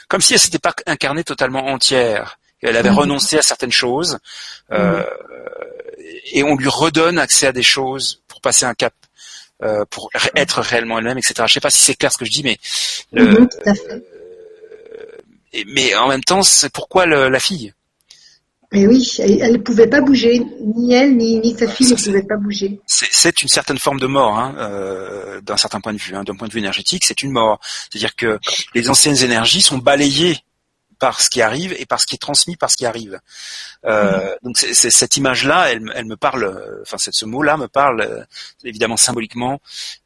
[0.09, 2.37] comme si elle s'était pas incarnée totalement entière.
[2.63, 2.99] Elle avait mhm.
[2.99, 4.19] renoncé à certaines choses
[4.71, 5.05] euh, mhm.
[6.33, 8.93] et on lui redonne accès à des choses pour passer un cap,
[9.63, 11.43] euh, pour être réellement elle-même, etc.
[11.47, 12.57] Je sais pas si c'est clair ce que je dis, mais
[13.11, 13.47] mhm,
[15.67, 17.73] mais en même temps, c'est pourquoi la fille?
[18.73, 20.43] Mais oui, elle ne pouvait pas bouger,
[20.75, 22.81] ni elle ni, ni sa fille ne pouvaient pas bouger.
[22.87, 26.35] C'est une certaine forme de mort, hein, euh, d'un certain point de vue, hein, d'un
[26.35, 27.59] point de vue énergétique, c'est une mort.
[27.61, 28.39] C'est-à-dire que
[28.73, 30.39] les anciennes énergies sont balayées
[30.99, 33.19] par ce qui arrive et par ce qui est transmis par ce qui arrive.
[33.85, 38.23] Euh, donc c'est, cette image-là, elle, elle, me parle, enfin ce mot-là me parle euh,
[38.63, 39.61] évidemment symboliquement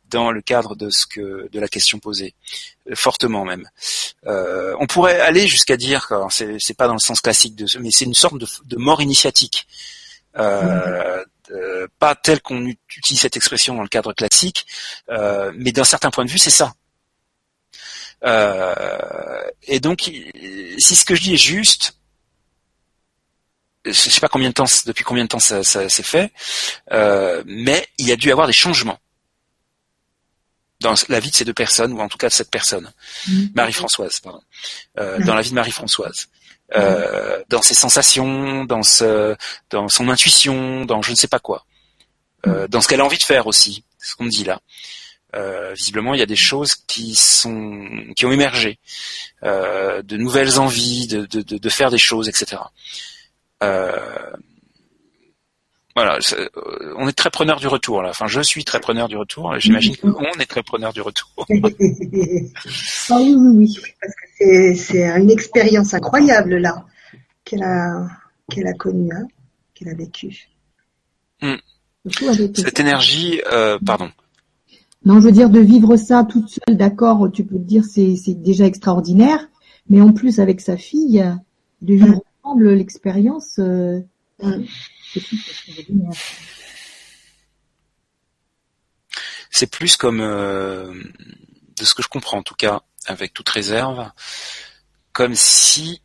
[0.10, 2.34] dans le cadre de ce que de la question posée,
[2.94, 3.68] fortement même.
[4.26, 7.92] Euh, on pourrait aller jusqu'à dire, c'est, c'est pas dans le sens classique de, mais
[7.92, 9.68] c'est une sorte de, de mort initiatique.
[11.52, 14.66] Euh, pas tel qu'on utilise cette expression dans le cadre classique,
[15.10, 16.74] euh, mais d'un certain point de vue, c'est ça.
[18.24, 20.02] Euh, et donc,
[20.80, 21.94] si ce que je dis est juste,
[23.86, 26.32] je sais pas combien de temps, depuis combien de temps ça, s'est fait,
[26.92, 29.00] euh, mais il y a dû avoir des changements.
[30.80, 32.94] dans la vie de ces deux personnes, ou en tout cas de cette personne,
[33.28, 33.50] Mhm.
[33.56, 34.44] Marie-Françoise, pardon,
[35.00, 36.28] euh, dans la vie de Marie-Françoise,
[36.76, 39.36] euh, dans ses sensations, dans ce,
[39.72, 41.66] dans son intuition, dans je ne sais pas quoi,
[42.46, 44.62] euh, dans ce qu'elle a envie de faire aussi, ce qu'on me dit là.
[45.36, 47.86] Euh, visiblement, il y a des choses qui sont,
[48.16, 48.80] qui ont émergé,
[49.44, 52.62] euh, de nouvelles envies de, de, de, faire des choses, etc.
[53.62, 54.32] Euh,
[55.96, 56.20] voilà,
[56.98, 58.10] on est très preneur du retour là.
[58.12, 59.54] Enfin, je suis très preneur du retour.
[59.56, 61.28] et J'imagine qu'on est très preneur du retour.
[61.38, 63.78] Ah oui, oui, oui.
[64.38, 66.86] C'est c'est une expérience incroyable là
[67.44, 68.08] qu'elle a
[68.50, 69.28] qu'elle a connue, hein,
[69.74, 70.48] qu'elle a vécue.
[71.42, 73.42] Avec- Cette énergie,
[73.86, 74.10] pardon.
[75.08, 78.18] Non, je veux dire de vivre ça toute seule, d'accord, tu peux te dire c'est
[78.18, 79.48] c'est déjà extraordinaire,
[79.90, 81.24] mais en plus avec sa fille,
[81.82, 84.00] de vivre ensemble l'expérience, euh,
[84.44, 84.66] Mm.
[85.14, 86.12] c'est tout extraordinaire.
[89.50, 90.94] C'est plus comme, euh,
[91.80, 94.12] de ce que je comprends en tout cas, avec toute réserve,
[95.14, 96.02] comme si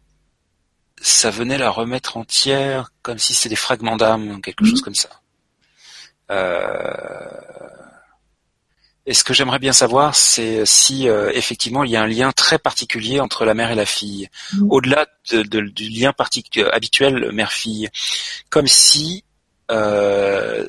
[1.00, 4.70] ça venait la remettre entière, comme si c'était des fragments d'âme, quelque Mhm.
[4.70, 5.10] chose comme ça.
[6.30, 7.68] Euh,
[9.06, 12.30] et ce que j'aimerais bien savoir, c'est si euh, effectivement il y a un lien
[12.32, 14.66] très particulier entre la mère et la fille, Mhm.
[14.70, 17.88] au-delà de- de- du lien particu- habituel mère-fille,
[18.50, 19.24] comme si
[19.70, 20.66] euh,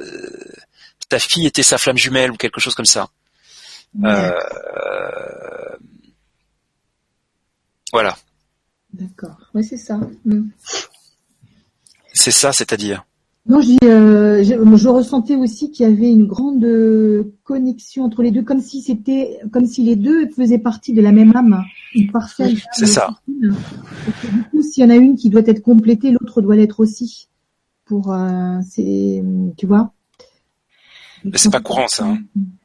[1.10, 3.10] ta fille était sa flamme jumelle ou quelque chose comme ça.
[4.04, 4.32] Euh,
[7.92, 8.18] voilà,
[8.94, 10.00] D'accord, ouais c'est ça.
[10.26, 10.50] Mm.
[12.14, 13.04] c'est ça, c'est-à-dire.
[13.46, 18.32] Non, euh, je, je ressentais aussi qu'il y avait une grande euh, connexion entre les
[18.32, 21.62] deux, comme si c'était, comme si les deux faisaient partie de la même âme,
[21.94, 22.58] une parcelle.
[22.72, 23.20] C'est ça.
[23.28, 26.80] Et du coup, s'il y en a une qui doit être complétée, l'autre doit l'être
[26.80, 27.28] aussi.
[27.84, 29.22] Pour, euh, c'est,
[29.58, 29.92] tu vois.
[31.26, 32.20] Mais c'est pas courant, ça, hein.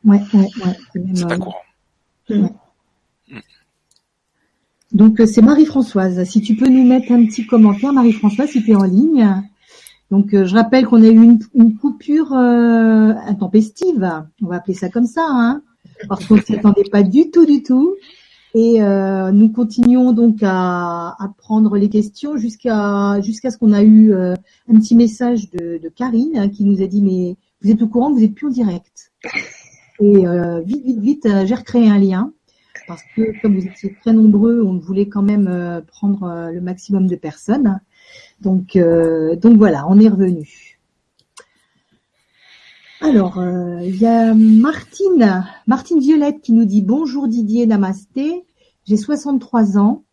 [0.05, 1.03] Ouais, ouais, ouais.
[1.15, 1.63] C'est pas euh, courant.
[4.93, 6.23] Donc euh, c'est Marie-Françoise.
[6.23, 9.43] Si tu peux nous mettre un petit commentaire, Marie-Françoise, si tu es en ligne.
[10.11, 14.75] Donc euh, je rappelle qu'on a eu une, une coupure euh, intempestive, on va appeler
[14.75, 15.63] ça comme ça, hein,
[16.09, 17.95] parce qu'on ne s'y attendait pas du tout, du tout.
[18.55, 23.83] Et euh, nous continuons donc à, à prendre les questions jusqu'à jusqu'à ce qu'on a
[23.83, 24.35] eu euh,
[24.73, 27.89] un petit message de, de Karine hein, qui nous a dit mais vous êtes au
[27.89, 29.13] courant, vous êtes plus en direct.
[30.01, 32.33] Et euh, vite, vite, vite, euh, j'ai recréé un lien
[32.87, 37.17] parce que comme vous étiez très nombreux, on voulait quand même prendre le maximum de
[37.17, 37.81] personnes.
[38.41, 40.79] Donc, euh, donc voilà, on est revenu.
[43.01, 48.45] Alors, euh, il y a Martine, Martine Violette qui nous dit bonjour Didier, namasté.
[48.85, 50.05] J'ai 63 ans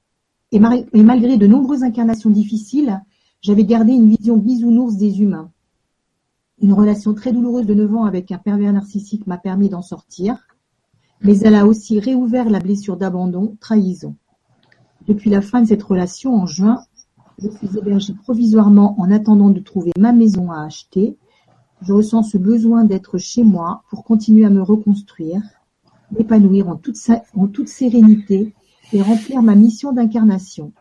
[0.51, 0.59] et,
[0.93, 3.01] et malgré de nombreuses incarnations difficiles,
[3.41, 5.51] j'avais gardé une vision bisounours des humains.
[6.61, 10.37] Une relation très douloureuse de 9 ans avec un pervers narcissique m'a permis d'en sortir
[11.21, 14.15] mais elle a aussi réouvert la blessure d'abandon, trahison.
[15.07, 16.81] Depuis la fin de cette relation en juin,
[17.39, 21.17] je suis hébergée provisoirement en attendant de trouver ma maison à acheter.
[21.81, 25.41] Je ressens ce besoin d'être chez moi pour continuer à me reconstruire,
[26.11, 26.79] m'épanouir en
[27.35, 28.53] en toute sérénité
[28.93, 30.71] et remplir ma mission d'incarnation.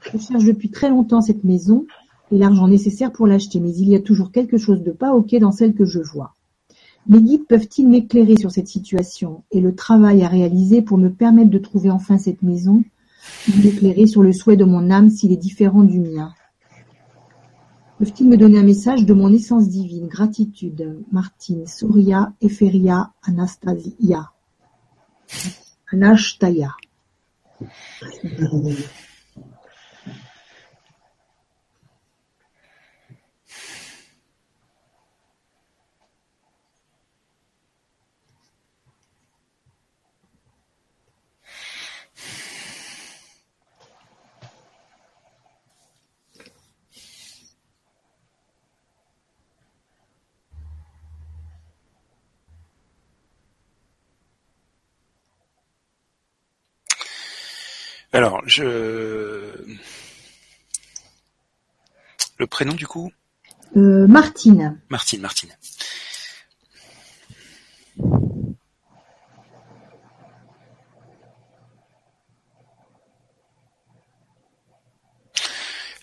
[0.00, 1.86] Je cherche depuis très longtemps cette maison
[2.30, 5.34] et l'argent nécessaire pour l'acheter, mais il y a toujours quelque chose de pas ok
[5.36, 6.34] dans celle que je vois.
[7.06, 11.50] Mes guides peuvent-ils m'éclairer sur cette situation et le travail à réaliser pour me permettre
[11.50, 12.82] de trouver enfin cette maison?
[13.48, 16.32] Ou m'éclairer sur le souhait de mon âme s'il est différent du mien
[18.00, 20.08] Peuvent-ils me donner un message de mon essence divine?
[20.08, 24.30] Gratitude, Martine, Surya, Eferia, Anastasia.
[25.92, 26.74] Anashtaya.
[58.20, 58.64] Alors, je
[62.36, 63.10] le prénom du coup,
[63.76, 64.78] Euh, Martine.
[64.90, 65.56] Martine, Martine.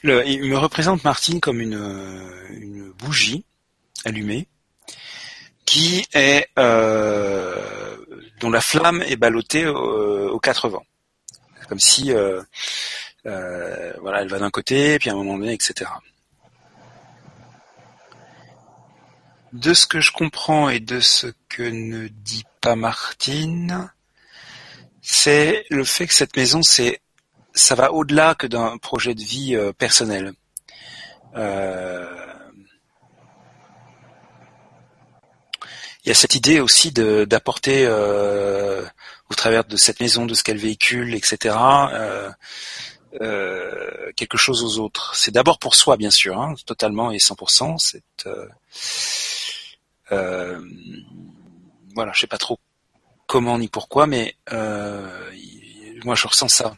[0.04, 1.80] Le- il me représente Martine comme une,
[2.52, 3.46] une bougie
[4.06, 4.48] allumée
[5.66, 7.98] qui est euh,
[8.40, 10.86] dont la flamme est ballottée euh, aux quatre vents,
[11.68, 12.42] comme si euh,
[13.26, 15.90] euh, voilà elle va d'un côté puis à un moment donné etc.
[19.54, 23.92] De ce que je comprends et de ce que ne dit pas Martine,
[25.02, 27.00] c'est le fait que cette maison, c'est
[27.54, 30.34] ça va au-delà que d'un projet de vie euh, personnel.
[36.04, 37.86] Il y a cette idée aussi d'apporter
[39.30, 41.56] au travers de cette maison, de ce qu'elle véhicule, etc.
[44.16, 45.16] quelque chose aux autres.
[45.16, 47.78] C'est d'abord pour soi, bien sûr, hein, totalement et 100%.
[47.78, 48.04] C'est
[51.96, 52.60] voilà, je sais pas trop
[53.26, 54.36] comment ni pourquoi, mais
[56.04, 56.78] moi je ressens ça.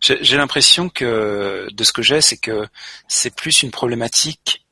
[0.00, 2.66] J'ai l'impression que de ce que j'ai, c'est que
[3.06, 4.69] c'est plus une problématique euh,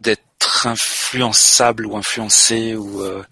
[0.00, 3.24] d'être influençable ou influencé ou euh,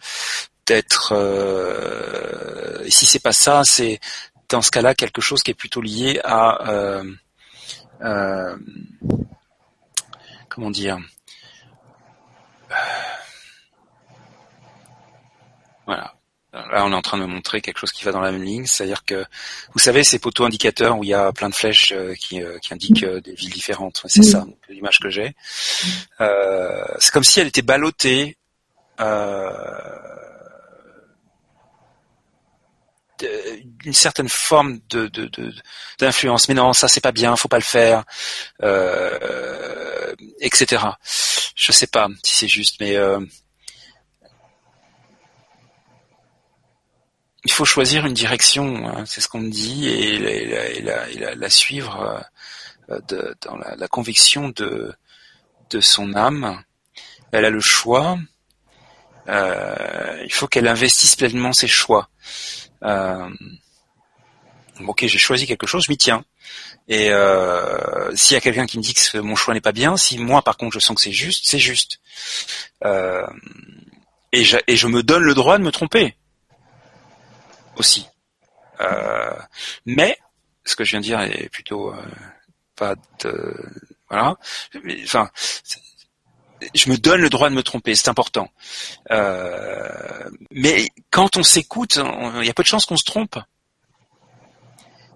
[0.66, 1.12] d'être.
[1.12, 4.00] Euh, si c'est pas ça, c'est
[4.48, 6.70] dans ce cas-là quelque chose qui est plutôt lié à
[8.02, 8.56] euh,
[10.48, 10.98] comment dire
[15.86, 16.15] Voilà.
[16.70, 18.42] Là, on est en train de me montrer quelque chose qui va dans la même
[18.42, 19.26] ligne, c'est-à-dire que,
[19.74, 22.58] vous savez, ces poteaux indicateurs où il y a plein de flèches euh, qui, euh,
[22.58, 25.34] qui indiquent euh, des villes différentes, c'est ça, l'image que j'ai.
[26.18, 28.38] c'est comme si elle était ballottée
[33.18, 35.10] d'une certaine forme de,
[35.98, 36.48] d'influence.
[36.48, 38.04] Mais non, ça c'est pas bien, faut pas le faire,
[40.40, 40.84] etc.
[41.54, 42.96] Je sais pas si c'est juste, mais
[47.46, 52.24] il faut choisir une direction, hein, c'est ce qu'on me dit, et, la, suivre
[52.90, 53.00] euh,
[53.40, 54.92] dans la, conviction de,
[55.70, 56.60] de son âme.
[57.30, 58.18] Elle a le choix.
[59.28, 62.08] Euh, il faut qu'elle investisse pleinement ses choix.
[62.82, 63.30] Euh,
[64.84, 66.24] ok, j'ai choisi quelque chose, je m'y tiens.
[66.88, 67.10] Et
[68.14, 70.42] s'il y a quelqu'un qui me dit que mon choix n'est pas bien, si moi
[70.42, 72.00] par contre je sens que c'est juste, c'est juste.
[72.84, 76.16] et, et je me donne le droit de me tromper
[77.76, 78.06] aussi.
[78.80, 79.38] Euh,
[79.84, 80.18] mais
[80.64, 82.02] ce que je viens de dire est plutôt euh,
[82.74, 83.54] pas de
[84.08, 84.36] voilà.
[85.04, 85.30] Enfin,
[86.74, 88.50] je me donne le droit de me tromper, c'est important.
[89.10, 91.98] Euh, mais quand on s'écoute,
[92.38, 93.38] il y a peu de chances qu'on se trompe.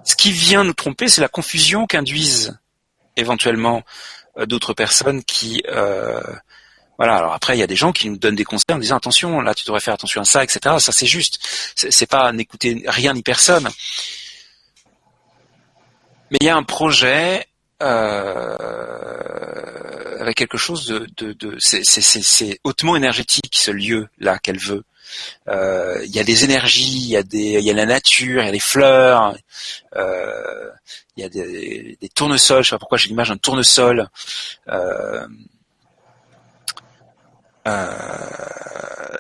[0.05, 2.59] Ce qui vient nous tromper, c'est la confusion qu'induisent
[3.17, 3.83] éventuellement
[4.47, 5.63] d'autres personnes qui
[7.01, 7.17] voilà.
[7.17, 9.41] Alors après, il y a des gens qui nous donnent des conseils en disant attention,
[9.41, 10.77] là, tu devrais faire attention à ça, etc.
[10.79, 11.39] Ça, c'est juste.
[11.75, 13.71] C'est pas n'écouter rien ni personne.
[16.31, 17.47] Mais il y a un projet
[17.83, 18.59] euh,
[20.21, 24.85] avec quelque chose de, c'est hautement énergétique ce lieu là qu'elle veut.
[25.49, 28.61] Euh, il y a des énergies, il y a la nature, il y a des
[28.61, 29.35] fleurs,
[29.97, 30.69] euh,
[31.17, 32.63] il y a des, tournesols.
[32.63, 34.11] Je sais pas pourquoi j'ai l'image d'un tournesol.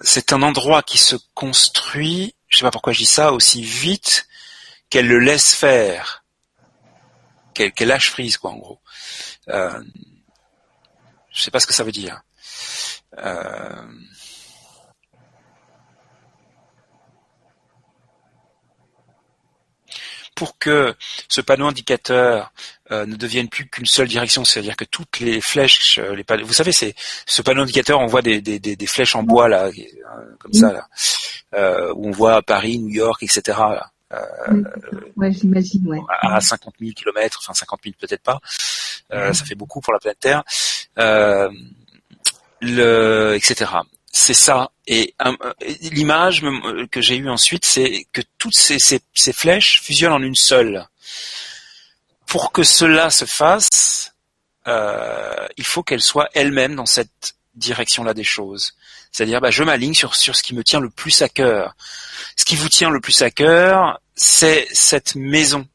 [0.02, 4.26] C'est un endroit qui se construit, je sais pas pourquoi je dis ça, aussi vite
[4.88, 6.24] qu'elle le laisse faire,
[7.54, 8.80] qu'elle lâche prise, quoi, en gros.
[9.48, 9.82] Euh,
[11.32, 12.22] je sais pas ce que ça veut dire.
[13.18, 13.86] Euh,
[20.40, 20.94] pour que
[21.28, 22.50] ce panneau indicateur
[22.90, 26.54] euh, ne devienne plus qu'une seule direction, c'est-à-dire que toutes les flèches, euh, les vous
[26.54, 26.94] savez, c'est
[27.26, 30.72] ce panneau indicateur, on voit des, des, des, flèches en bois là, euh, comme ça
[30.72, 30.88] là,
[31.54, 33.42] euh, où on voit Paris, New York, etc.
[33.58, 33.90] Là.
[34.14, 34.62] Euh,
[35.18, 36.00] ouais, j'imagine, ouais.
[36.22, 38.40] À 50 000 kilomètres, enfin 50 000 peut-être pas,
[39.10, 40.42] ça fait beaucoup pour la planète Terre,
[42.62, 43.66] le, etc
[44.12, 44.72] c'est ça.
[44.86, 45.36] Et euh,
[45.92, 50.88] l'image euh, que j'ai eue ensuite, c'est que toutes ces, flèches fusionnent en une seule.
[52.26, 54.12] Pour que cela se fasse,
[54.66, 58.74] euh, il faut qu'elle soit elle-même dans cette direction-là des choses.
[59.12, 61.74] C'est-à-dire, bah, je m'aligne sur ce qui me tient le plus à cœur.
[62.36, 65.66] Ce qui vous tient le plus à cœur, c'est cette maison.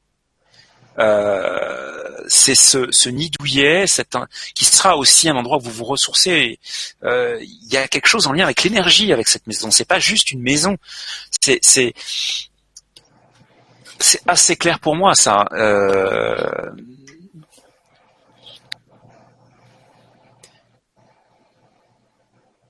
[1.00, 3.86] Euh, c'est ce, ce nid douillet,
[4.54, 6.60] qui sera aussi un endroit où vous vous ressourcez.
[7.04, 9.72] Euh, il y a quelque chose en lien avec l'énergie avec cette maison.
[9.72, 10.78] C'est pas juste une maison.
[11.42, 11.94] C'est c'est
[14.00, 15.48] c'est assez clair pour moi ça.
[15.54, 16.72] Euh,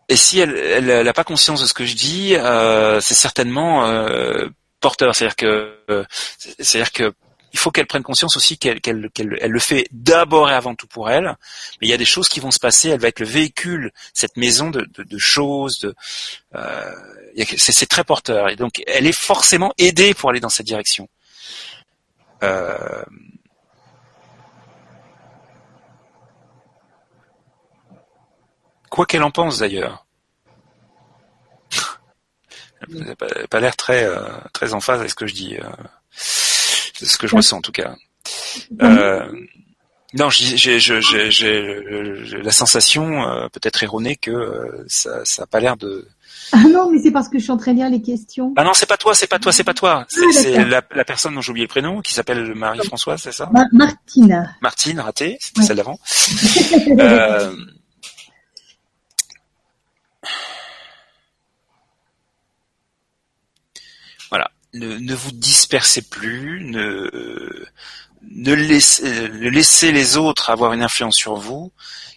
[0.10, 4.48] et si elle n'a pas conscience de ce que je dis, euh, c'est certainement euh,
[4.82, 5.16] porteur.
[5.16, 6.06] C'est-à-dire que
[6.38, 7.14] c'est-à-dire que
[7.56, 11.38] il faut qu'elle prenne conscience aussi qu'elle le fait d'abord et avant tout pour elle.
[11.80, 12.90] Mais il y a des choses qui vont se passer.
[12.90, 15.80] Elle va être le véhicule, cette maison de, choses.
[15.80, 15.96] De,
[16.56, 16.94] euh,
[17.56, 18.50] c'est très porteur.
[18.50, 21.08] Et donc, elle est forcément aidée pour aller dans cette direction.
[22.44, 23.04] Euh,
[28.90, 30.06] quoi qu'elle en pense d'ailleurs.
[32.82, 35.58] Elle n'a pas, l'air très euh, très en phase avec ce que je dis.
[36.98, 37.96] C'est ce que je ressens en tout cas.
[38.82, 39.30] Euh,
[40.14, 40.80] non, j'ai
[42.42, 46.08] la sensation, euh, peut-être erronée, que euh, ça n'a pas l'air de.
[46.54, 48.54] Ah non, mais c'est parce que je suis en train de lire les questions.
[48.56, 50.06] Ah non, c'est pas toi, c'est pas toi, c'est pas toi.
[50.08, 53.50] C'est ah, la, la, personne dont j'ai oublié le prénom, qui s'appelle Marie-Françoise, c'est ça?
[53.74, 54.56] Martine.
[54.62, 56.00] Martine, raté, c'était celle d'avant.
[57.00, 57.56] euh,
[64.30, 64.50] voilà.
[64.76, 71.72] Ne, vous dispersez plus, ne laissez, les autres avoir une influence sur vous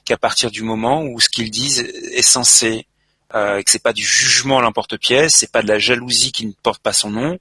[0.05, 2.87] qu'à partir du moment où ce qu'ils disent est censé
[3.35, 6.53] euh, que c'est pas du jugement à l'emporte-pièce, c'est pas de la jalousie qui ne
[6.63, 7.39] porte pas son nom.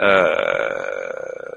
[0.00, 0.82] Euh,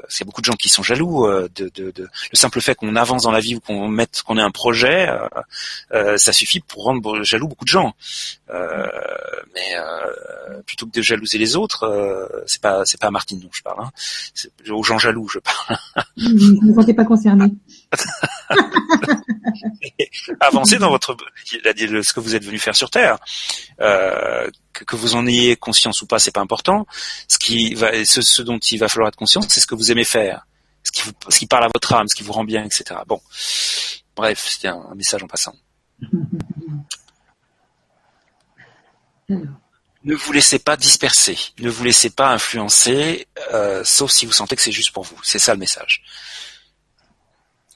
[0.09, 3.31] c'est beaucoup de gens qui sont jaloux euh, de, le simple fait qu'on avance dans
[3.31, 5.27] la vie ou qu'on mette qu'on ait un projet, euh,
[5.93, 7.95] euh, ça suffit pour rendre jaloux beaucoup de gens.
[8.49, 9.75] Mais
[10.65, 13.81] plutôt que de jalouser les autres, c'est pas c'est pas à Martine dont je parle,
[13.81, 13.91] hein.
[14.33, 15.77] c'est aux gens jaloux je parle.
[16.17, 17.53] Vous ne vous sentez pas concerné.
[20.39, 21.15] Avancez dans votre
[21.45, 23.17] ce que vous êtes venu faire sur Terre.
[23.81, 26.85] Euh, que, vous en ayez conscience ou pas, c'est pas important.
[27.27, 30.03] Ce qui va, ce, dont il va falloir être conscient, c'est ce que vous aimez
[30.03, 30.45] faire,
[30.83, 32.99] ce qui, vous, ce qui parle à votre âme, ce qui vous rend bien, etc.
[33.07, 33.21] Bon,
[34.15, 35.55] bref, c'était un, message en passant.
[39.29, 44.55] Ne vous laissez pas disperser, ne vous laissez pas influencer, euh, sauf si vous sentez
[44.55, 45.19] que c'est juste pour vous.
[45.23, 46.03] C'est ça le message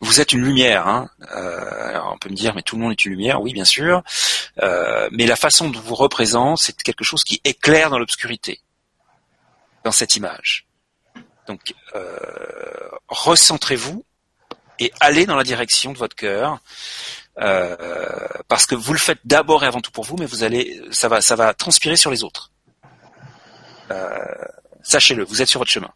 [0.02, 0.88] vous êtes une lumière.
[0.88, 1.10] Hein.
[1.36, 3.42] Euh, on peut me dire, mais tout le monde est une lumière.
[3.42, 4.02] Oui, bien sûr.
[4.64, 8.62] Euh, mais la façon dont vous représente, c'est quelque chose qui éclaire dans l'obscurité,
[9.84, 10.68] dans cette image.
[11.48, 11.74] Donc,
[13.10, 14.06] recentrez-vous
[14.80, 16.60] et allez dans la direction de votre cœur,
[17.36, 21.08] parce que vous le faites d'abord et avant tout pour vous, mais vous allez, ça
[21.08, 22.52] va, ça va transpirer sur les autres.
[24.84, 25.92] Sachez-le, vous êtes sur votre chemin.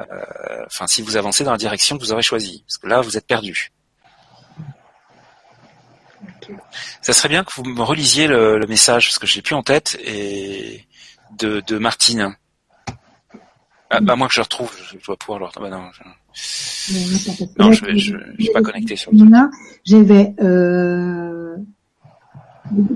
[0.00, 3.00] Euh, enfin, si vous avancez dans la direction que vous aurez choisie, parce que là,
[3.00, 3.72] vous êtes perdu.
[7.02, 9.62] Ça serait bien que vous me relisiez le, message, parce que je l'ai plus en
[9.62, 10.86] tête, et
[11.32, 12.36] de, de Martine.
[13.90, 15.70] Ah, bah, moi que je retrouve, je, dois pouvoir le retrouver.
[15.70, 16.02] Bah, non, je...
[17.58, 19.18] non, je, vais, je, je, suis pas connecté sur le
[19.84, 21.56] J'avais euh,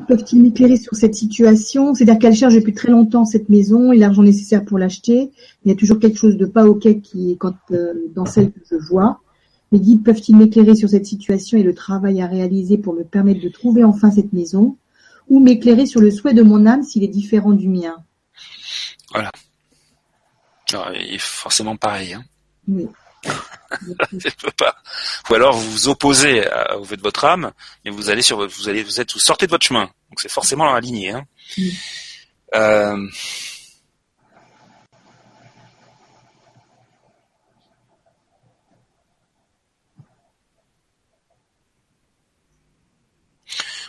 [0.09, 4.23] peuvent-ils m'éclairer sur cette situation C'est-à-dire qu'elle cherche depuis très longtemps cette maison et l'argent
[4.23, 5.31] nécessaire pour l'acheter.
[5.65, 8.51] Il y a toujours quelque chose de pas ok qui est quand euh, dans celle
[8.53, 9.21] que je vois.
[9.73, 13.41] Les guides peuvent-ils m'éclairer sur cette situation et le travail à réaliser pour me permettre
[13.41, 14.77] de trouver enfin cette maison
[15.29, 17.97] ou m'éclairer sur le souhait de mon âme s'il est différent du mien
[19.13, 19.31] Voilà.
[20.95, 22.15] il est forcément pareil.
[22.15, 22.25] Hein.
[22.69, 22.87] Oui.
[24.59, 24.77] pas.
[25.31, 27.53] Ou alors vous vous opposez à, au de votre âme,
[27.85, 29.91] mais vous allez sur vous allez vous êtes vous sortez de votre chemin.
[30.11, 31.11] Donc c'est forcément aligné.
[31.11, 31.25] Hein.
[31.57, 31.69] Mm.
[32.55, 33.09] Euh...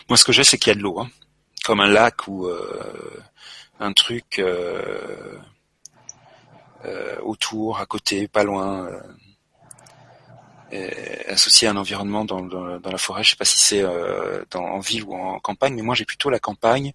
[0.09, 1.09] Moi, ce que j'ai, c'est qu'il y a de l'eau, hein.
[1.63, 3.23] comme un lac ou euh,
[3.79, 5.37] un truc euh,
[7.23, 8.89] autour, à côté, pas loin
[11.27, 13.23] associé à un environnement dans, dans, la forêt.
[13.23, 16.29] Je sais pas si c'est euh, en ville ou en campagne, mais moi j'ai plutôt
[16.29, 16.93] la campagne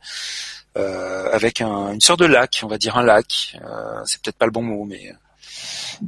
[0.77, 3.57] euh, avec un, une sorte de lac, on va dire un lac.
[3.63, 5.13] Euh, c'est peut-être pas le bon mot, mais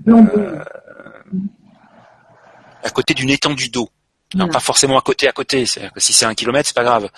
[0.09, 0.65] euh,
[2.82, 3.89] à côté d'une étendue d'eau.
[4.52, 5.65] pas forcément à côté à côté.
[5.65, 7.09] Que si c'est un kilomètre, c'est pas grave.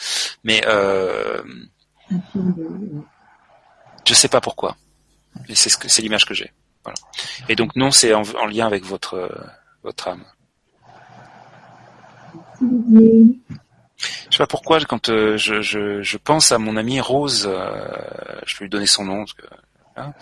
[0.45, 1.43] Mais euh,
[4.05, 4.77] je sais pas pourquoi.
[5.49, 6.53] Mais c'est ce que c'est l'image que j'ai.
[6.85, 6.97] Voilà.
[7.49, 9.31] Et donc non, c'est en, en, lien avec votre
[9.83, 10.25] votre âme.
[14.31, 18.41] Je sais pas pourquoi quand euh, je, je, je, pense à mon amie Rose, euh,
[18.47, 19.25] je vais lui donner son nom,
[19.97, 20.13] hein,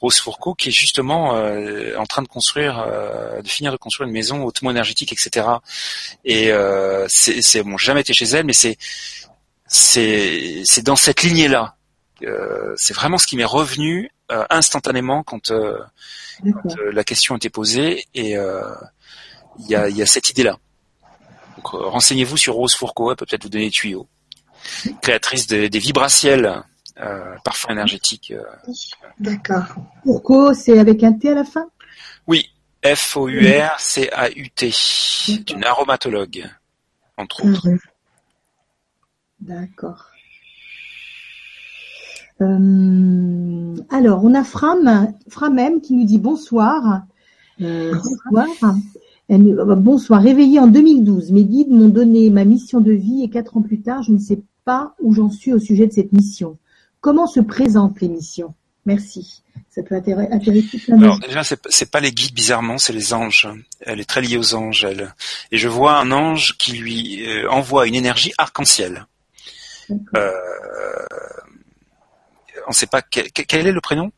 [0.00, 2.86] Rose Fourcault, qui est justement euh, en train de construire,
[3.42, 5.46] de finir de construire une maison hautement énergétique, etc.
[6.24, 6.50] Et
[7.08, 8.76] c'est bon, jamais été chez elle, mais c'est
[9.66, 11.76] c'est c'est dans cette lignée là.
[12.76, 14.10] C'est vraiment ce qui m'est revenu
[14.50, 18.36] instantanément quand, quand la question était posée et
[19.58, 20.58] il y a, y a cette idée là.
[21.56, 24.08] Donc euh, renseignez-vous sur Rose Fourcault, elle peut peut-être vous donner des tuyaux.
[25.00, 26.62] Créatrice des vibraciels,
[27.00, 28.32] euh, parfums énergétiques.
[28.32, 28.72] Euh.
[29.18, 29.64] D'accord.
[30.04, 31.68] Fourcault, c'est avec un T à la fin?
[32.26, 32.48] Oui,
[32.84, 34.70] F-O-U-R-C-A-U-T.
[34.72, 36.48] C'est une aromatologue,
[37.16, 37.68] entre autres.
[39.40, 40.11] D'accord.
[43.90, 47.02] Alors, on a Fram, Framem qui nous dit bonsoir.
[47.60, 47.94] Euh,
[48.30, 48.74] bonsoir.
[49.28, 50.22] Elle- euh, bonsoir.
[50.22, 53.80] Réveillée en 2012, mes guides m'ont donné ma mission de vie et quatre ans plus
[53.80, 56.58] tard, je ne sais pas où j'en suis au sujet de cette mission.
[57.00, 58.54] Comment se présentent les missions?
[58.84, 59.42] Merci.
[59.70, 63.14] Ça peut intéresser, plein de Alors déjà, c'est c'est pas les guides bizarrement, c'est les
[63.14, 63.48] anges.
[63.80, 65.14] Elle est très liée aux anges, elle.
[65.50, 69.06] Et je vois un ange qui lui euh, envoie une énergie arc-en-ciel.
[70.16, 70.30] Euh,
[72.66, 74.12] on ne sait pas quel, quel est le prénom?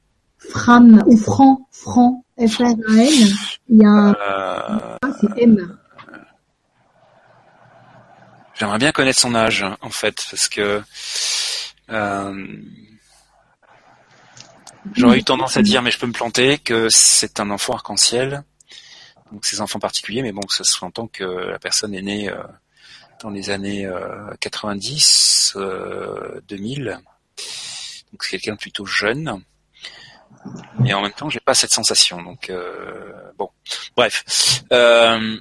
[0.51, 3.35] Fram ou Fran, Fran, F-R-A-N.
[3.69, 5.79] Il y a un Euh, A, c'est M.
[8.55, 10.83] J'aimerais bien connaître son âge, en fait, parce que
[11.91, 12.47] euh,
[14.95, 18.45] j'aurais eu tendance à dire, mais je peux me planter, que c'est un enfant arc-en-ciel,
[19.33, 22.37] donc ces enfants particuliers, mais bon, ça se entend que la personne est née euh,
[23.21, 27.01] dans les années euh, 90, euh, 2000,
[28.15, 29.43] donc c'est quelqu'un plutôt jeune.
[30.87, 32.23] Et en même temps, j'ai pas cette sensation.
[32.23, 33.51] Donc euh, bon,
[33.97, 34.63] bref.
[34.73, 35.37] Euh,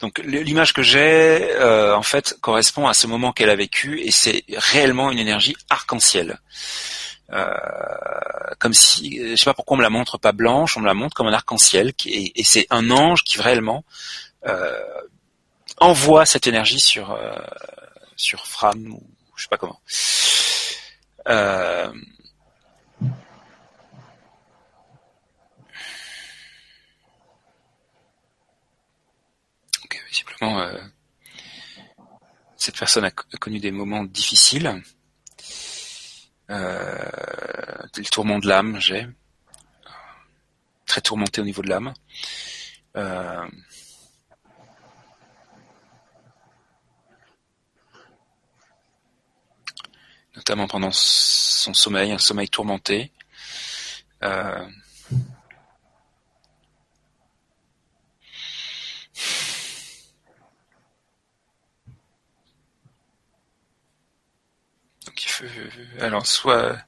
[0.00, 4.10] Donc l'image que j'ai, euh, en fait, correspond à ce moment qu'elle a vécu, et
[4.10, 6.40] c'est réellement une énergie arc-en-ciel.
[7.32, 7.46] Euh,
[8.58, 10.92] comme si, je sais pas pourquoi on me la montre pas blanche, on me la
[10.92, 13.82] montre comme un arc-en-ciel, et, c'est un ange qui réellement
[14.46, 14.78] euh,
[15.78, 17.36] envoie cette énergie sur euh,
[18.16, 19.02] sur Fram ou
[19.36, 19.80] je sais pas comment.
[21.28, 21.92] Euh,
[30.08, 30.78] visiblement, euh,
[32.56, 34.82] cette personne a, co- a connu des moments difficiles.
[36.50, 36.98] Euh,
[37.96, 39.06] le tourment de l'âme, j'ai.
[40.86, 41.94] Très tourmenté au niveau de l'âme.
[50.36, 53.12] Notamment pendant son sommeil, un sommeil tourmenté.
[54.22, 54.66] Euh,
[65.06, 65.44] donc il faut,
[66.00, 66.78] alors soit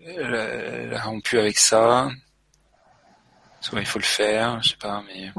[0.00, 2.10] elle a, rompu avec ça,
[3.60, 5.32] soit il faut le faire, je sais pas, mais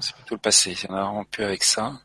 [0.00, 0.74] c'est plutôt le passé.
[0.74, 2.00] Si on a rompu avec ça.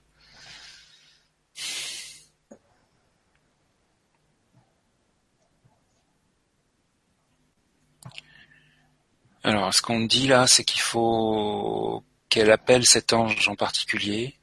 [9.43, 14.35] Alors, ce qu'on dit là, c'est qu'il faut qu'elle appelle cet ange en particulier.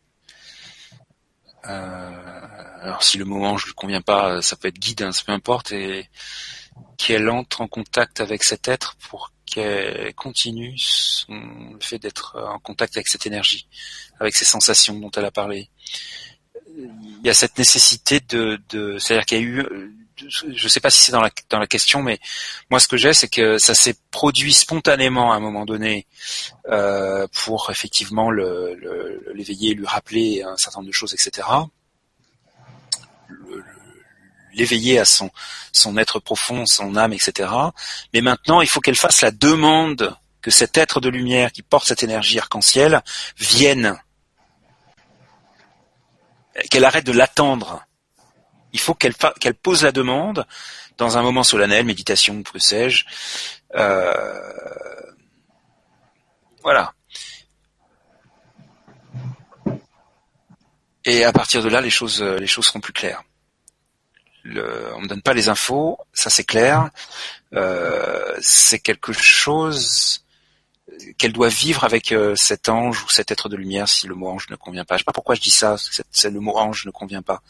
[1.65, 2.51] Euh,
[2.83, 5.33] alors, si le mot ange lui convient pas, ça peut être guide, hein, ça peu
[5.33, 6.09] importe, et
[6.99, 12.59] qu'elle entre en contact avec cet être pour qu'elle continue son, le fait d'être en
[12.59, 13.69] contact avec cette énergie,
[14.21, 15.71] avec ces sensations dont elle a parlé.
[16.77, 19.67] Il y a cette nécessité de, de c'est-à-dire qu'il y a eu,
[20.29, 22.19] je sais pas si c'est dans la, dans la question, mais
[22.71, 26.07] moi ce que j'ai, c'est que ça s'est produit spontanément à un moment donné
[26.69, 31.47] euh, pour effectivement le, le, l'éveiller, lui rappeler un certain nombre de choses, etc.
[33.29, 33.65] Le- le-
[34.53, 35.31] l'éveiller à son,
[35.73, 37.49] son être profond, son âme, etc.
[38.13, 41.87] Mais maintenant, il faut qu'elle fasse la demande que cet être de lumière qui porte
[41.87, 43.03] cette énergie arc-en-ciel
[43.39, 43.97] vienne.
[46.71, 47.85] Qu'elle arrête de l'attendre.
[48.73, 49.15] Il faut qu'elle
[49.55, 50.47] pose la demande
[50.97, 53.05] dans un moment solennel, méditation, que sais-je.
[53.75, 54.33] Euh,
[56.63, 56.93] voilà.
[61.05, 63.23] Et à partir de là, les choses, les choses seront plus claires.
[64.45, 66.91] On me donne pas les infos, ça c'est clair.
[67.55, 70.25] Euh, c'est quelque chose
[71.19, 74.29] qu'elle doit vivre avec euh, cet ange ou cet être de lumière si le mot
[74.29, 74.97] ange ne convient pas.
[74.97, 75.77] Je sais pas pourquoi je dis ça,
[76.11, 77.43] c'est, le mot ange ne convient pas.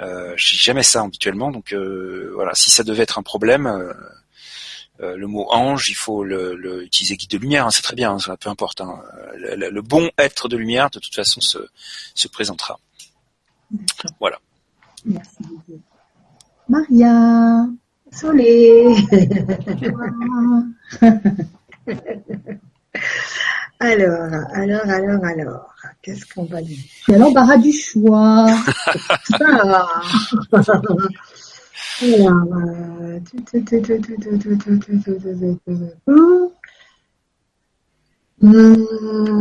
[0.00, 2.54] Euh, je dis jamais ça habituellement, donc euh, voilà.
[2.54, 3.92] Si ça devait être un problème, euh,
[5.00, 7.96] euh, le mot ange, il faut le, le utiliser guide de lumière, hein, c'est très
[7.96, 8.80] bien, hein, peu importe.
[8.80, 9.02] hein.
[9.36, 11.58] Le, le- le bon être de lumière, de toute façon, se,
[12.14, 12.78] se présentera.
[14.20, 14.38] Voilà.
[15.04, 15.80] Merci beaucoup.
[16.68, 17.66] Maria.
[18.12, 18.94] Désolée.
[23.80, 28.46] alors, alors, alors, alors, qu'est-ce qu'on va dire Tu as l'embarras du choix.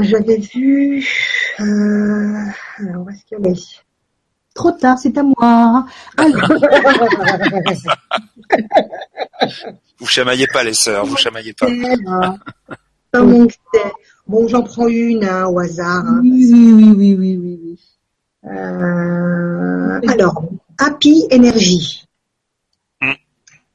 [0.02, 1.06] J'avais vu.
[1.60, 3.82] Où est-ce
[4.54, 5.86] Trop tard, c'est à moi.
[6.18, 6.50] Alors,
[10.00, 11.68] Vous chamaillez pas les sœurs, vous chamaillez pas.
[14.28, 16.06] Bon, j'en prends une hein, au hasard.
[16.06, 16.20] hein.
[16.24, 17.80] oui, oui, oui, oui, oui, oui, oui.
[18.46, 20.44] Euh, alors,
[20.78, 22.04] Happy Energy.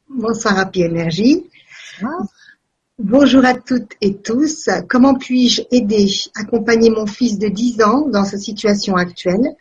[0.09, 1.45] Bonsoir Happy Energy.
[2.99, 4.69] Bonjour à toutes et tous.
[4.89, 9.55] Comment puis-je aider, accompagner mon fils de 10 ans dans sa situation actuelle?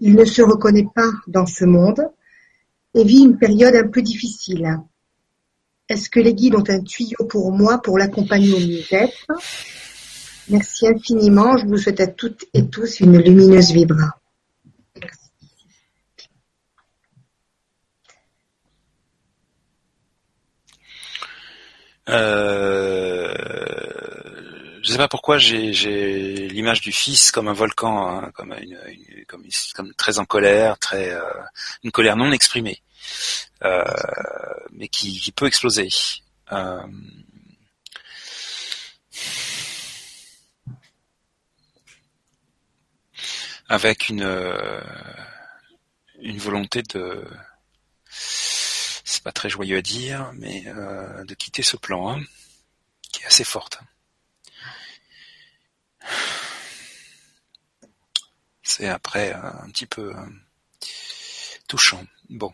[0.00, 2.00] Il ne se reconnaît pas dans ce monde
[2.94, 4.78] et vit une période un peu difficile.
[5.88, 9.26] Est-ce que les guides ont un tuyau pour moi pour l'accompagner au mieux-être?
[10.48, 11.56] Merci infiniment.
[11.56, 14.16] Je vous souhaite à toutes et tous une lumineuse vibra.
[22.08, 23.29] Euh,
[24.90, 28.76] je sais pas pourquoi j'ai l'image du fils comme un volcan, hein, comme, une,
[29.28, 29.46] comme,
[29.76, 31.22] comme, très en colère, très euh,
[31.84, 32.82] une colère non exprimée,
[33.62, 33.84] euh,
[34.72, 35.90] mais qui, peut exploser.
[36.50, 36.82] Euh,
[43.68, 44.28] avec une
[46.18, 47.24] une volonté de
[48.10, 52.20] c'est pas très joyeux à dire, mais de quitter ce plan, hein,
[53.12, 53.78] qui est assez forte.
[58.62, 60.26] C'est après euh, un petit peu euh,
[61.66, 62.04] touchant.
[62.28, 62.52] Bon.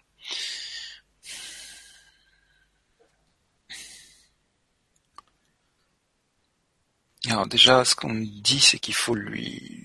[7.28, 9.82] Alors déjà, ce qu'on dit, c'est qu'il faut lui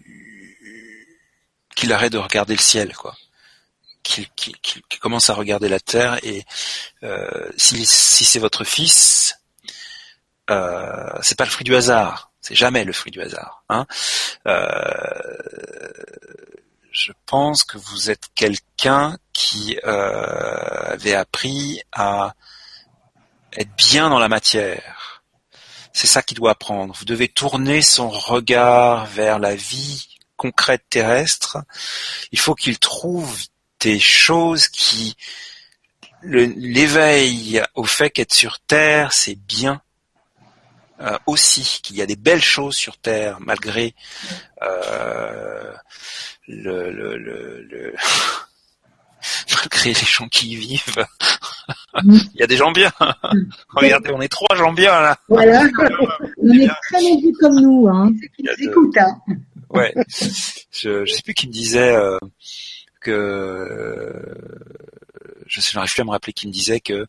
[1.75, 3.17] qu'il arrête de regarder le ciel, quoi
[4.03, 4.29] qui,
[4.99, 6.45] commence à regarder la terre et
[7.03, 9.37] euh, si, c'est votre fils,
[10.47, 13.63] c'est pas le fruit du hasard, c'est jamais le fruit du hasard.
[13.69, 13.85] Hein.
[14.47, 14.67] Euh,
[16.91, 22.33] je pense que vous êtes quelqu'un qui euh, avait appris à
[23.55, 25.23] être bien dans la matière.
[25.93, 26.95] C'est ça qu'il doit apprendre.
[26.97, 31.57] Vous devez tourner son regard vers la vie concrète terrestre.
[32.31, 33.37] Il faut qu'il trouve
[33.79, 35.15] des choses qui
[36.23, 39.81] l'éveil au fait qu'être sur Terre, c'est bien
[41.01, 43.95] euh, aussi, qu'il y a des belles choses sur Terre, malgré
[44.61, 45.73] euh,
[46.47, 47.93] le, le, le,
[49.55, 51.05] malgré les gens qui y vivent.
[52.03, 52.17] Mm.
[52.33, 52.91] Il y a des gens bien.
[52.99, 53.43] Mm.
[53.69, 55.17] Regardez, on est trois gens bien là.
[55.27, 55.63] Voilà.
[56.37, 57.87] on est très nombreux comme nous.
[57.87, 58.11] Hein.
[58.59, 59.19] Écoute, hein.
[59.69, 59.93] Ouais.
[60.71, 61.95] Je, je sais plus qui me disait.
[61.95, 62.17] Euh,
[63.01, 64.13] que
[65.47, 67.07] je n'arrive plus à me rappeler qui me disait que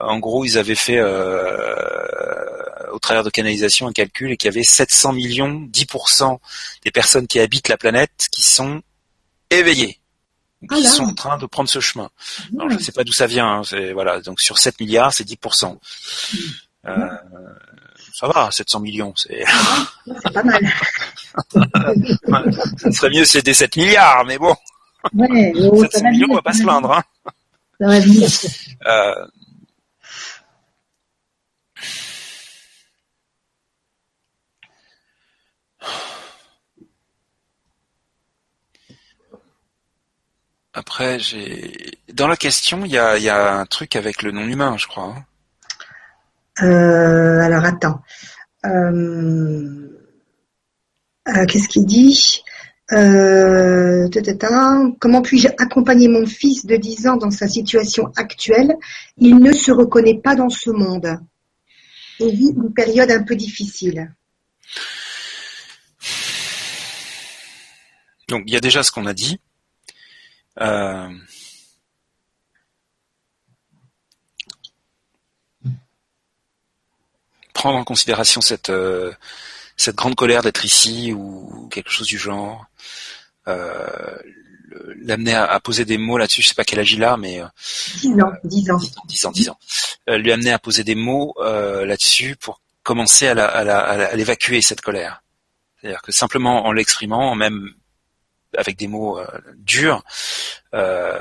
[0.00, 4.54] en gros ils avaient fait euh, au travers de canalisation un calcul et qu'il y
[4.54, 6.38] avait 700 millions, 10%
[6.84, 8.82] des personnes qui habitent la planète qui sont
[9.50, 9.98] éveillées,
[10.72, 12.10] qui ah sont en train de prendre ce chemin.
[12.54, 14.20] Alors, je ne sais pas d'où ça vient, hein, voilà.
[14.20, 15.76] Donc sur 7 milliards, c'est 10%.
[16.86, 17.08] Euh,
[18.12, 19.44] ça va, 700 millions, c'est.
[20.06, 20.62] C'est pas mal.
[22.78, 24.54] ça serait mieux si c'était 7 milliards, mais bon.
[25.12, 25.52] Ouais,
[25.90, 26.92] 700 millions, on va pas se plaindre.
[26.92, 27.02] Hein.
[28.86, 29.26] Euh...
[40.76, 44.42] Après, j'ai dans la question, il y a, y a, un truc avec le non
[44.42, 45.14] humain, je crois.
[45.16, 45.24] Hein.
[46.62, 48.00] Euh, alors attends.
[48.64, 49.88] Euh,
[51.28, 52.42] euh, Qu'est-ce qu'il dit?
[52.92, 54.08] Euh,
[54.98, 58.74] comment puis-je accompagner mon fils de 10 ans dans sa situation actuelle?
[59.16, 61.18] Il ne se reconnaît pas dans ce monde
[62.20, 64.12] et vit une période un peu difficile.
[68.28, 69.38] Donc il y a déjà ce qu'on a dit.
[70.60, 71.08] Euh,
[77.52, 79.12] prendre en considération euh,
[79.76, 82.66] cette grande colère d'être ici ou quelque chose du genre.
[83.48, 84.16] Euh,
[85.02, 87.42] l'amener à, poser des mots là-dessus, je sais pas quel âge il a, mais
[88.02, 89.58] 10 ans, 10 ans, 10 ans, 10 ans,
[90.08, 94.62] euh, lui amener à poser des mots euh, là-dessus pour commencer à, la, à, l'évacuer
[94.62, 95.22] cette colère.
[95.80, 97.70] C'est-à-dire que simplement en l'exprimant, même
[98.56, 99.20] avec des mots
[99.56, 100.02] durs,
[100.74, 101.18] euh,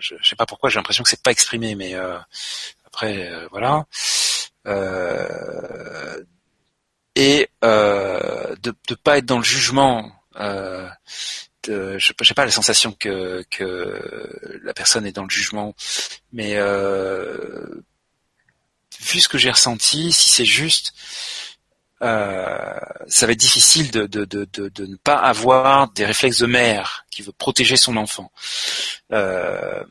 [0.00, 1.94] je, je sais pas pourquoi, j'ai l'impression que c'est pas exprimé, mais
[2.86, 3.86] après voilà.
[7.18, 10.10] Et euh, de ne pas être dans le jugement.
[10.36, 10.88] Euh,
[11.66, 15.74] je sais pas la sensation que, que la personne est dans le jugement,
[16.32, 17.82] mais euh,
[19.00, 20.94] vu ce que j'ai ressenti, si c'est juste,
[22.02, 22.78] euh,
[23.08, 27.04] ça va être difficile de, de, de, de, ne pas avoir des réflexes de mère
[27.10, 28.30] qui veut protéger son enfant.
[29.12, 29.82] Euh,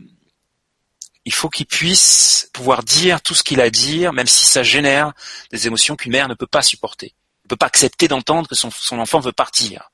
[1.27, 4.63] il faut qu'il puisse pouvoir dire tout ce qu'il a à dire, même si ça
[4.63, 5.11] génère
[5.51, 7.13] des émotions qu'une mère ne peut pas supporter,
[7.43, 9.91] ne peut pas accepter d'entendre que son, enfant veut partir.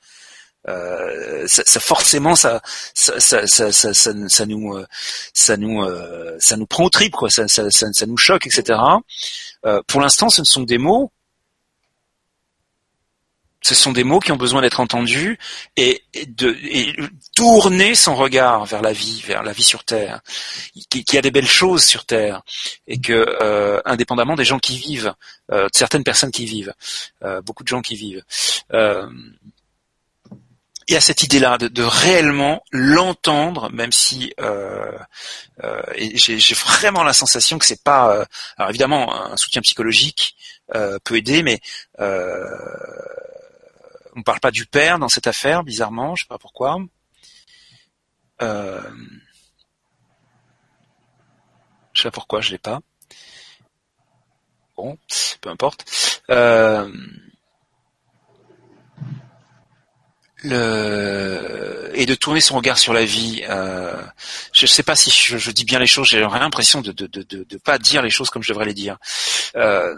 [0.67, 2.61] Euh, ça, ça, forcément, ça,
[2.93, 4.85] ça, ça, ça, ça, nous, euh,
[5.33, 7.31] ça nous, euh, ça nous prend au trip, quoi.
[7.31, 8.79] Ça, ça, nous choque, etc.
[9.65, 11.11] Euh, pour l'instant, ce ne sont des mots
[13.63, 15.39] ce sont des mots qui ont besoin d'être entendus
[15.77, 16.55] et, de
[17.35, 20.21] tourner son regard vers la vie, vers la vie sur Terre,
[20.89, 22.41] qu'il y a des belles choses sur Terre
[22.87, 25.13] et que, euh, indépendamment des gens qui vivent,
[25.51, 26.73] euh, certaines personnes qui vivent,
[27.23, 28.23] euh, beaucoup de gens qui vivent,
[30.89, 34.33] il y a cette idée-là de, réellement l'entendre, même si
[35.95, 38.25] j'ai vraiment la sensation que c'est pas,
[38.57, 40.35] alors évidemment un soutien psychologique
[41.05, 41.61] peut aider, mais
[44.15, 46.77] on parle pas du père dans cette affaire, bizarrement, je sais pas pourquoi.
[48.41, 48.81] Euh,
[51.93, 52.79] je sais pas pourquoi, je l'ai pas.
[54.75, 54.97] Bon,
[55.41, 56.21] peu importe.
[56.29, 56.91] Euh,
[60.43, 63.43] le et de tourner son regard sur la vie.
[63.47, 64.01] Euh,
[64.51, 66.09] je ne sais pas si je, dis bien les choses.
[66.09, 68.97] J'ai l'impression de de, de de, pas dire les choses comme je devrais les dire.
[69.55, 69.95] Euh,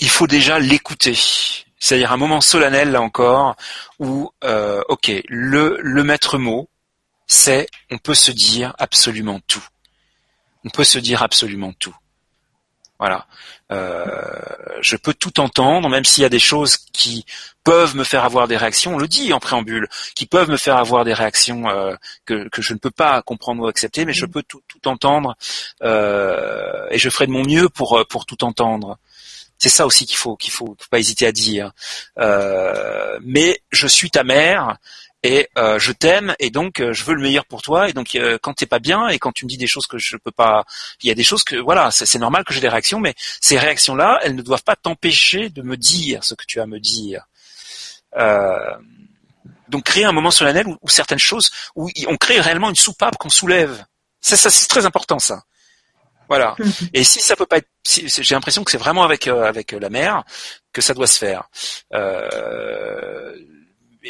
[0.00, 1.16] il faut déjà l'écouter.
[1.78, 3.56] C'est-à-dire un moment solennel là encore
[3.98, 6.68] où euh, ok le le maître mot
[7.26, 9.64] c'est on peut se dire absolument tout.
[10.64, 11.94] On peut se dire absolument tout.
[12.98, 13.26] Voilà.
[13.72, 14.12] Euh,
[14.82, 17.24] je peux tout entendre, même s'il y a des choses qui
[17.64, 20.76] peuvent me faire avoir des réactions, on le dit en préambule, qui peuvent me faire
[20.76, 21.94] avoir des réactions euh,
[22.26, 24.30] que, que, je ne peux pas comprendre ou accepter, mais je mm.
[24.30, 25.34] peux tout, tout entendre
[25.82, 28.98] euh, et je ferai de mon mieux pour, pour tout entendre.
[29.60, 31.72] C'est ça aussi qu'il faut qu'il faut, pas hésiter à dire.
[32.18, 34.78] Euh, mais je suis ta mère
[35.22, 37.90] et euh, je t'aime et donc euh, je veux le meilleur pour toi.
[37.90, 39.98] Et donc euh, quand t'es pas bien et quand tu me dis des choses que
[39.98, 40.64] je peux pas
[41.02, 43.58] il y a des choses que voilà c'est normal que j'ai des réactions mais ces
[43.58, 46.66] réactions là elles ne doivent pas t'empêcher de me dire ce que tu as à
[46.66, 47.26] me dire.
[49.68, 53.18] Donc créer un moment solennel où, où, certaines choses où on crée réellement une soupape
[53.18, 53.84] qu'on soulève.
[54.22, 55.44] Ça c'est très important ça
[56.30, 56.54] voilà.
[56.60, 56.88] Mhm.
[56.94, 59.90] Et si ça peut pas être, j'ai l'impression que c'est vraiment avec euh, avec la
[59.90, 60.24] mère
[60.72, 61.48] que ça doit se faire.
[61.92, 63.34] Euh,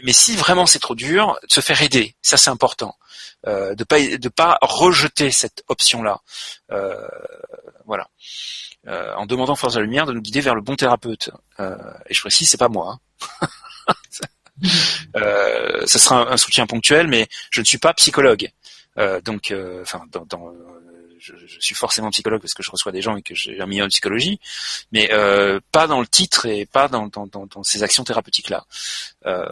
[0.04, 2.94] mais si vraiment c'est trop dur, de se faire aider, ça c'est important.
[3.46, 6.20] Euh, de pas de pas rejeter cette option-là.
[6.70, 7.08] Euh,
[7.86, 8.08] voilà.
[8.88, 11.30] Euh, en demandant Force de la Lumière de nous guider vers le bon thérapeute.
[11.58, 11.76] Euh,
[12.06, 12.98] et je précise, c'est pas moi.
[13.42, 13.46] Hein.
[15.16, 18.50] euh, ça sera un, un, soutien ponctuel, mais je ne suis pas psychologue.
[19.24, 20.52] donc, enfin, dans, dans
[21.20, 23.84] je, suis forcément psychologue parce que je reçois des gens et que j'ai un million
[23.84, 24.40] de psychologie,
[24.92, 27.10] mais euh, pas dans le titre et pas dans,
[27.62, 28.66] ces actions thérapeutiques-là.
[29.26, 29.46] Euh,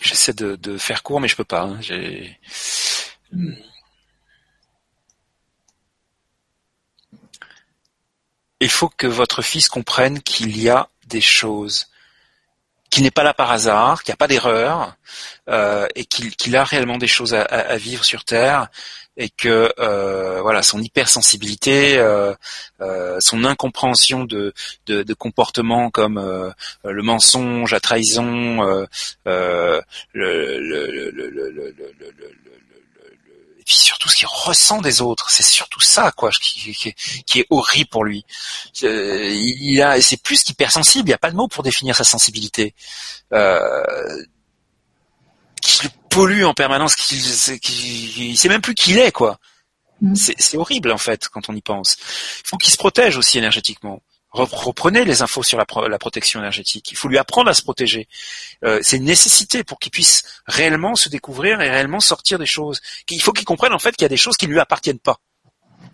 [0.00, 1.62] J'essaie de, faire court, mais je peux pas.
[1.62, 1.80] Hein.
[8.60, 11.88] Il faut que votre fils comprenne qu'il y a des choses
[12.90, 14.94] qui n'est pas là par hasard, qu'il n'y a pas d'erreur,
[15.48, 18.68] euh, et qu'il a réellement des choses à, vivre sur Terre,
[19.16, 22.34] et que euh, voilà son hypersensibilité, euh,
[23.20, 24.54] son incompréhension de,
[24.86, 26.52] de, comportements comme
[26.84, 28.86] le mensonge, la trahison,
[29.24, 30.58] le,
[33.68, 36.74] puis surtout ce qu'il ressent des autres, c'est surtout ça quoi qui,
[37.26, 38.24] qui, est horrible pour lui.
[38.82, 42.04] Euh, il a, c'est plus qu'hypersensible, il n'y a pas de mot pour définir sa
[42.04, 42.74] sensibilité.
[43.34, 44.24] Euh,
[45.60, 47.20] qui le pollue en permanence, qu'il
[47.60, 49.38] qu sait même plus qui il est quoi.
[50.00, 50.14] Mm.
[50.14, 51.98] C'est horrible en fait quand on y pense.
[52.44, 56.90] Il faut qu'il se protège aussi énergétiquement reprenez les infos sur la, protection énergétique.
[56.90, 58.08] Il faut lui apprendre à se protéger.
[58.64, 62.80] Euh, c'est une nécessité pour qu'il puisse réellement se découvrir et réellement sortir des choses.
[63.08, 64.98] Il faut qu'il comprenne en fait qu'il y a des choses qui ne lui appartiennent
[64.98, 65.18] pas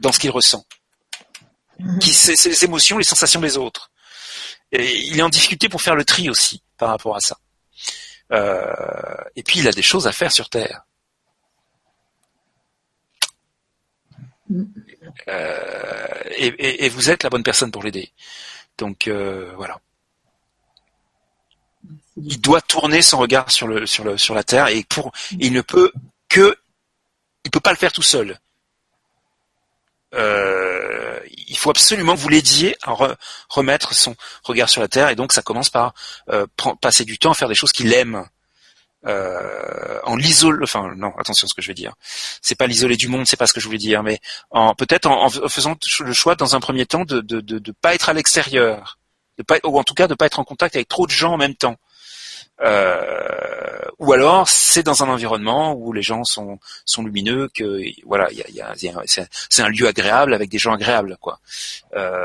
[0.00, 0.64] dans ce qu'il ressent.
[1.78, 1.98] Mhm.
[2.00, 3.90] Qui c'est les émotions, les sensations des autres.
[4.72, 7.38] Et il est en difficulté pour faire le tri aussi par rapport à ça.
[8.32, 8.64] Euh,
[9.36, 10.82] et puis il a des choses à faire sur Terre.
[15.28, 18.12] Euh, et, vous êtes la bonne personne pour l'aider.
[18.78, 19.80] Donc euh, voilà.
[22.16, 25.52] Il doit tourner son regard sur le sur le sur la terre et pour il
[25.52, 25.92] ne peut
[26.28, 26.56] que
[27.44, 28.38] il peut pas le faire tout seul.
[30.14, 31.18] Euh,
[31.48, 33.16] il faut absolument que vous l'aidiez à
[33.48, 34.14] remettre son
[34.44, 35.94] regard sur la terre et donc ça commence par
[36.80, 38.24] passer du temps à faire des choses qu'il aime
[39.06, 41.94] euh, en l'isoler, enfin non, attention à ce que je vais dire.
[42.40, 44.20] C'est pas l'isoler du monde, c'est pas ce que je voulais dire, mais
[44.50, 48.08] en peut-être en, faisant le choix dans un premier temps de de, de, pas être
[48.08, 48.98] à l'extérieur,
[49.38, 51.34] de pas ou en tout cas de pas être en contact avec trop de gens
[51.34, 51.76] en même temps.
[52.60, 58.28] Euh, ou alors c'est dans un environnement où les gens sont sont lumineux, que voilà,
[58.30, 61.40] il y a, y a, c'est un lieu agréable avec des gens agréables, quoi.
[61.94, 62.20] Euh,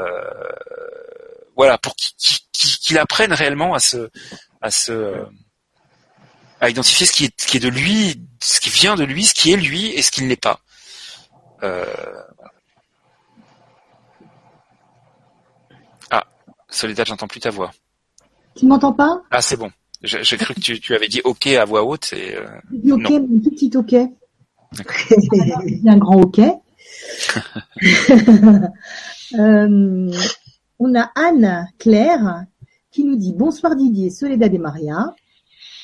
[1.56, 4.10] voilà, pour qu'il apprenne réellement à se
[4.62, 5.26] à se
[6.62, 9.24] à identifier ce qui est, ce qui est de lui, ce qui vient de lui,
[9.24, 10.60] ce qui est lui et ce qui ne l'est pas.
[11.64, 11.86] Euh,
[16.12, 16.26] ah,
[16.70, 17.72] Soledad, j'entends plus ta voix.
[18.56, 19.22] Tu m'entends pas?
[19.32, 19.72] Ah, c'est bon.
[20.02, 22.14] J'ai cru que tu, tu, avais dit OK à voix haute.
[22.14, 23.94] Et, euh, dit OK, un tout petit OK.
[25.88, 26.40] un grand OK.
[29.38, 30.12] euh,
[30.80, 32.46] on a Anne Claire
[32.92, 35.14] qui nous dit Bonsoir Didier, Soledad et Maria.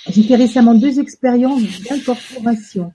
[0.07, 2.93] J'ai fait récemment deux expériences d'incorporation.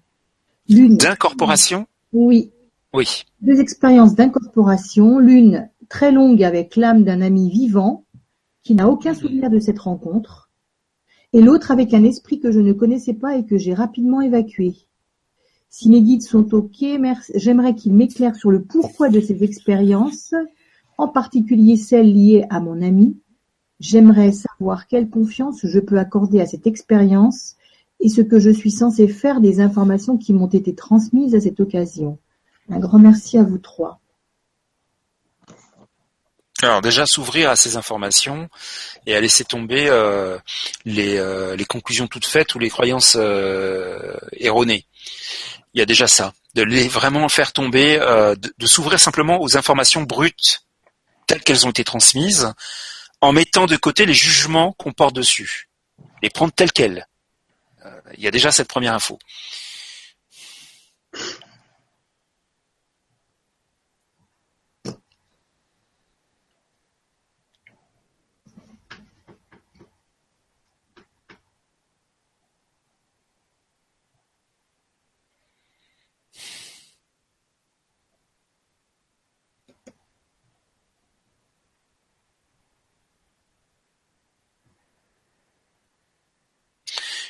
[0.69, 0.97] L'une.
[0.97, 1.87] D'incorporation?
[2.12, 2.53] Oui.
[2.93, 3.24] Oui.
[3.41, 5.19] Deux expériences d'incorporation.
[5.19, 8.05] L'une très longue avec l'âme d'un ami vivant
[8.62, 10.51] qui n'a aucun souvenir de cette rencontre.
[11.32, 14.74] Et l'autre avec un esprit que je ne connaissais pas et que j'ai rapidement évacué.
[15.69, 16.85] Si mes guides sont OK,
[17.35, 20.35] j'aimerais qu'ils m'éclairent sur le pourquoi de ces expériences,
[20.99, 23.16] en particulier celles liées à mon ami,
[23.81, 27.57] J'aimerais savoir quelle confiance je peux accorder à cette expérience
[27.98, 31.61] et ce que je suis censé faire des informations qui m'ont été transmises à cette
[31.61, 32.19] occasion.
[32.69, 34.01] Un grand merci à vous trois.
[36.62, 38.51] Alors déjà s'ouvrir à ces informations
[39.07, 40.39] et à laisser tomber euh,
[40.85, 44.85] les, euh, les, conclusions toutes faites ou les croyances euh, erronées.
[45.73, 47.98] Il y a déjà ça, de les vraiment faire tomber,
[48.36, 50.65] de s'ouvrir simplement aux informations brutes
[51.28, 52.52] telles qu'elles ont été transmises,
[53.21, 55.69] en mettant de côté les jugements qu'on porte dessus,
[56.23, 57.07] les prendre tels quels.
[57.85, 59.19] Euh, il y a déjà cette première info.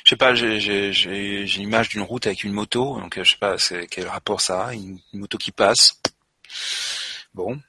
[0.11, 0.91] sais pas, j'ai
[1.57, 3.55] l'image d'une route avec une moto, donc euh, je sais pas
[3.89, 6.01] quel rapport ça a, une, moto qui passe.
[7.33, 7.59] Bon.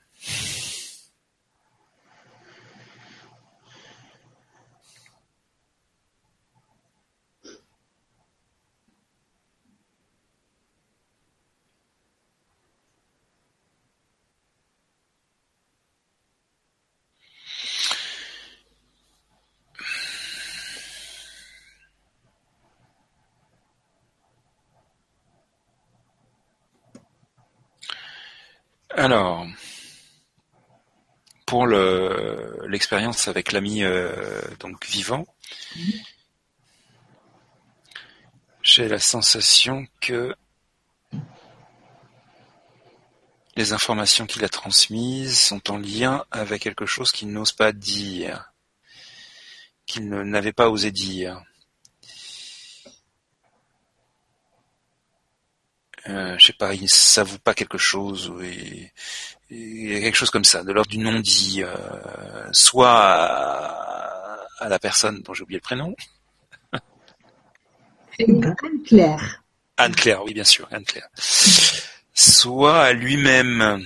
[29.03, 29.49] Alors,
[31.45, 35.27] pour l'expérience avec l'ami euh, donc vivant,
[38.63, 40.37] j'ai la sensation que
[43.57, 48.53] les informations qu'il a transmises sont en lien avec quelque chose qu'il n'ose pas dire,
[49.85, 51.43] qu'il n'avait pas osé dire.
[56.09, 60.73] Euh, je sais pas, il s'avoue pas quelque chose, a quelque chose comme ça, de
[60.73, 61.77] l'ordre du non-dit, euh,
[62.53, 65.95] soit à, la personne dont j'ai oublié le prénom.
[68.19, 69.43] Anne-Claire.
[69.77, 71.09] Anne-Claire, oui, bien sûr, Anne-Claire.
[72.15, 73.85] Soit à lui-même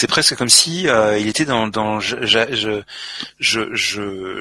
[0.00, 2.80] c'est presque comme si euh, il était dans, dans je, je,
[3.38, 3.74] je,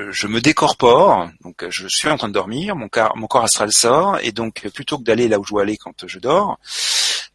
[0.09, 3.73] je, me décorpore, donc je suis en train de dormir, mon corps, mon corps astral
[3.73, 6.59] sort, et donc plutôt que d'aller là où je dois aller quand je dors,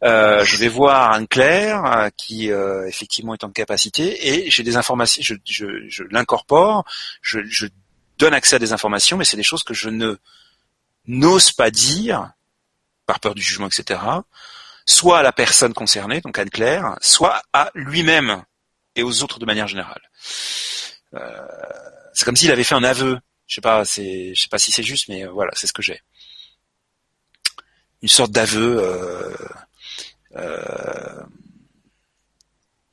[0.03, 4.63] euh, je vais voir Anne Claire euh, qui euh, effectivement est en capacité, et j'ai
[4.63, 6.83] des informations, je, je, je l'incorpore,
[7.21, 7.67] je, je
[8.17, 10.15] donne accès à des informations, mais c'est des choses que je ne
[11.05, 12.31] n'ose pas dire
[13.05, 13.99] par peur du jugement, etc
[14.85, 18.43] soit à la personne concernée, donc Anne-Claire, soit à lui-même
[18.95, 20.01] et aux autres de manière générale.
[21.13, 21.47] Euh,
[22.13, 23.19] c'est comme s'il avait fait un aveu.
[23.47, 25.73] Je sais pas, c'est, je sais pas si c'est juste, mais euh, voilà, c'est ce
[25.73, 26.01] que j'ai.
[28.01, 29.33] Une sorte d'aveu.
[30.35, 31.23] Euh,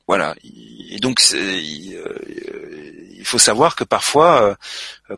[0.07, 0.35] voilà.
[0.43, 1.95] Et donc, il,
[3.25, 4.57] faut savoir que parfois,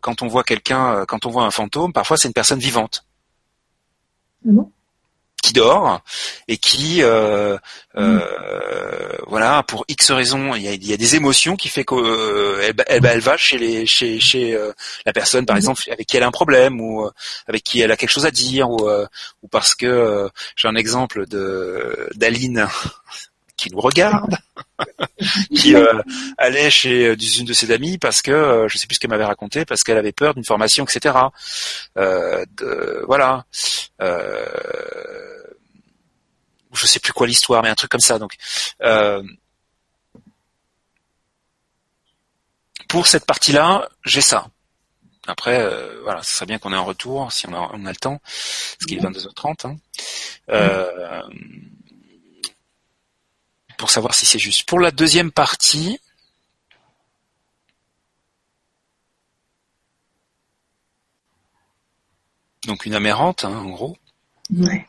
[0.00, 3.04] quand on voit quelqu'un, quand on voit un fantôme, parfois c'est une personne vivante.
[4.44, 4.72] Non
[5.46, 6.00] qui dort
[6.48, 7.56] et qui euh,
[7.96, 8.20] euh,
[9.28, 12.72] voilà pour X raisons il y a, y a des émotions qui fait qu'elle euh,
[12.88, 14.72] elle, elle, va chez les chez chez euh,
[15.04, 15.58] la personne par mm.
[15.58, 17.12] exemple avec qui elle a un problème ou euh,
[17.46, 18.88] avec qui elle a quelque chose à dire ou
[19.42, 22.66] ou parce que j'ai un exemple de d'Aline
[23.56, 24.36] qui nous regarde,
[25.54, 26.02] qui euh,
[26.36, 29.10] allait chez euh, une de ses amies parce que euh, je sais plus ce qu'elle
[29.10, 31.14] m'avait raconté parce qu'elle avait peur d'une formation, etc.
[31.96, 33.44] de, voilà.
[34.02, 34.44] Euh,
[36.76, 38.18] je sais plus quoi l'histoire, mais un truc comme ça.
[38.18, 38.36] Donc
[42.88, 44.48] pour cette partie-là, j'ai ça.
[45.26, 48.20] Après, euh, voilà, ce serait bien qu'on ait un retour, si on a, le temps,
[48.24, 49.66] ce qui est 22h30.
[49.66, 49.76] Hein.
[50.50, 51.22] Euh,
[53.76, 54.64] pour savoir si c'est juste.
[54.68, 56.00] Pour la deuxième partie,
[62.64, 63.98] donc une amérante, hein, en gros.
[64.50, 64.86] Ouais.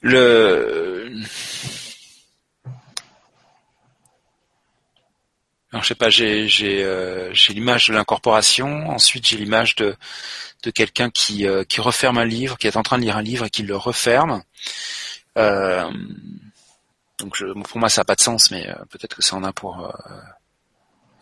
[0.00, 1.12] Le
[5.72, 8.88] Alors, sais pas, euh, j'ai l'image de l'incorporation.
[8.90, 9.96] Ensuite, j'ai l'image de
[10.74, 13.46] quelqu'un qui euh, qui referme un livre, qui est en train de lire un livre
[13.46, 14.42] et qui le referme.
[15.38, 15.88] Euh,
[17.18, 19.94] donc, pour moi, ça n'a pas de sens, mais peut-être que ça en a pour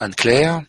[0.00, 0.62] Anne Claire.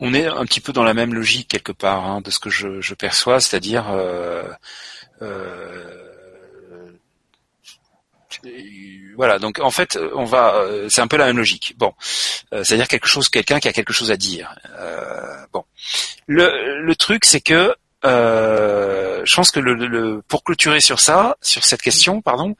[0.00, 2.50] On est un petit peu dans la même logique quelque part hein, de ce que
[2.50, 4.44] je, perçois, c'est-à-dire euh,
[5.22, 6.02] euh,
[9.16, 9.38] voilà.
[9.38, 11.74] Donc en fait, on va, euh, c'est un peu la même logique.
[11.78, 11.94] Bon,
[12.50, 14.54] c'est-à-dire quelque chose, quelqu'un qui a quelque chose à dire.
[15.52, 15.64] Bon,
[16.26, 22.20] le, truc c'est que je pense que le, pour clôturer sur ça, sur cette question,
[22.20, 22.54] pardon,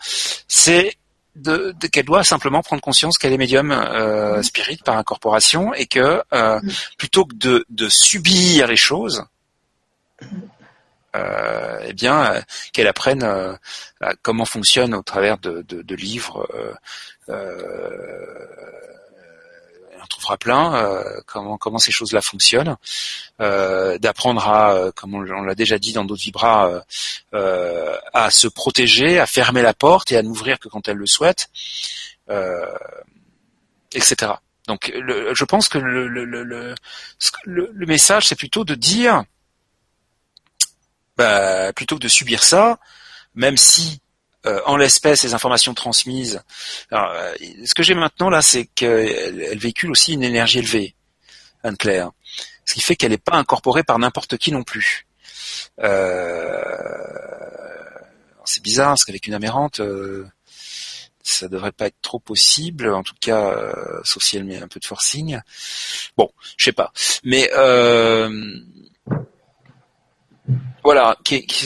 [0.49, 0.97] c'est
[1.37, 6.23] de, qu'elle doit simplement prendre conscience qu'elle est médium euh, spirit par incorporation et que
[6.33, 6.61] euh,
[6.99, 9.25] plutôt que de, de, subir les choses,
[11.15, 12.41] euh, eh bien euh,
[12.73, 13.55] qu'elle apprenne euh,
[14.23, 16.47] comment fonctionne au travers de, de, de livres
[20.07, 22.77] on trouvera plein euh, comment comment ces choses-là fonctionnent,
[23.41, 26.83] euh, d'apprendre à, euh, comme on, l'a déjà dit dans d'autres vibras,
[27.33, 31.51] à se protéger, à fermer la porte et à n'ouvrir que quand elle le souhaite,
[33.93, 34.33] etc.
[34.69, 36.75] Donc, je pense que le, le, le,
[37.45, 39.25] le message, c'est plutôt de dire,
[41.17, 42.79] bah, plutôt que de subir ça,
[43.35, 44.01] même si
[44.47, 46.43] euh, en l'espèce les informations transmises.
[46.93, 50.95] Euh, ce que j'ai maintenant là, c'est qu'elle véhicule aussi une énergie élevée,
[51.63, 52.11] Anne-Claire,
[52.65, 55.07] ce qui fait qu'elle n'est pas incorporée par n'importe qui non plus.
[55.81, 56.63] Euh,
[58.45, 59.81] c'est bizarre parce qu'avec une amérante,
[61.23, 63.57] ça devrait pas être trop possible, en tout cas,
[64.05, 65.41] sauf si elle met un peu de forcing.
[66.17, 66.93] Bon, je sais pas,
[67.25, 67.51] mais
[70.87, 71.17] voilà,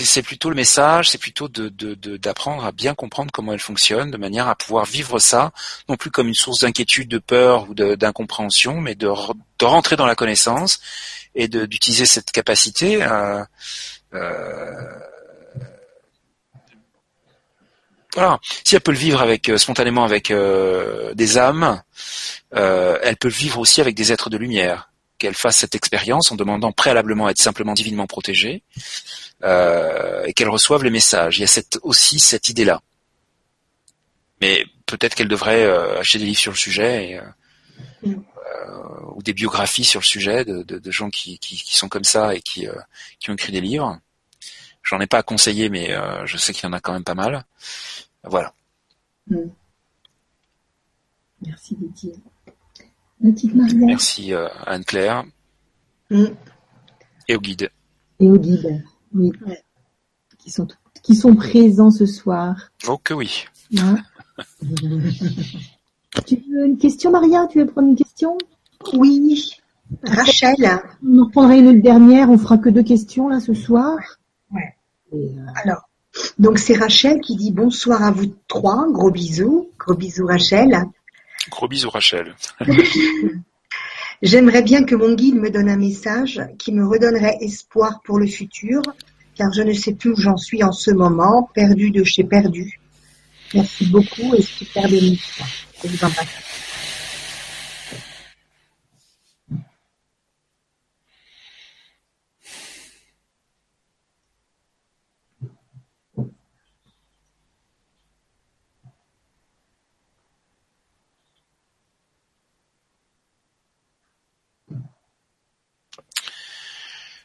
[0.07, 4.49] c'est plutôt le message, c'est plutôt d'apprendre à bien comprendre comment elle fonctionne, de manière
[4.49, 5.53] à pouvoir vivre ça,
[5.91, 9.09] non plus comme une source d'inquiétude, de peur ou d'incompréhension, mais de,
[9.63, 10.81] rentrer dans la connaissance
[11.35, 13.03] et d'utiliser cette capacité.
[13.03, 13.45] Euh,
[14.15, 14.73] euh,
[18.15, 18.41] voilà.
[18.65, 21.83] Si elle peut le vivre avec euh, spontanément avec des âmes,
[22.53, 24.90] elle peut le vivre aussi avec des êtres de lumière
[25.21, 28.63] qu'elle fasse cette expérience en demandant préalablement à être simplement divinement protégée
[29.45, 31.39] euh, et qu'elle reçoive les messages.
[31.39, 32.83] Il y a aussi cette idée-là.
[34.41, 37.21] Mais peut-être qu'elle devrait euh, acheter des livres sur le sujet et,
[38.09, 38.13] euh,
[39.15, 42.67] ou des biographies sur le sujet de, gens qui, sont comme ça et qui,
[43.19, 44.01] qui ont écrit des livres.
[44.83, 45.95] J'en ai pas à conseiller, mais
[46.25, 47.45] je sais qu'il y en a quand même pas mal.
[48.25, 48.55] Voilà.
[49.29, 49.51] Mm.
[51.43, 52.15] Merci Didier.
[53.21, 55.25] Merci euh, Anne-Claire.
[56.11, 56.25] Mm.
[57.29, 57.71] Et au guide.
[58.19, 58.85] Et au guide,
[59.15, 59.33] oui.
[60.39, 60.67] Qui, sont,
[61.03, 62.71] qui sont présents ce soir.
[62.89, 63.45] Oh que oui.
[63.79, 63.99] Hein
[66.27, 67.47] tu veux une question, Maria?
[67.51, 68.37] Tu veux prendre une question?
[68.95, 69.53] Oui.
[70.03, 70.55] Rachel.
[71.05, 72.31] On en reprendra une autre dernière.
[72.31, 73.97] On fera que deux questions là ce soir.
[74.53, 74.75] Ouais.
[75.13, 75.29] Euh,
[75.63, 75.89] Alors,
[76.39, 78.87] donc c'est Rachel qui dit bonsoir à vous trois.
[78.91, 79.69] Gros bisous.
[79.79, 80.75] Gros bisous Rachel.
[81.49, 82.35] Gros bisous Rachel.
[84.23, 88.27] J'aimerais bien que mon guide me donne un message qui me redonnerait espoir pour le
[88.27, 88.83] futur,
[89.35, 92.79] car je ne sais plus où j'en suis en ce moment, perdu de chez perdu.
[93.55, 95.21] Merci beaucoup et super béni.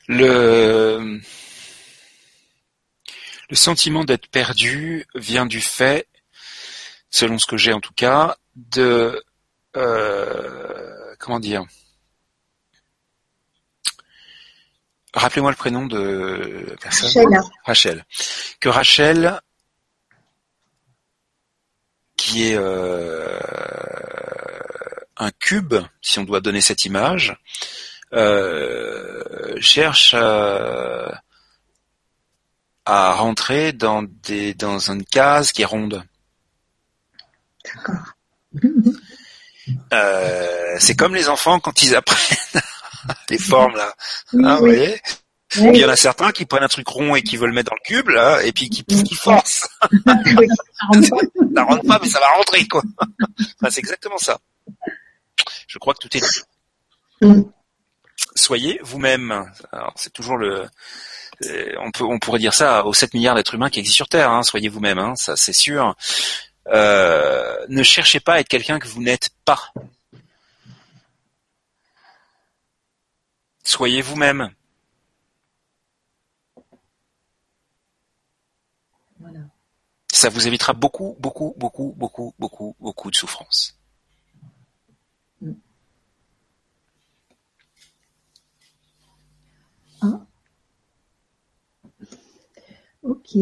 [0.08, 1.20] Le,
[3.50, 6.08] le sentiment d'être perdu vient du fait,
[7.10, 9.24] selon ce que j'ai en tout cas, de
[9.76, 11.66] euh, comment dire?
[15.14, 17.24] Rappelez-moi le prénom de la personne.
[17.24, 17.52] Rachel.
[17.64, 18.06] Rachel.
[18.60, 19.40] Que Rachel,
[22.18, 23.40] qui est euh,
[25.16, 27.38] un cube, si on doit donner cette image,
[29.60, 31.22] cherche à,
[32.86, 36.04] à rentrer dans des dans une case qui est ronde.
[37.64, 38.14] D'accord.
[39.94, 42.38] Euh, c'est comme les enfants quand ils apprennent
[43.30, 43.94] les formes là.
[44.34, 45.02] Oui, Hein, vous voyez?
[45.58, 45.70] Oui.
[45.74, 47.72] Il y en a certains qui prennent un truc rond et qui veulent le mettre
[47.72, 49.68] dans le cube là, et puis qui, qui forcent.
[50.06, 50.48] Oui.
[50.48, 51.18] Ça rentre pas.
[51.56, 52.82] Ça rentre pas, mais ça va rentrer quoi.
[53.40, 54.38] Enfin, c'est exactement ça.
[55.68, 57.46] Je crois que tout est dit.
[58.36, 59.52] Soyez vous-même.
[59.72, 60.68] Alors c'est toujours le.
[61.46, 64.10] euh, On peut, on pourrait dire ça aux 7 milliards d'êtres humains qui existent sur
[64.10, 64.30] Terre.
[64.32, 64.44] Hein.
[64.44, 65.96] Soyez vous-même, hein, ça c'est sûr.
[66.68, 69.72] Euh, ne cherchez pas à être quelqu'un que vous n'êtes pas.
[73.64, 74.52] Soyez vous-même.
[79.20, 79.40] Voilà.
[80.12, 83.78] Ça vous évitera beaucoup, beaucoup, beaucoup, beaucoup, beaucoup, beaucoup de souffrance.
[93.04, 93.38] Ok.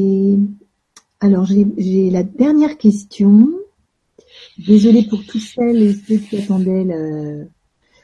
[1.20, 3.50] Alors, j'ai la dernière question.
[4.58, 7.48] Désolée pour tous celles et ceux qui attendaient le-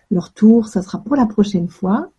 [0.10, 0.68] leur tour.
[0.68, 2.12] Ça sera pour la prochaine fois.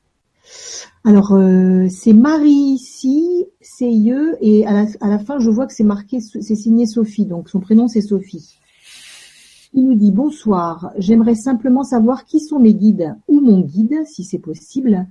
[1.04, 5.72] Alors, euh, c'est Marie ici, CIE, et à la, à la fin, je vois que
[5.72, 7.24] c'est marqué, c'est signé Sophie.
[7.24, 8.58] Donc, son prénom, c'est Sophie.
[9.72, 10.90] Il nous dit bonsoir.
[10.98, 15.06] J'aimerais simplement savoir qui sont mes guides ou mon guide, si c'est possible.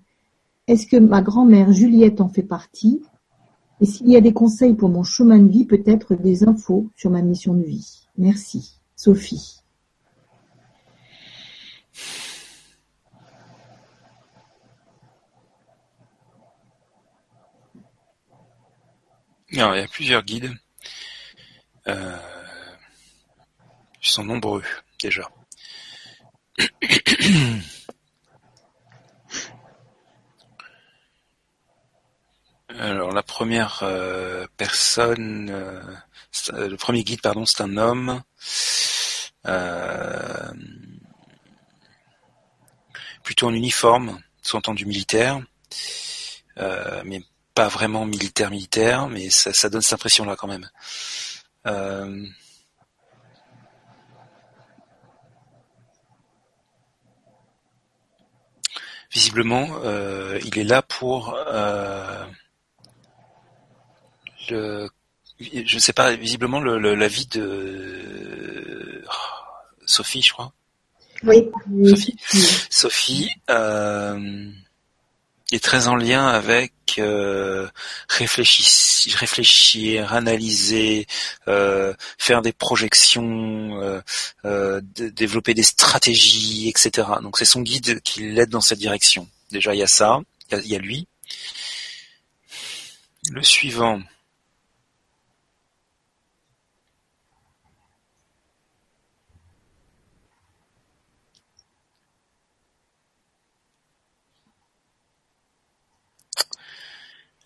[0.70, 3.02] Est-ce que ma grand-mère Juliette en fait partie?
[3.82, 7.10] Et s'il y a des conseils pour mon chemin de vie, peut-être des infos sur
[7.10, 8.06] ma mission de vie.
[8.20, 8.80] Merci.
[8.96, 9.64] Sophie.
[19.52, 20.52] Non, il y a plusieurs guides.
[21.88, 22.16] Euh,
[24.04, 24.62] ils sont nombreux
[25.02, 25.32] déjà.
[32.80, 35.82] Alors la première euh, personne, euh,
[36.54, 38.22] le premier guide pardon, c'est un homme.
[39.48, 40.52] euh,
[43.24, 45.42] plutôt en uniforme, sous-entendu militaire,
[46.58, 47.22] euh, mais
[47.54, 50.70] pas vraiment militaire militaire, mais ça, ça donne cette impression-là quand même.
[51.68, 52.26] Euh,
[59.12, 62.26] visiblement, euh, il est là pour euh,
[64.50, 64.90] le,
[65.40, 69.12] je ne sais pas, visiblement le, le- la vie de oh,
[69.86, 70.52] Sophie, je crois.
[71.24, 71.46] Oui.
[71.86, 72.16] Sophie.
[72.70, 74.50] Sophie euh,
[75.52, 77.68] est très en lien avec euh,
[78.10, 81.06] réfléchir, analyser,
[81.48, 84.02] euh, faire des projections,
[84.46, 87.08] euh, développer des stratégies, etc.
[87.22, 89.28] Donc c'est son guide qui l'aide dans cette direction.
[89.52, 90.20] Déjà il y a ça,
[90.50, 91.08] il y a, il y a lui.
[93.32, 94.02] Le suivant.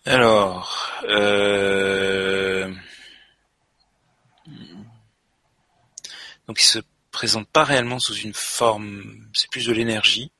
[0.06, 2.70] Alors, euh...
[6.46, 6.78] donc il se
[7.10, 10.30] présente pas réellement sous une forme, c'est plus de l'énergie.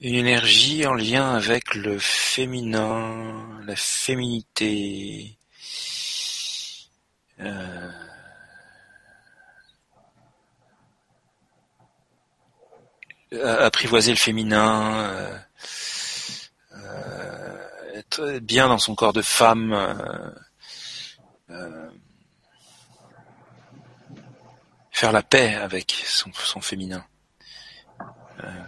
[0.00, 5.36] Une énergie en lien avec le féminin, la féminité.
[7.40, 8.11] Euh,
[13.40, 15.38] apprivoiser le féminin, euh,
[16.72, 20.30] euh, être bien dans son corps de femme, euh,
[21.50, 21.90] euh,
[24.90, 27.04] faire la paix avec son, féminin.
[28.44, 28.64] Euh,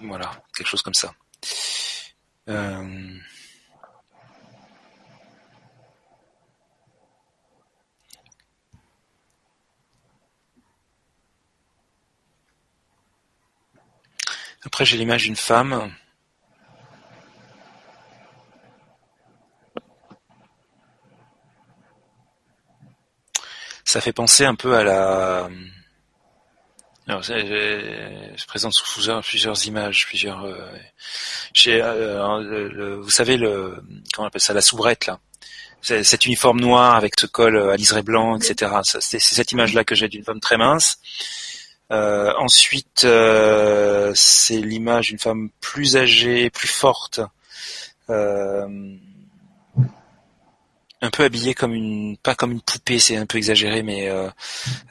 [0.00, 1.14] voilà, quelque chose comme ça.
[2.48, 3.18] Euh,
[14.64, 15.92] Après, j'ai l'image d'une femme.
[23.92, 25.48] ça fait penser un peu à la.
[27.06, 28.84] Alors, je, présente sous
[29.22, 30.44] plusieurs, images, plusieurs.
[30.44, 30.66] Euh,
[31.66, 33.82] euh, vous savez le,
[34.14, 35.18] comment on appelle ça, la soubrette là.
[35.82, 38.70] Cet uniforme noir avec ce col à liseré blanc, etc.
[38.84, 40.98] C'est cette image-là que j'ai d'une femme très mince.
[41.92, 47.20] Euh, ensuite, euh, c'est l'image d'une femme plus âgée, plus forte,
[48.08, 48.66] euh,
[51.02, 54.28] un peu habillée comme une, pas comme une poupée, c'est un peu exagéré, mais euh,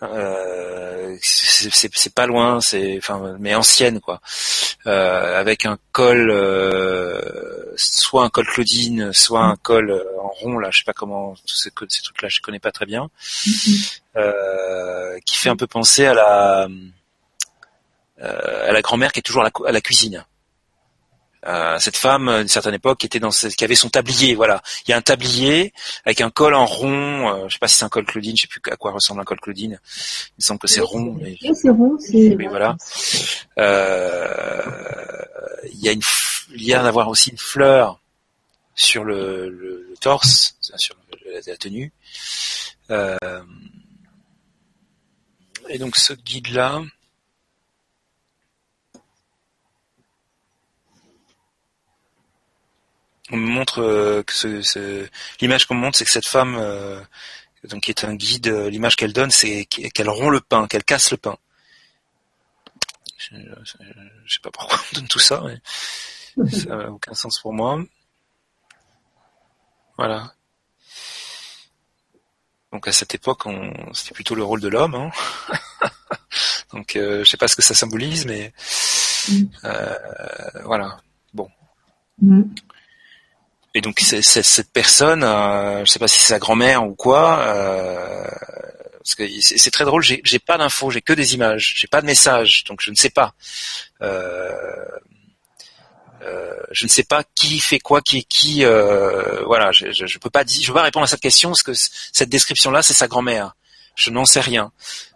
[0.03, 4.19] euh, c'est pas loin, c'est, enfin, mais ancienne quoi,
[4.87, 6.29] euh, avec un col,
[7.77, 11.71] soit un col Claudine, soit un col en rond là, je sais pas comment, ces,
[11.87, 15.21] ces trucs-là, je connais pas très bien, mm-hmm.
[15.25, 16.67] qui fait un peu penser à la
[18.19, 20.25] à la grand-mère qui est toujours à la, à la cuisine.
[21.47, 24.35] Euh, cette femme, d'une certaine époque, qui était dans qui avait son tablier.
[24.35, 25.73] Voilà, il y a un tablier
[26.05, 27.29] avec un col en rond.
[27.29, 29.21] Euh, je sais pas si c'est un col Claudine, je sais plus à quoi ressemble
[29.21, 29.79] un col Claudine.
[29.83, 31.17] Il me semble que c'est rond.
[31.19, 31.37] Mais...
[31.53, 31.97] c'est rond.
[31.99, 32.35] C'est...
[32.35, 32.77] Oui, voilà.
[33.57, 34.61] Euh,
[35.71, 36.01] il y a une,
[36.53, 37.99] il y a d'avoir aussi une fleur
[38.75, 40.95] sur le, le, le torse, sur
[41.47, 41.91] la, tenue.
[42.91, 43.17] Euh,
[45.69, 46.81] et donc ce guide là.
[53.31, 55.07] On me montre euh, que ce,
[55.39, 57.01] l'image qu'on me montre, c'est que cette femme, euh,
[57.63, 60.83] donc qui est un guide, euh, l'image qu'elle donne, c'est qu'elle rompt le pain, qu'elle
[60.83, 61.37] casse le pain.
[63.17, 63.35] Je,
[64.27, 67.81] sais pas pourquoi on donne tout ça, mais ça n'a aucun sens pour moi.
[69.97, 70.33] Voilà.
[72.71, 73.43] Donc à cette époque,
[73.93, 74.95] c'était plutôt le rôle de l'homme.
[74.95, 75.11] Hein.
[76.73, 78.53] Donc je sais pas ce que ça symbolise, mais
[79.29, 79.43] mm.
[80.63, 80.97] voilà.
[81.33, 81.49] Bon.
[82.21, 82.43] Mm.
[83.73, 88.27] Et donc cette personne, euh, je sais pas si c'est sa grand-mère ou quoi, euh,
[89.01, 90.03] parce que c'est très drôle.
[90.03, 93.09] J'ai pas d'infos, j'ai que des images, j'ai pas de message, donc je ne sais
[93.09, 93.33] pas.
[94.01, 94.51] Euh,
[96.23, 98.63] euh, je ne sais pas qui fait quoi, qui est qui.
[98.63, 101.49] Euh, voilà, je, je, je, peux pas dire, je peux pas répondre à cette question
[101.49, 103.55] parce que cette description-là, c'est sa grand-mère.
[103.95, 104.71] Je n'en sais rien.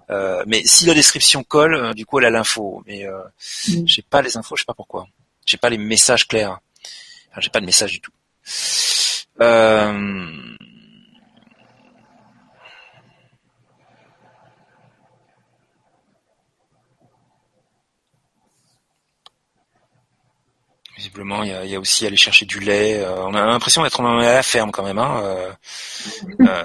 [0.10, 2.84] Euh, mais si la description colle, du coup, elle a l'info.
[2.88, 3.06] Mais
[3.68, 3.88] mm.
[3.88, 5.08] j'ai pas les infos, je sais pas pourquoi.
[5.46, 6.60] J'ai pas les messages clairs.
[7.32, 8.12] Enfin, j'ai pas de message du tout.
[9.42, 10.56] Euh...
[20.96, 23.04] Visiblement, il y a, y a, aussi aller chercher du lait.
[23.04, 24.98] Euh, on a l'impression d'être à la ferme quand même.
[24.98, 25.52] Hein, euh,
[26.42, 26.64] euh,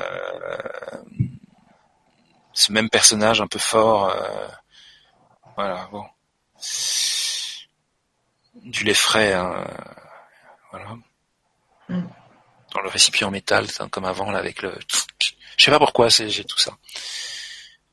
[2.53, 4.11] ce même personnage un peu fort.
[4.11, 4.47] Euh,
[5.57, 6.05] voilà, bon.
[8.63, 9.33] Du lait frais.
[9.33, 9.67] Hein,
[10.71, 10.97] voilà.
[11.91, 14.79] Dans le récipient en métal, comme avant, là, avec le...
[15.57, 16.77] Je sais pas pourquoi j'ai tout ça.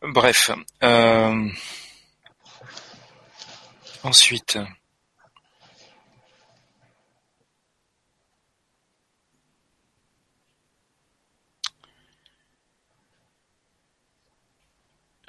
[0.01, 0.51] Bref.
[0.83, 1.49] Euh...
[4.03, 4.59] Ensuite...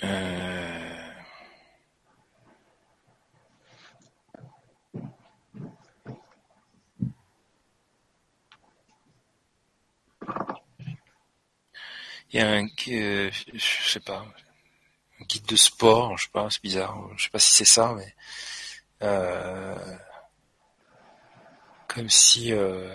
[0.04, 0.57] Euh...
[12.32, 14.26] Il y a un, euh, je sais pas,
[15.20, 17.94] un guide de sport, je sais pas, c'est bizarre, je sais pas si c'est ça,
[17.96, 18.14] mais
[19.02, 19.74] euh,
[21.86, 22.94] comme si, euh,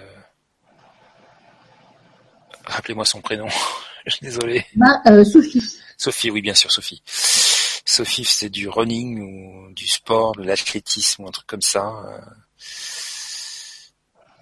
[2.65, 3.47] rappelez-moi son prénom,
[4.05, 4.65] je suis désolé.
[4.76, 5.64] Bah, euh, Sophie.
[5.97, 7.01] Sophie, oui, bien sûr, Sophie.
[7.05, 11.91] Sophie, c'est du running ou du sport, de l'athlétisme ou un truc comme ça.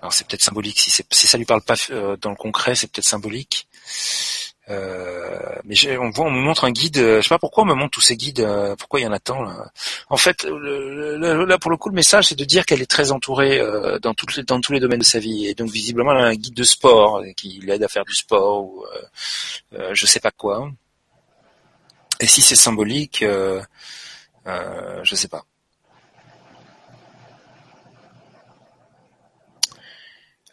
[0.01, 0.05] Euh.
[0.05, 2.87] Alors c'est peut-être symbolique, si, si ça lui parle pas euh, dans le concret, c'est
[2.87, 3.67] peut-être symbolique.
[4.69, 6.97] Euh, mais on voit, on me montre un guide.
[6.97, 8.39] Euh, je sais pas pourquoi on me montre tous ces guides.
[8.39, 9.71] Euh, pourquoi il y en a tant là.
[10.09, 13.61] En fait, là pour le coup, le message c'est de dire qu'elle est très entourée
[14.01, 15.47] dans toutes les, dans tous les domaines de sa vie.
[15.47, 18.63] Et donc visiblement, elle a un guide de sport qui l'aide à faire du sport
[18.63, 18.85] ou
[19.93, 20.69] je sais pas quoi.
[22.19, 23.61] Et si c'est symbolique, euh,
[25.03, 25.43] je sais pas.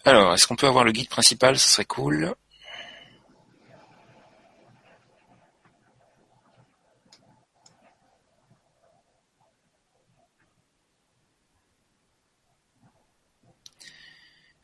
[0.09, 1.59] Alors, est-ce qu'on peut avoir le guide principal?
[1.59, 2.35] Ce serait cool.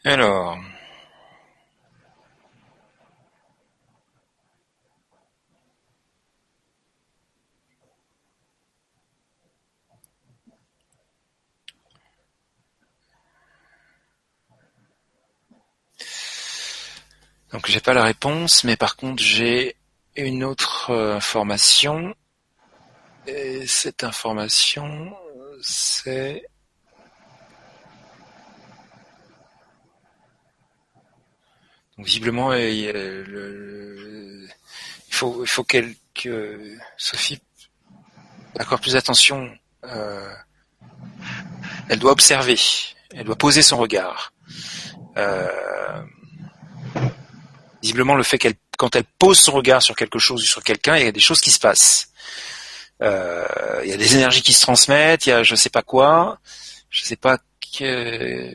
[0.05, 0.59] Alors.
[17.55, 19.77] Donc j'ai pas la réponse, mais par contre j'ai
[20.17, 22.13] une autre euh, information.
[23.29, 25.15] Et cette information,
[25.63, 26.49] c'est
[31.97, 32.91] Donc, visiblement, il,
[35.11, 37.41] faut, il faut que Sophie
[38.59, 39.49] accorde plus d'attention.
[39.85, 40.29] Euh,
[41.89, 42.59] elle doit observer,
[43.13, 44.33] elle doit poser son regard.
[45.17, 46.03] Euh,
[47.85, 50.97] visiblement, le fait qu'elle, quand elle pose son regard sur quelque chose ou sur quelqu'un,
[50.97, 52.09] il y a des choses qui se passent.
[53.03, 53.45] Euh,
[53.85, 56.39] il y a des énergies qui se transmettent, il y a je sais pas quoi,
[56.89, 57.37] je sais pas
[57.79, 58.51] que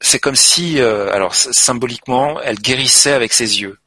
[0.00, 3.78] c'est comme si, euh, alors symboliquement, elle guérissait avec ses yeux.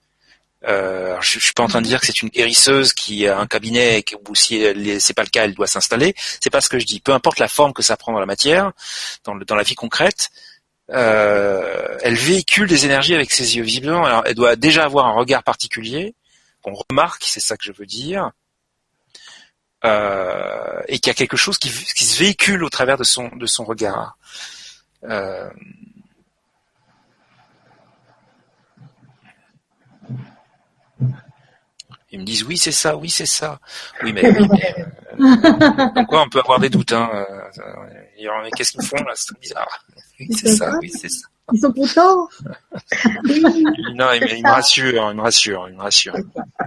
[0.68, 3.38] Euh, je, je, suis pas en train de dire que c'est une guérisseuse qui a
[3.38, 4.66] un cabinet et ou si
[5.00, 6.16] c'est pas le cas, elle doit s'installer.
[6.18, 7.00] C'est pas ce que je dis.
[7.00, 8.72] Peu importe la forme que ça prend dans la matière,
[9.24, 10.32] dans, dans la vie concrète,
[10.92, 13.64] euh, elle véhicule des énergies avec ses yeux.
[13.64, 16.16] Visiblement, alors, elle doit déjà avoir un regard particulier
[16.62, 18.32] qu'on remarque, c'est ça que je veux dire,
[19.84, 23.28] euh, et qu'il y a quelque chose qui, qui, se véhicule au travers de son
[23.36, 24.18] de son regard.
[25.04, 25.50] Euh,
[32.12, 33.60] Ils me disent oui c'est ça, oui c'est ça.
[34.04, 34.76] Oui mais, oui, mais
[35.20, 36.94] euh, quoi on peut avoir des doutes.
[36.94, 37.10] Hein.
[37.14, 39.12] Euh, mais qu'est-ce qu'ils font là?
[39.16, 39.84] C'est bizarre.
[40.20, 41.28] Oui c'est ça, oui c'est ça.
[41.52, 42.28] Ils sont contents.
[43.96, 46.16] non, il, il me rassure, il me rassure, il me rassure.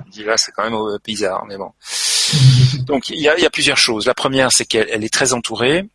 [0.07, 1.73] Il dit là c'est quand même euh, bizarre, mais bon.
[2.87, 4.07] Donc il y a, il y a plusieurs choses.
[4.07, 5.89] La première c'est qu'elle est très entourée.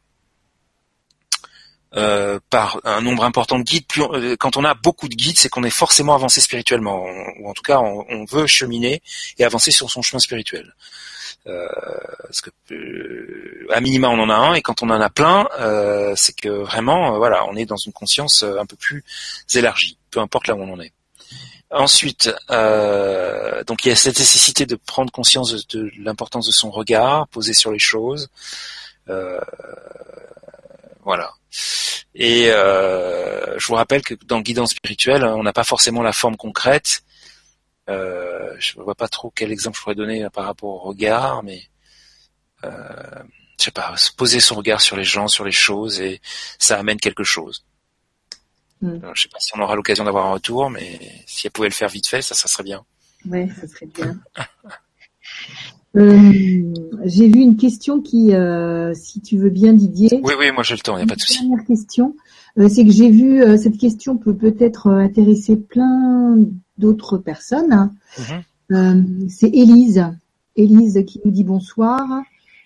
[1.96, 3.86] Euh, par un nombre important de guides.
[3.86, 7.06] Plus euh, quand on a beaucoup de guides, c'est qu'on est forcément avancé spirituellement,
[7.40, 9.04] ou en tout cas on, on, veut cheminer
[9.38, 10.74] et avancer sur son chemin spirituel.
[11.46, 11.68] Euh,
[12.24, 15.48] parce que euh, à minima on en a un et quand on en a plein,
[16.16, 19.04] c'est que vraiment voilà on est dans une conscience un peu plus
[19.54, 20.94] élargie, peu importe là où on en est.
[21.70, 22.34] Ensuite,
[23.68, 27.28] donc il y a cette nécessité de prendre conscience de, de l'importance de son regard
[27.28, 28.30] posé sur les choses.
[31.04, 31.34] voilà.
[32.16, 36.14] Et euh, je vous rappelle que dans le guidance spirituel, on n'a pas forcément la
[36.14, 37.04] forme concrète.
[37.90, 41.44] Euh, je ne vois pas trop quel exemple je pourrais donner par rapport au regard,
[41.44, 41.64] mais
[42.64, 42.70] euh,
[43.60, 46.22] je sais pas, se poser son regard sur les gens, sur les choses, et
[46.60, 47.66] ça amène quelque chose.
[48.82, 49.00] Mm.
[49.14, 51.74] je sais pas si on aura l'occasion d'avoir un retour, mais si elle pouvait le
[51.74, 52.86] faire vite fait, ça, ça serait bien.
[53.26, 54.20] Oui, ça serait bien.
[55.96, 56.74] Euh,
[57.06, 60.20] j'ai vu une question qui, euh, si tu veux bien, Didier.
[60.24, 61.42] Oui, oui, moi j'ai le temps, il n'y a pas de souci.
[61.42, 62.16] Dernière question,
[62.58, 66.38] euh, c'est que j'ai vu cette question peut peut-être intéresser plein
[66.78, 67.92] d'autres personnes.
[68.70, 69.28] Mhm.
[69.30, 70.06] c'est Élise,
[70.56, 72.24] Élise qui nous dit bonsoir.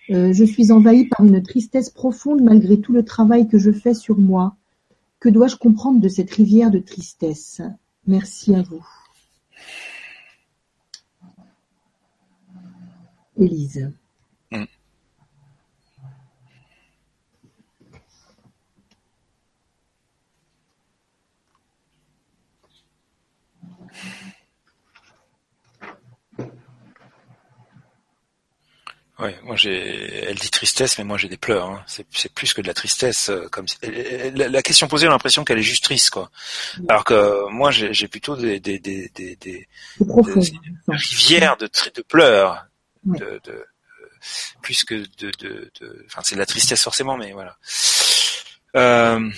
[0.10, 4.18] je suis envahie par une tristesse profonde malgré tout le travail que je fais sur
[4.18, 4.56] moi.
[5.20, 7.62] Que dois-je comprendre de cette rivière de tristesse?
[8.06, 8.86] Merci à vous.
[13.40, 13.92] Élise.
[14.52, 14.66] Mm.
[29.20, 31.70] Ouais, moi j'ai, elle dit tristesse, mais moi j'ai des pleurs.
[31.70, 31.84] Hein.
[31.88, 33.30] C'est, plus que de la tristesse.
[33.30, 33.66] Euh, comme
[34.36, 36.30] la, question posée, a l'impression qu'elle est juste triste, quoi.
[36.88, 39.68] Alors que moi j'ai, plutôt des, des, des, des, des,
[40.88, 42.68] rivières de, de pleurs
[43.04, 43.66] de, de,
[44.62, 47.58] plus que de, de, de enfin c'est de la tristesse forcément, mais voilà.
[48.76, 49.30] Euh,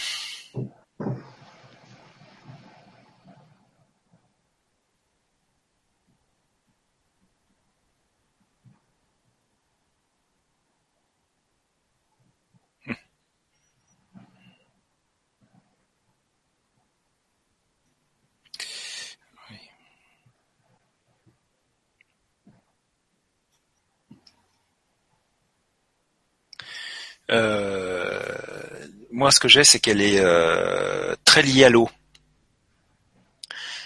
[29.12, 31.90] moi, ce que j'ai, c'est qu'elle est euh, très liée à l'eau,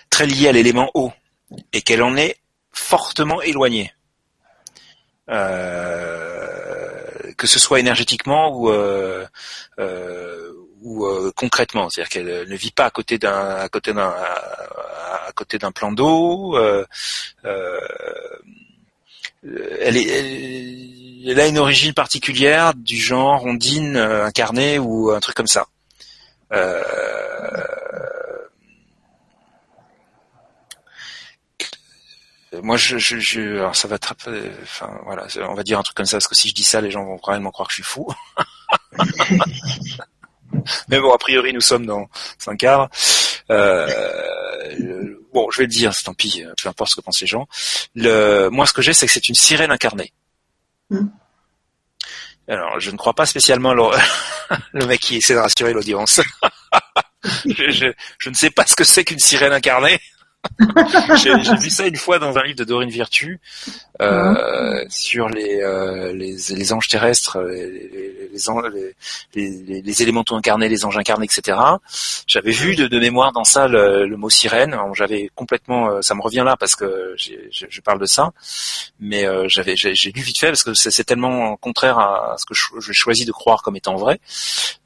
[0.10, 1.12] très liée à l'élément eau,
[1.72, 2.38] et qu'elle en est
[2.72, 3.94] fortement éloignée.
[5.30, 6.34] Euh,
[7.38, 8.72] que ce soit énergétiquement ou
[10.82, 15.58] ou concrètement, c'est-à-dire qu'elle ne vit pas à côté d'un à côté d'un à, côté
[15.58, 16.58] d'un plan d'eau.
[19.82, 20.84] Elle est
[21.26, 25.68] elle a une origine particulière du genre ondine euh, incarnée ou un truc comme ça.
[26.52, 26.84] Euh,
[32.62, 34.16] moi, je, je, je, alors ça va être,
[34.62, 36.82] enfin voilà, on va dire un truc comme ça parce que si je dis ça,
[36.82, 38.08] les gens vont probablement croire que je suis fou.
[40.88, 42.08] Mais bon, a priori, nous sommes dans
[42.48, 42.90] un cadre.
[43.50, 47.48] Euh, bon, je vais le dire, tant pis, peu importe ce que pensent les gens.
[47.96, 50.14] Le, moi, ce que j'ai, c'est que c'est une sirène incarnée.
[50.90, 51.08] Hmm.
[52.48, 53.84] Alors, je ne crois pas spécialement le,
[54.74, 56.22] le mec qui essaie de rassurer l'audience.
[57.46, 57.86] je, je,
[58.18, 60.00] je ne sais pas ce que c'est qu'une sirène incarnée.
[61.16, 63.40] j'ai vu ça une fois dans un livre de Dorine Virtue
[64.02, 68.30] euh, sur les, euh, les, les anges terrestres, les,
[69.36, 71.58] les, les, les, élémentaux incarnés, les anges incarnés, etc.
[72.28, 74.76] J'avais vu de, de, mémoire dans ça le, le mot sirène.
[74.94, 78.32] J'avais complètement, euh, ça me revient là parce que je, je, parle de ça,
[79.00, 82.54] mais euh, j'avais j'ai lu vite fait parce que c'est tellement contraire à ce que
[82.82, 84.20] j'ai choisi de croire comme étant vrai.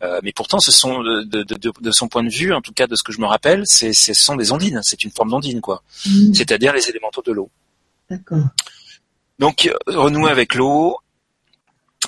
[0.03, 2.73] Euh, mais pourtant, ce sont de, de, de, de, son point de vue, en tout
[2.73, 4.81] cas de ce que je me rappelle, c'est ce sont des ondines.
[4.83, 5.83] C'est une forme d'ondine quoi.
[6.05, 6.33] Mmh.
[6.33, 7.49] C'est-à-dire les élémentaux de l'eau.
[8.09, 8.45] D'accord.
[9.39, 10.97] Donc renouer avec l'eau,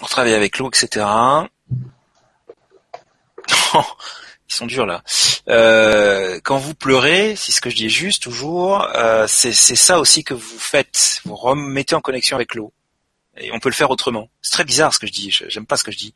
[0.09, 1.05] travailler avec l'eau, etc.
[4.49, 5.03] Ils sont durs là.
[5.47, 10.23] Euh, quand vous pleurez, c'est ce que je dis juste toujours, euh, c'est ça aussi
[10.23, 11.21] que vous faites.
[11.25, 12.73] Vous remettez en connexion avec l'eau.
[13.37, 14.29] Et on peut le faire autrement.
[14.41, 15.29] C'est très bizarre ce que je dis.
[15.29, 16.13] J'aime pas ce que je dis.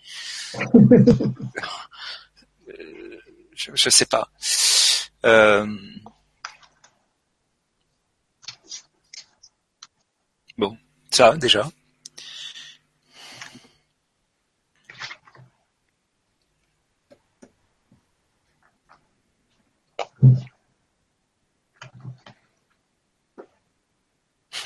[3.55, 4.29] je, je sais pas.
[5.25, 5.65] Euh,
[10.57, 10.77] bon,
[11.13, 11.69] ça déjà.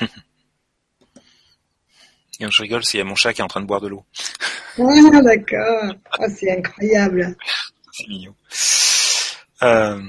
[2.40, 4.04] Et je rigole, c'est mon chat qui est en train de boire de l'eau.
[4.78, 5.94] Ah, d'accord.
[6.12, 7.36] Ah, c'est incroyable.
[7.92, 8.34] C'est mignon.
[9.62, 10.00] Euh...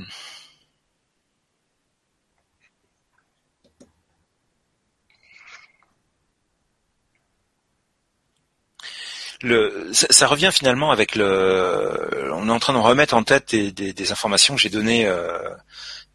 [9.42, 12.30] Le, ça, ça, revient finalement avec le.
[12.34, 15.08] On est en train de remettre en tête des, des, des informations que j'ai données
[15.08, 15.50] euh,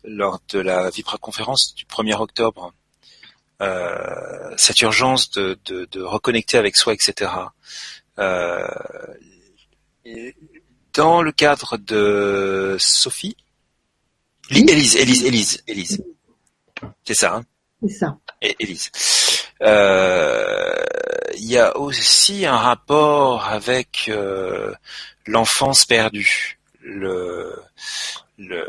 [0.04, 2.72] lors de la Vibra conférence du 1er octobre
[3.62, 7.30] euh, cette urgence de, de, de, reconnecter avec soi, etc.
[8.18, 8.66] Euh,
[10.92, 13.36] dans le cadre de Sophie,
[14.50, 16.04] Élise, Élise, Élise, Élise,
[17.04, 17.36] c'est ça.
[17.36, 17.44] Hein?
[17.82, 18.18] C'est ça.
[18.42, 18.90] Élise.
[19.64, 20.74] Euh,
[21.36, 24.72] il y a aussi un rapport avec euh,
[25.26, 27.54] l'enfance perdue, le,
[28.38, 28.64] le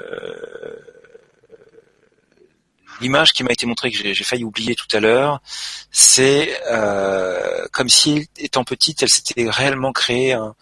[3.02, 5.42] l'image qui m'a été montrée que j'ai failli oublier tout à l'heure,
[5.92, 10.56] c'est euh, comme si étant petite, elle s'était réellement créée un,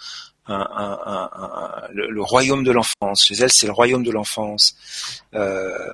[0.48, 3.26] un, un, le, le, royaume de l'enfance.
[3.26, 4.76] Chez elle, c'est le royaume de l'enfance.
[5.36, 5.94] Euh,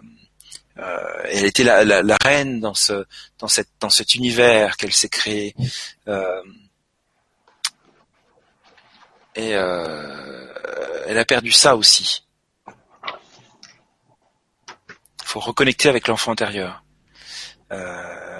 [1.25, 3.05] elle était la, la, la, reine dans ce
[3.37, 5.55] dans cette dans cet univers qu'elle s'est créé.
[6.07, 6.41] Euh,
[9.35, 10.53] et euh,
[11.07, 12.23] elle a perdu ça aussi
[15.29, 16.83] faut reconnecter avec l'enfant intérieur.
[17.71, 18.39] Euh,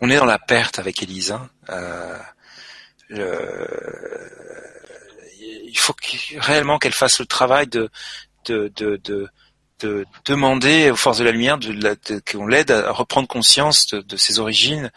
[0.00, 1.32] on est dans la perte avec Élise.
[1.32, 1.50] Hein.
[1.70, 2.18] Euh,
[5.40, 5.94] il faut
[6.36, 7.90] réellement qu'elle fasse le travail de,
[8.46, 9.00] de, de,
[9.80, 14.38] de, demander aux forces de la lumière de, qu'on l'aide à reprendre conscience de, ses
[14.38, 14.90] origines,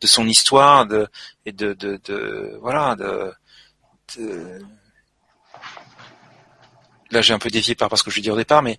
[0.00, 1.08] de son histoire, de,
[1.44, 3.32] et de, de, voilà, de
[7.10, 8.78] là j'ai un peu dévié par rapport à ce que je dis au départ, mais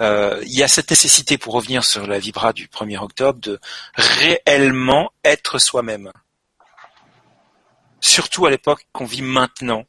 [0.00, 3.60] euh, il y a cette nécessité pour revenir sur la vibra du 1er octobre de
[3.94, 6.10] réellement être soi-même.
[8.00, 9.84] Surtout à l'époque qu'on vit maintenant,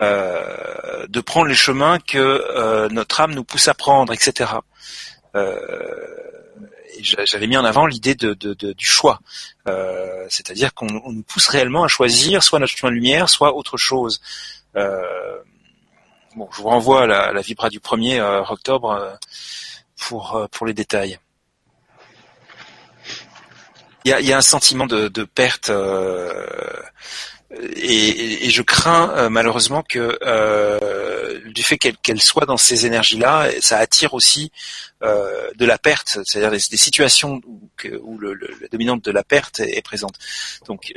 [0.00, 4.52] euh, de prendre les chemins que euh, notre âme nous pousse à prendre, etc.
[7.00, 9.20] J'avais mis en avant l'idée de, du choix,
[10.28, 14.20] c'est-à-dire qu'on nous pousse réellement à choisir soit notre chemin de lumière, soit autre chose.
[14.76, 15.38] Euh,
[16.34, 19.14] Bon, je vous renvoie à la, Vibra du 1er euh, octobre euh,
[19.98, 21.18] pour, euh, pour les détails.
[24.04, 25.70] Il y a, un sentiment de perte
[27.60, 30.18] et, et, je crains malheureusement que
[31.48, 34.50] du fait qu'elle soit dans ces énergies-là, ça attire aussi
[35.02, 37.68] de la perte, c'est-à-dire des, des, situations où,
[38.02, 40.14] où le, le, la dominante de la perte est, présente.
[40.66, 40.92] Donc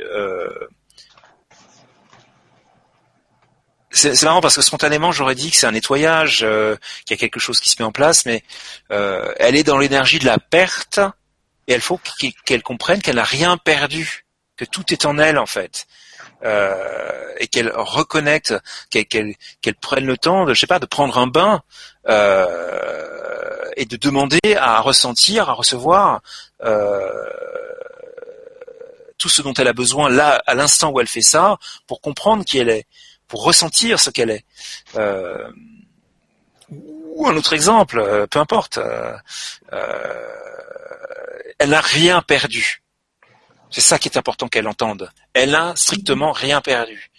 [3.96, 7.20] c'est marrant parce que spontanément j'aurais dit que c'est un nettoyage, euh, qu'il y a
[7.20, 8.42] quelque chose qui se met en place, mais
[8.90, 11.00] euh, elle est dans l'énergie de la perte
[11.66, 11.98] et il faut
[12.44, 14.26] qu'elle comprenne qu'elle n'a rien perdu,
[14.56, 15.86] que tout est en elle en fait.
[16.44, 18.54] Euh, et qu'elle reconnecte,
[18.90, 19.34] qu'elle
[19.80, 21.62] prenne le temps de, je sais pas, de prendre un bain
[23.76, 26.22] et de demander à ressentir, à recevoir
[29.18, 32.44] tout ce dont elle a besoin là, à l'instant où elle fait ça, pour comprendre
[32.44, 32.86] qui elle est
[33.28, 34.44] pour ressentir ce qu'elle est.
[34.96, 35.50] Euh,
[36.70, 38.78] ou un autre exemple, euh, peu importe.
[38.78, 39.16] Euh,
[39.72, 40.32] euh,
[41.58, 42.82] elle n'a rien perdu.
[43.70, 45.10] C'est ça qui est important qu'elle entende.
[45.32, 47.10] Elle n'a strictement rien perdu.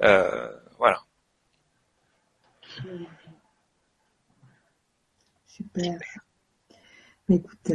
[0.00, 1.02] voilà.
[5.46, 5.98] Super.
[7.28, 7.70] Écoute,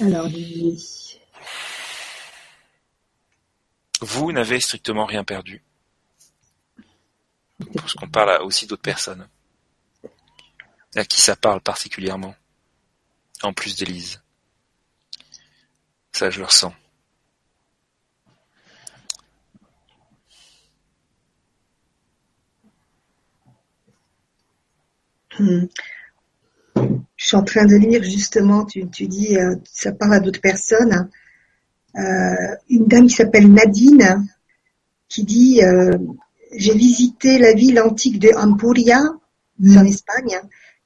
[0.00, 0.28] alors,
[4.00, 5.62] vous n'avez strictement rien perdu.
[7.74, 9.28] Parce qu'on parle aussi d'autres personnes.
[10.96, 12.34] À qui ça parle particulièrement.
[13.42, 14.23] En plus d'Élise.
[16.14, 16.72] Ça, je le ressens.
[25.36, 25.64] Hmm.
[27.16, 31.10] Je suis en train de lire justement, tu, dis, euh, ça parle à d'autres personnes.
[31.96, 32.00] Euh,
[32.68, 34.28] une dame qui s'appelle Nadine,
[35.08, 35.98] qui dit euh,
[36.52, 39.02] J'ai visité la ville antique de Ampuria,
[39.58, 39.78] mm.
[39.78, 40.38] en Espagne,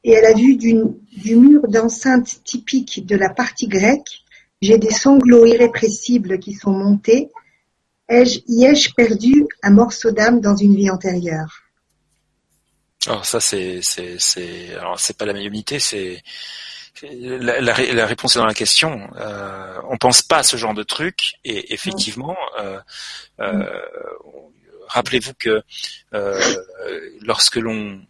[0.05, 4.25] et elle a vu du mur d'enceinte typique de la partie grecque.
[4.61, 7.31] J'ai des sanglots irrépressibles qui sont montés.
[8.09, 11.63] Ai-je, y ai-je perdu un morceau d'âme dans une vie antérieure?
[13.07, 16.23] Alors ça c'est c'est c'est alors c'est pas la médiumnité, c'est
[17.03, 19.09] la, la, réponse est dans la question.
[19.17, 22.81] Euh, on pense pas à ce genre de truc et effectivement, euh,
[23.41, 23.81] euh,
[24.89, 25.63] rappelez-vous que
[26.15, 26.41] euh,
[27.23, 28.01] lorsque l'on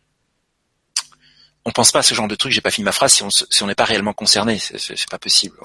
[1.65, 2.53] on pense pas à ce genre de truc.
[2.53, 3.12] J'ai pas fini ma phrase.
[3.12, 5.57] Si on si on n'est pas réellement concerné, c'est pas possible.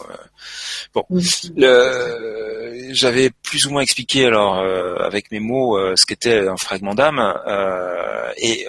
[0.93, 1.05] Bon,
[2.91, 6.93] j'avais plus ou moins expliqué alors euh, avec mes mots euh, ce qu'était un fragment
[6.95, 7.21] d'âme
[8.37, 8.67] et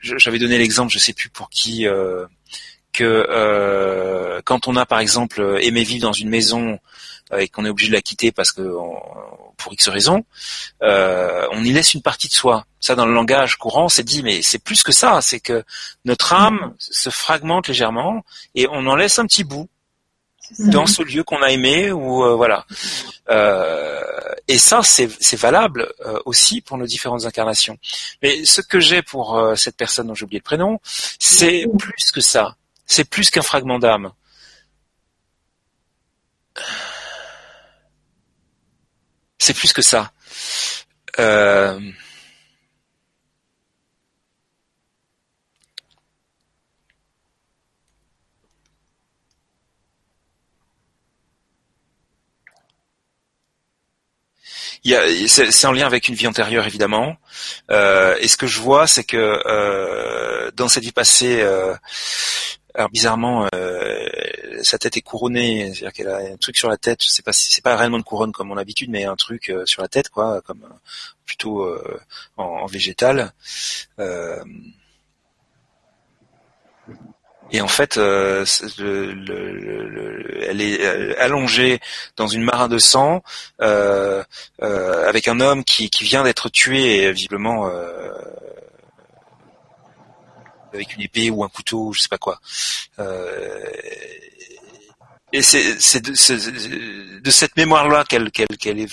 [0.00, 2.26] j'avais donné l'exemple, je sais plus pour qui, euh,
[2.92, 6.78] que euh, quand on a par exemple aimé vivre dans une maison
[7.36, 8.62] et qu'on est obligé de la quitter parce que
[9.62, 10.24] pour X raison,
[10.82, 12.66] euh, on y laisse une partie de soi.
[12.80, 15.20] Ça, dans le langage courant, c'est dit, mais c'est plus que ça.
[15.22, 15.64] C'est que
[16.04, 18.24] notre âme se fragmente légèrement
[18.54, 19.68] et on en laisse un petit bout
[20.58, 22.66] dans ce lieu qu'on a aimé ou euh, voilà.
[23.30, 24.00] Euh,
[24.48, 27.78] et ça, c'est valable euh, aussi pour nos différentes incarnations.
[28.22, 32.20] Mais ce que j'ai pour cette personne dont j'ai oublié le prénom, c'est plus que
[32.20, 32.56] ça.
[32.86, 34.12] C'est plus qu'un fragment d'âme.
[39.42, 40.12] C'est plus que ça.
[41.18, 41.80] Euh,
[55.26, 57.16] c'est en lien avec une vie antérieure évidemment.
[57.72, 61.74] Euh, et ce que je vois, c'est que euh, dans cette vie passée, euh,
[62.74, 63.48] alors bizarrement,
[64.62, 67.00] sa tête est couronnée, c'est-à-dire qu'elle a un truc sur la tête.
[67.02, 69.88] C'est pas c'est pas réellement une couronne comme mon habitude, mais un truc sur la
[69.88, 70.66] tête, quoi, comme
[71.24, 71.66] plutôt
[72.36, 73.32] en, végétal.
[77.52, 78.46] Et en fait, euh,
[78.78, 81.80] le, elle est euh, allongée
[82.16, 83.22] dans une marin de sang
[83.60, 84.24] euh,
[84.62, 88.10] euh, avec un homme qui, qui vient d'être tué et visiblement euh,
[90.72, 92.40] avec une épée ou un couteau, je sais pas quoi.
[92.98, 93.64] Euh,
[95.34, 98.86] et c'est de, de, cette mémoire-là qu'elle qu'elle qu'elle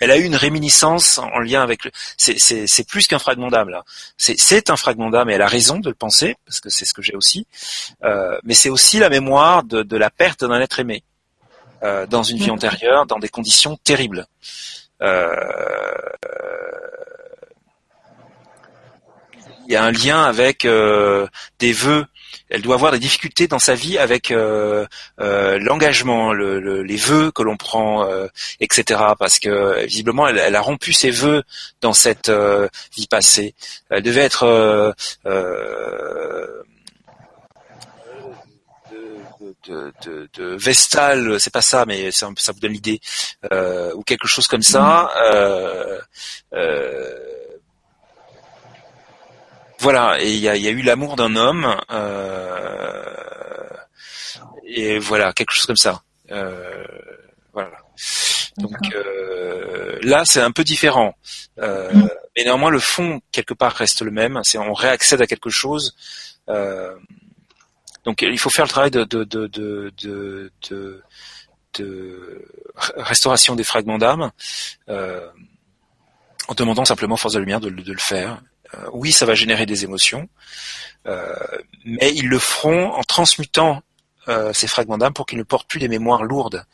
[0.00, 1.90] elle a eu une réminiscence en lien avec le.
[2.16, 3.84] C'est plus qu'un fragment d'âme là.
[4.16, 6.94] C'est un fragment d'âme et elle a raison de le penser parce que c'est ce
[6.94, 7.46] que j'ai aussi.
[8.02, 11.04] Euh, mais c'est aussi la mémoire de, de la perte d'un être aimé
[11.82, 14.26] euh, dans une vie antérieure, dans des conditions terribles.
[15.02, 15.34] Euh,
[19.66, 21.26] il y a un lien avec euh,
[21.58, 22.06] des vœux
[22.50, 24.86] elle doit avoir des difficultés dans sa vie avec euh,
[25.20, 28.26] euh, l'engagement, les vœux que l'on prend, euh,
[28.60, 29.00] etc.
[29.18, 31.42] Parce que visiblement, elle, a rompu ses vœux
[31.80, 32.30] dans cette
[32.96, 33.54] vie passée.
[33.90, 34.94] Elle devait être
[39.66, 43.00] de, de, de, Vestal, c'est pas ça, mais ça, ça vous donne l'idée,
[43.94, 45.10] ou quelque chose comme ça.
[46.54, 47.14] Euh,
[49.84, 53.04] voilà, et il y a, eu l'amour d'un homme, euh,
[54.64, 56.02] et voilà, quelque chose comme ça.
[56.30, 56.86] Euh,
[57.52, 57.76] voilà.
[58.56, 61.14] Donc euh, là, c'est un peu différent,
[61.58, 62.08] mm.
[62.34, 64.40] mais néanmoins le fond quelque part reste le même.
[64.42, 65.94] C'est on réaccède à quelque chose.
[68.06, 69.92] donc il faut faire le travail de de de de,
[70.70, 71.02] de,
[71.78, 72.48] de
[72.96, 74.30] restauration des fragments d'âme
[74.88, 78.53] en demandant simplement force de lumière de, de le faire euh,
[78.92, 80.28] oui, ça va générer des émotions,
[81.06, 81.34] euh,
[81.84, 83.82] mais ils le feront en transmutant
[84.28, 86.64] euh, ces fragments d'âme pour qu'ils ne portent plus des mémoires lourdes,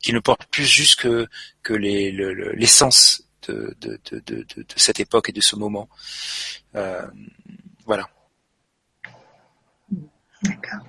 [0.00, 1.26] qu'ils ne portent plus juste que,
[1.62, 5.88] que l'essence de, de, de, de, cette époque et de ce moment.
[7.86, 8.08] Voilà.
[10.42, 10.80] D'accord.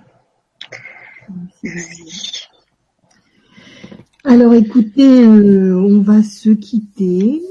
[4.23, 7.41] Alors écoutez, euh, on va se quitter.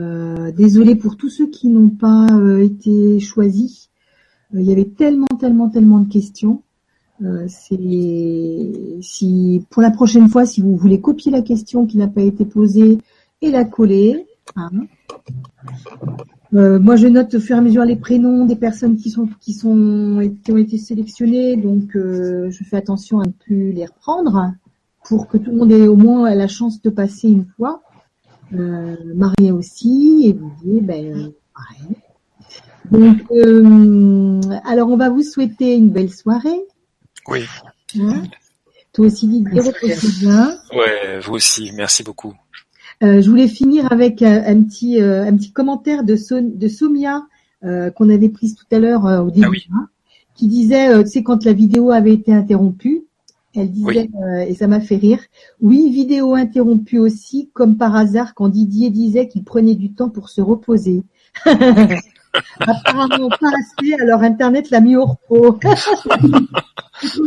[0.00, 3.90] Euh, désolé pour tous ceux qui n'ont pas euh, été choisis.
[4.54, 6.62] Euh, il y avait tellement, tellement, tellement de questions.
[7.22, 9.00] Euh, si
[9.70, 12.98] pour la prochaine fois, si vous voulez copier la question qui n'a pas été posée
[13.40, 14.26] et la coller.
[14.56, 14.70] hein.
[16.54, 19.28] Euh, moi, je note au fur et à mesure les prénoms des personnes qui sont
[19.40, 23.84] qui sont qui ont été sélectionnées, donc euh, je fais attention à ne plus les
[23.84, 24.52] reprendre
[25.04, 27.82] pour que tout le monde ait au moins la chance de passer une fois.
[28.54, 31.96] Euh, Maria aussi et Didier, ben euh, pareil.
[32.90, 36.60] Donc, euh, alors on va vous souhaiter une belle soirée.
[37.28, 37.40] Oui.
[37.98, 38.22] hein.
[38.92, 39.60] Toi aussi Didier,
[40.20, 40.56] bien.
[40.72, 41.72] Ouais, vous aussi.
[41.74, 42.34] Merci beaucoup.
[43.02, 46.68] Euh, je voulais finir avec un, un petit euh, un petit commentaire de, Son- de
[46.68, 47.26] Soumia
[47.64, 49.66] euh, qu'on avait prise tout à l'heure euh, au début, Ah oui.
[49.74, 49.88] hein,
[50.34, 53.04] qui disait, euh, tu sais, quand la vidéo avait été interrompue,
[53.56, 55.20] elle disait, euh, et ça m'a fait rire,
[55.60, 60.28] oui, vidéo interrompue aussi, comme par hasard quand Didier disait qu'il prenait du temps pour
[60.28, 61.04] se reposer.
[62.60, 65.58] Apparemment pas assez, alors Internet l'a mis au repos.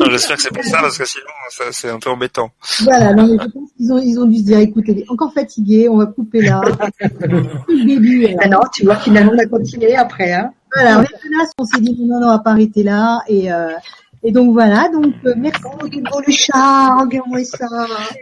[0.09, 2.51] J'espère que c'est pour ça parce que sinon ça c'est un peu embêtant.
[2.83, 5.09] Voilà, non, mais je pense qu'ils ont, ils ont dû se dire, écoutez, il est
[5.09, 6.61] encore fatigué, on va couper là.
[6.99, 8.27] Le début.
[8.41, 10.33] Ah non, tu vois, finalement, on a continué après.
[10.33, 10.51] Hein.
[10.75, 13.21] Voilà, on était là, on s'est dit, non, non, on va pas arrêter là.
[13.27, 13.73] Et, euh,
[14.23, 15.61] et donc voilà, donc euh, merci.
[15.65, 17.65] Oh, le chat, regarde-moi ça.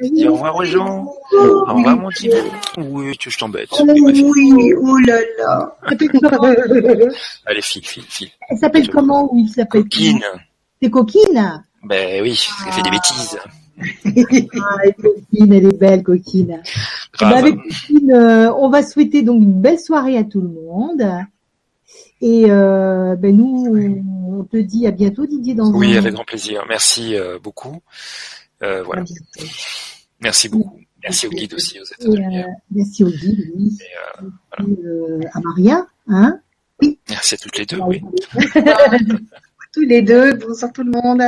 [0.02, 1.06] Dis au revoir aux gens.
[1.34, 2.30] Au revoir mon petit.
[2.78, 3.70] Oui, tu je t'embête.
[3.72, 4.54] Oh Oui, fille.
[4.54, 5.78] oui, oh là là.
[7.46, 8.30] Allez, file, file, file.
[8.50, 9.34] elle s'appelle comment?
[9.34, 10.24] Ou il s'appelle Coquine.
[10.82, 11.64] C'est coquine?
[11.84, 13.38] Ben oui, elle fait des bêtises.
[13.80, 16.62] Ah, elle est coquine, elle est belle, coquine.
[17.20, 21.04] Bah, avec coquine, euh, on va souhaiter donc une belle soirée à tout le monde.
[22.22, 25.54] Et euh, ben nous, on, on te dit à bientôt, Didier.
[25.56, 26.64] Dans Oui, un- avec grand plaisir.
[26.68, 27.82] Merci euh, beaucoup.
[28.64, 29.04] Euh, voilà.
[30.22, 30.80] Merci beaucoup.
[31.04, 33.78] Merci au guide aussi, aux Et, euh, merci au guide, oui.
[33.80, 36.40] Et, euh, Et, euh, à Maria, hein.
[37.08, 37.78] merci à toutes les deux.
[37.82, 38.02] Oui.
[39.74, 41.22] Tous les deux, bonsoir tout le monde.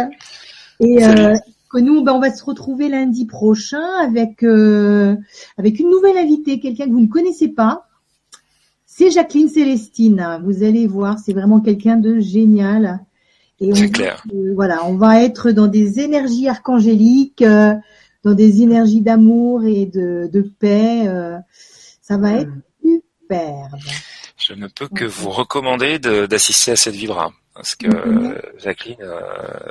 [0.79, 1.35] Et euh,
[1.69, 5.15] que nous, ben, on va se retrouver lundi prochain avec euh,
[5.57, 7.88] avec une nouvelle invitée, quelqu'un que vous ne connaissez pas.
[8.99, 10.41] C'est Jacqueline Célestine.
[10.43, 12.99] Vous allez voir, c'est vraiment quelqu'un de génial.
[13.61, 14.21] Et on, C'est clair.
[14.33, 17.75] euh, voilà, on va être dans des énergies archangéliques, euh,
[18.25, 21.07] dans des énergies d'amour et de, de paix.
[21.07, 21.37] euh,
[22.01, 22.51] ça va être
[22.83, 23.79] superbe.
[24.49, 27.31] Je ne peux que vous recommander de- d'assister à cette vibra.
[27.53, 28.31] Parce que Mhm.
[28.31, 29.19] euh, Jacqueline, euh,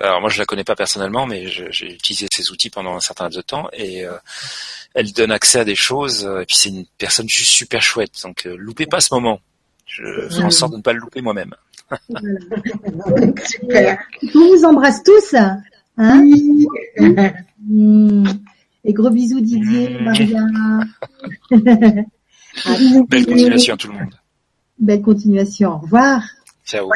[0.02, 3.24] alors moi je la connais pas personnellement, mais j'ai utilisé ses outils pendant un certain
[3.24, 4.12] laps de temps et euh,
[4.94, 6.24] elle donne accès à des choses.
[6.26, 8.12] euh, et puis c'est une personne juste super chouette.
[8.22, 9.40] Donc euh, loupez pas ce moment.
[9.86, 11.54] Je ferai en sorte de ne pas le louper moi-même.
[13.46, 13.98] Super.
[14.34, 15.34] On vous embrasse tous.
[15.96, 16.22] Hein
[17.70, 18.24] Mm.
[18.84, 20.04] Et gros bisous Didier, Mm.
[20.04, 20.40] Maria.
[23.08, 24.14] Belle continuation à tout le monde.
[24.80, 25.74] Belle continuation.
[25.74, 26.22] Au revoir.
[26.64, 26.90] Ciao.